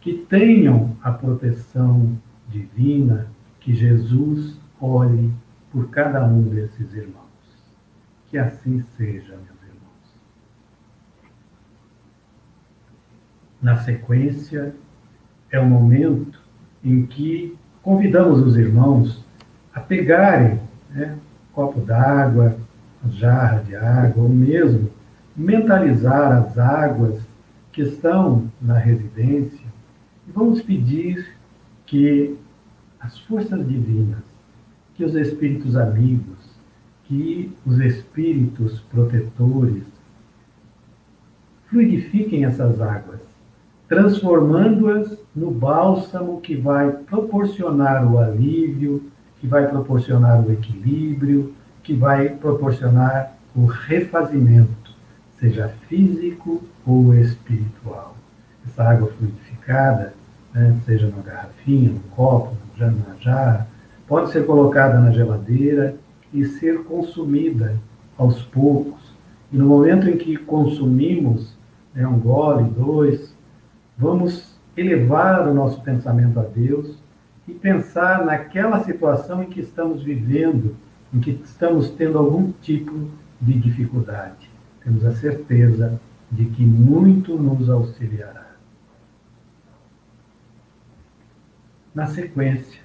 que 0.00 0.14
tenham 0.14 0.96
a 1.02 1.12
proteção 1.12 2.12
divina, 2.48 3.26
que 3.68 3.76
Jesus 3.76 4.58
olhe 4.80 5.30
por 5.70 5.90
cada 5.90 6.24
um 6.24 6.40
desses 6.40 6.90
irmãos. 6.94 7.28
Que 8.30 8.38
assim 8.38 8.82
seja, 8.96 9.36
meus 9.36 9.62
irmãos. 9.62 10.14
Na 13.60 13.78
sequência, 13.82 14.74
é 15.52 15.60
o 15.60 15.66
momento 15.66 16.40
em 16.82 17.04
que 17.04 17.58
convidamos 17.82 18.40
os 18.40 18.56
irmãos 18.56 19.22
a 19.74 19.80
pegarem 19.80 20.62
né, 20.88 21.18
um 21.50 21.52
copo 21.52 21.82
d'água, 21.82 22.58
jarra 23.10 23.62
de 23.64 23.76
água, 23.76 24.22
ou 24.22 24.30
mesmo 24.30 24.90
mentalizar 25.36 26.32
as 26.32 26.56
águas 26.56 27.20
que 27.70 27.82
estão 27.82 28.50
na 28.62 28.78
residência 28.78 29.66
e 30.26 30.32
vamos 30.32 30.62
pedir 30.62 31.36
que 31.84 32.34
as 33.00 33.18
forças 33.20 33.66
divinas, 33.66 34.22
que 34.94 35.04
os 35.04 35.14
espíritos 35.14 35.76
amigos, 35.76 36.38
que 37.04 37.52
os 37.64 37.78
espíritos 37.80 38.80
protetores 38.80 39.84
fluidifiquem 41.66 42.44
essas 42.44 42.80
águas, 42.80 43.20
transformando-as 43.88 45.16
no 45.34 45.50
bálsamo 45.50 46.40
que 46.40 46.56
vai 46.56 46.90
proporcionar 46.90 48.10
o 48.10 48.18
alívio, 48.18 49.10
que 49.40 49.46
vai 49.46 49.68
proporcionar 49.68 50.44
o 50.44 50.52
equilíbrio, 50.52 51.54
que 51.82 51.94
vai 51.94 52.30
proporcionar 52.30 53.36
o 53.54 53.64
refazimento, 53.64 54.94
seja 55.38 55.68
físico 55.88 56.62
ou 56.84 57.14
espiritual. 57.14 58.16
Essa 58.66 58.82
água 58.82 59.08
fluidificada, 59.12 60.14
né, 60.52 60.78
seja 60.84 61.06
numa 61.06 61.22
garrafinha, 61.22 61.90
num 61.90 62.00
copo, 62.14 62.56
numa 62.86 63.16
jarra, 63.20 63.68
pode 64.06 64.30
ser 64.30 64.46
colocada 64.46 64.98
na 64.98 65.10
geladeira 65.10 65.96
e 66.32 66.44
ser 66.46 66.84
consumida 66.84 67.76
aos 68.16 68.42
poucos. 68.42 69.14
E 69.52 69.56
no 69.56 69.66
momento 69.66 70.08
em 70.08 70.16
que 70.16 70.36
consumimos 70.36 71.56
né, 71.94 72.06
um 72.06 72.18
gole, 72.18 72.70
dois, 72.70 73.34
vamos 73.96 74.58
elevar 74.76 75.48
o 75.48 75.54
nosso 75.54 75.82
pensamento 75.82 76.38
a 76.38 76.44
Deus 76.44 76.98
e 77.46 77.52
pensar 77.52 78.24
naquela 78.24 78.84
situação 78.84 79.42
em 79.42 79.46
que 79.46 79.60
estamos 79.60 80.02
vivendo, 80.02 80.76
em 81.12 81.20
que 81.20 81.30
estamos 81.44 81.90
tendo 81.90 82.18
algum 82.18 82.52
tipo 82.62 83.08
de 83.40 83.58
dificuldade. 83.58 84.50
Temos 84.84 85.04
a 85.04 85.14
certeza 85.14 86.00
de 86.30 86.44
que 86.46 86.62
muito 86.62 87.36
nos 87.36 87.70
auxiliará. 87.70 88.47
Na 91.98 92.06
sequência, 92.06 92.80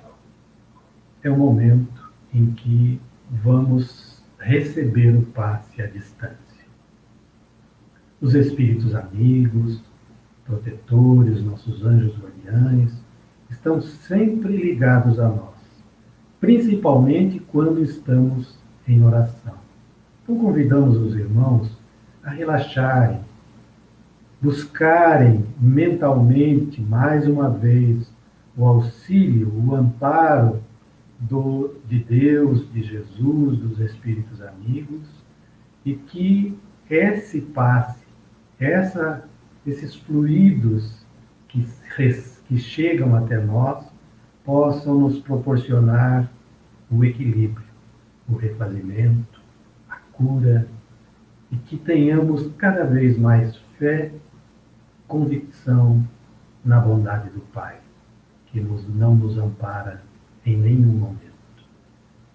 é 1.22 1.30
o 1.30 1.38
momento 1.38 2.12
em 2.34 2.48
que 2.52 3.00
vamos 3.30 4.20
receber 4.40 5.16
o 5.16 5.22
passe 5.22 5.84
à 5.84 5.86
distância. 5.86 6.66
Os 8.20 8.34
espíritos 8.34 8.96
amigos, 8.96 9.84
protetores, 10.44 11.44
nossos 11.44 11.86
anjos 11.86 12.18
guardiães, 12.18 12.92
estão 13.52 13.84
sempre 13.84 14.58
ligados 14.58 15.20
a 15.20 15.28
nós, 15.28 15.62
principalmente 16.40 17.40
quando 17.40 17.84
estamos 17.84 18.58
em 18.88 19.06
oração. 19.06 19.54
Então, 20.24 20.40
convidamos 20.40 20.98
os 20.98 21.16
irmãos 21.16 21.72
a 22.24 22.32
relaxarem, 22.32 23.20
buscarem 24.42 25.46
mentalmente, 25.62 26.82
mais 26.82 27.28
uma 27.28 27.48
vez, 27.48 28.12
o 28.56 28.66
auxílio, 28.66 29.52
o 29.54 29.76
amparo 29.76 30.62
do, 31.20 31.76
de 31.88 32.00
Deus, 32.00 32.72
de 32.72 32.84
Jesus, 32.84 33.60
dos 33.60 33.80
Espíritos 33.80 34.42
amigos, 34.42 35.02
e 35.86 35.96
que 35.96 36.58
esse 36.90 37.42
passe, 37.42 38.00
essa, 38.60 39.28
esses 39.66 39.96
fluidos 39.96 41.06
que, 41.48 41.68
que 42.48 42.58
chegam 42.58 43.16
até 43.16 43.38
nós, 43.38 43.86
possam 44.44 45.00
nos 45.00 45.20
proporcionar 45.20 46.30
o 46.92 47.04
equilíbrio, 47.04 47.66
o 48.30 48.36
refazimento, 48.36 49.42
a 49.90 49.96
cura, 50.12 50.68
e 51.52 51.56
que 51.56 51.78
tenhamos 51.78 52.52
cada 52.58 52.84
vez 52.84 53.18
mais 53.18 53.56
fé, 53.78 54.12
convicção 55.08 56.06
na 56.66 56.80
bondade 56.80 57.30
do 57.30 57.42
Pai, 57.42 57.83
que 58.54 58.62
não 58.62 59.16
nos 59.16 59.36
ampara 59.36 60.04
em 60.46 60.56
nenhum 60.56 60.94
momento. 60.94 61.34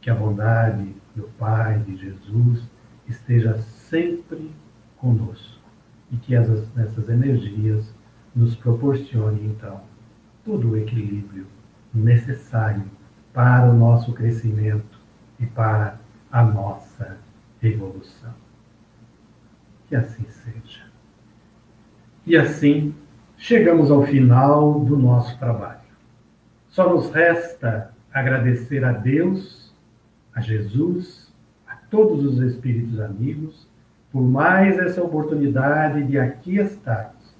Que 0.00 0.10
a 0.10 0.14
bondade 0.14 0.96
do 1.14 1.28
Pai, 1.38 1.78
de 1.78 1.96
Jesus, 1.96 2.64
esteja 3.06 3.58
sempre 3.88 4.50
conosco 4.96 5.62
e 6.10 6.16
que 6.16 6.34
essas, 6.34 6.66
essas 6.76 7.08
energias 7.08 7.94
nos 8.34 8.56
proporcionem, 8.56 9.46
então, 9.46 9.80
todo 10.44 10.70
o 10.70 10.76
equilíbrio 10.76 11.46
necessário 11.94 12.84
para 13.32 13.70
o 13.70 13.74
nosso 13.74 14.12
crescimento 14.12 14.98
e 15.38 15.46
para 15.46 16.00
a 16.32 16.42
nossa 16.42 17.16
evolução. 17.62 18.34
Que 19.86 19.94
assim 19.94 20.26
seja. 20.44 20.84
E 22.26 22.36
assim 22.36 22.94
chegamos 23.36 23.90
ao 23.90 24.04
final 24.04 24.80
do 24.80 24.98
nosso 24.98 25.38
trabalho. 25.38 25.77
Só 26.70 26.88
nos 26.88 27.10
resta 27.10 27.90
agradecer 28.12 28.84
a 28.84 28.92
Deus, 28.92 29.72
a 30.34 30.40
Jesus, 30.40 31.32
a 31.66 31.76
todos 31.90 32.24
os 32.24 32.38
espíritos 32.40 33.00
amigos, 33.00 33.66
por 34.12 34.22
mais 34.22 34.78
essa 34.78 35.02
oportunidade 35.02 36.04
de 36.04 36.18
aqui 36.18 36.58
estarmos, 36.58 37.34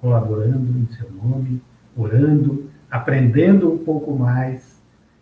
colaborando 0.00 0.78
em 0.78 0.86
seu 0.94 1.10
nome, 1.10 1.62
orando, 1.96 2.70
aprendendo 2.90 3.72
um 3.72 3.78
pouco 3.78 4.16
mais 4.16 4.80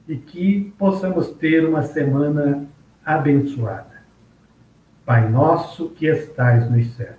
e 0.08 0.16
que 0.16 0.72
possamos 0.78 1.30
ter 1.32 1.68
uma 1.68 1.82
semana 1.82 2.66
abençoada. 3.04 4.00
Pai 5.04 5.28
nosso 5.28 5.90
que 5.90 6.06
estais 6.06 6.70
nos 6.70 6.94
céus, 6.94 7.16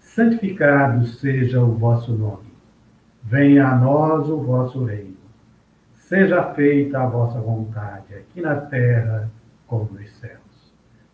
santificado 0.00 1.06
seja 1.06 1.62
o 1.62 1.74
vosso 1.74 2.12
nome. 2.12 2.46
Venha 3.22 3.68
a 3.68 3.76
nós 3.76 4.28
o 4.28 4.38
vosso 4.38 4.84
reino 4.84 5.15
Seja 6.08 6.54
feita 6.54 7.00
a 7.00 7.06
vossa 7.06 7.40
vontade, 7.40 8.14
aqui 8.14 8.40
na 8.40 8.54
terra 8.54 9.28
como 9.66 9.90
nos 9.92 10.08
céus. 10.20 10.38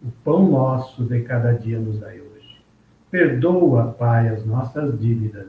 O 0.03 0.11
pão 0.22 0.51
nosso 0.51 1.05
de 1.05 1.22
cada 1.22 1.55
dia 1.55 1.78
nos 1.78 1.99
dai 1.99 2.20
hoje. 2.20 2.62
Perdoa, 3.11 3.95
Pai, 3.99 4.28
as 4.28 4.45
nossas 4.45 5.01
dívidas, 5.01 5.47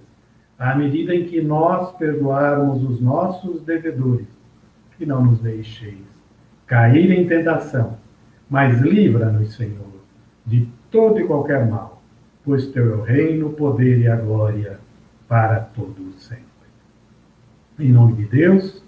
à 0.57 0.73
medida 0.75 1.13
em 1.13 1.25
que 1.25 1.41
nós 1.41 1.91
perdoarmos 1.97 2.89
os 2.89 3.01
nossos 3.01 3.61
devedores. 3.63 4.27
E 4.97 5.05
não 5.05 5.25
nos 5.25 5.39
deixeis 5.39 6.07
cair 6.65 7.11
em 7.11 7.27
tentação, 7.27 7.97
mas 8.49 8.79
livra-nos, 8.79 9.57
Senhor, 9.57 10.05
de 10.45 10.69
todo 10.89 11.19
e 11.19 11.27
qualquer 11.27 11.69
mal, 11.69 12.01
pois 12.45 12.67
teu 12.67 12.93
é 12.93 12.95
o 12.95 13.01
reino, 13.01 13.47
o 13.47 13.53
poder 13.53 13.99
e 13.99 14.07
a 14.07 14.15
glória 14.15 14.79
para 15.27 15.59
todos 15.59 16.23
sempre. 16.23 16.45
Em 17.77 17.91
nome 17.91 18.13
de 18.13 18.25
Deus, 18.25 18.82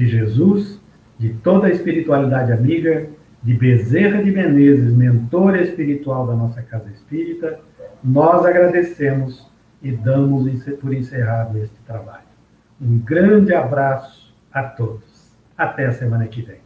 de 0.00 0.08
Jesus, 0.08 0.80
de 1.18 1.28
toda 1.28 1.66
a 1.66 1.70
espiritualidade 1.70 2.50
amiga, 2.52 3.06
de 3.42 3.52
Bezerra 3.52 4.22
de 4.22 4.30
Menezes, 4.30 4.94
mentora 4.94 5.60
espiritual 5.60 6.26
da 6.26 6.34
nossa 6.34 6.62
Casa 6.62 6.88
Espírita, 6.88 7.60
nós 8.02 8.46
agradecemos 8.46 9.46
e 9.82 9.92
damos 9.92 10.50
por 10.80 10.94
encerrado 10.94 11.58
este 11.58 11.76
trabalho. 11.86 12.24
Um 12.80 12.96
grande 12.98 13.52
abraço 13.52 14.34
a 14.50 14.62
todos. 14.62 15.30
Até 15.54 15.84
a 15.84 15.92
semana 15.92 16.26
que 16.26 16.40
vem. 16.40 16.60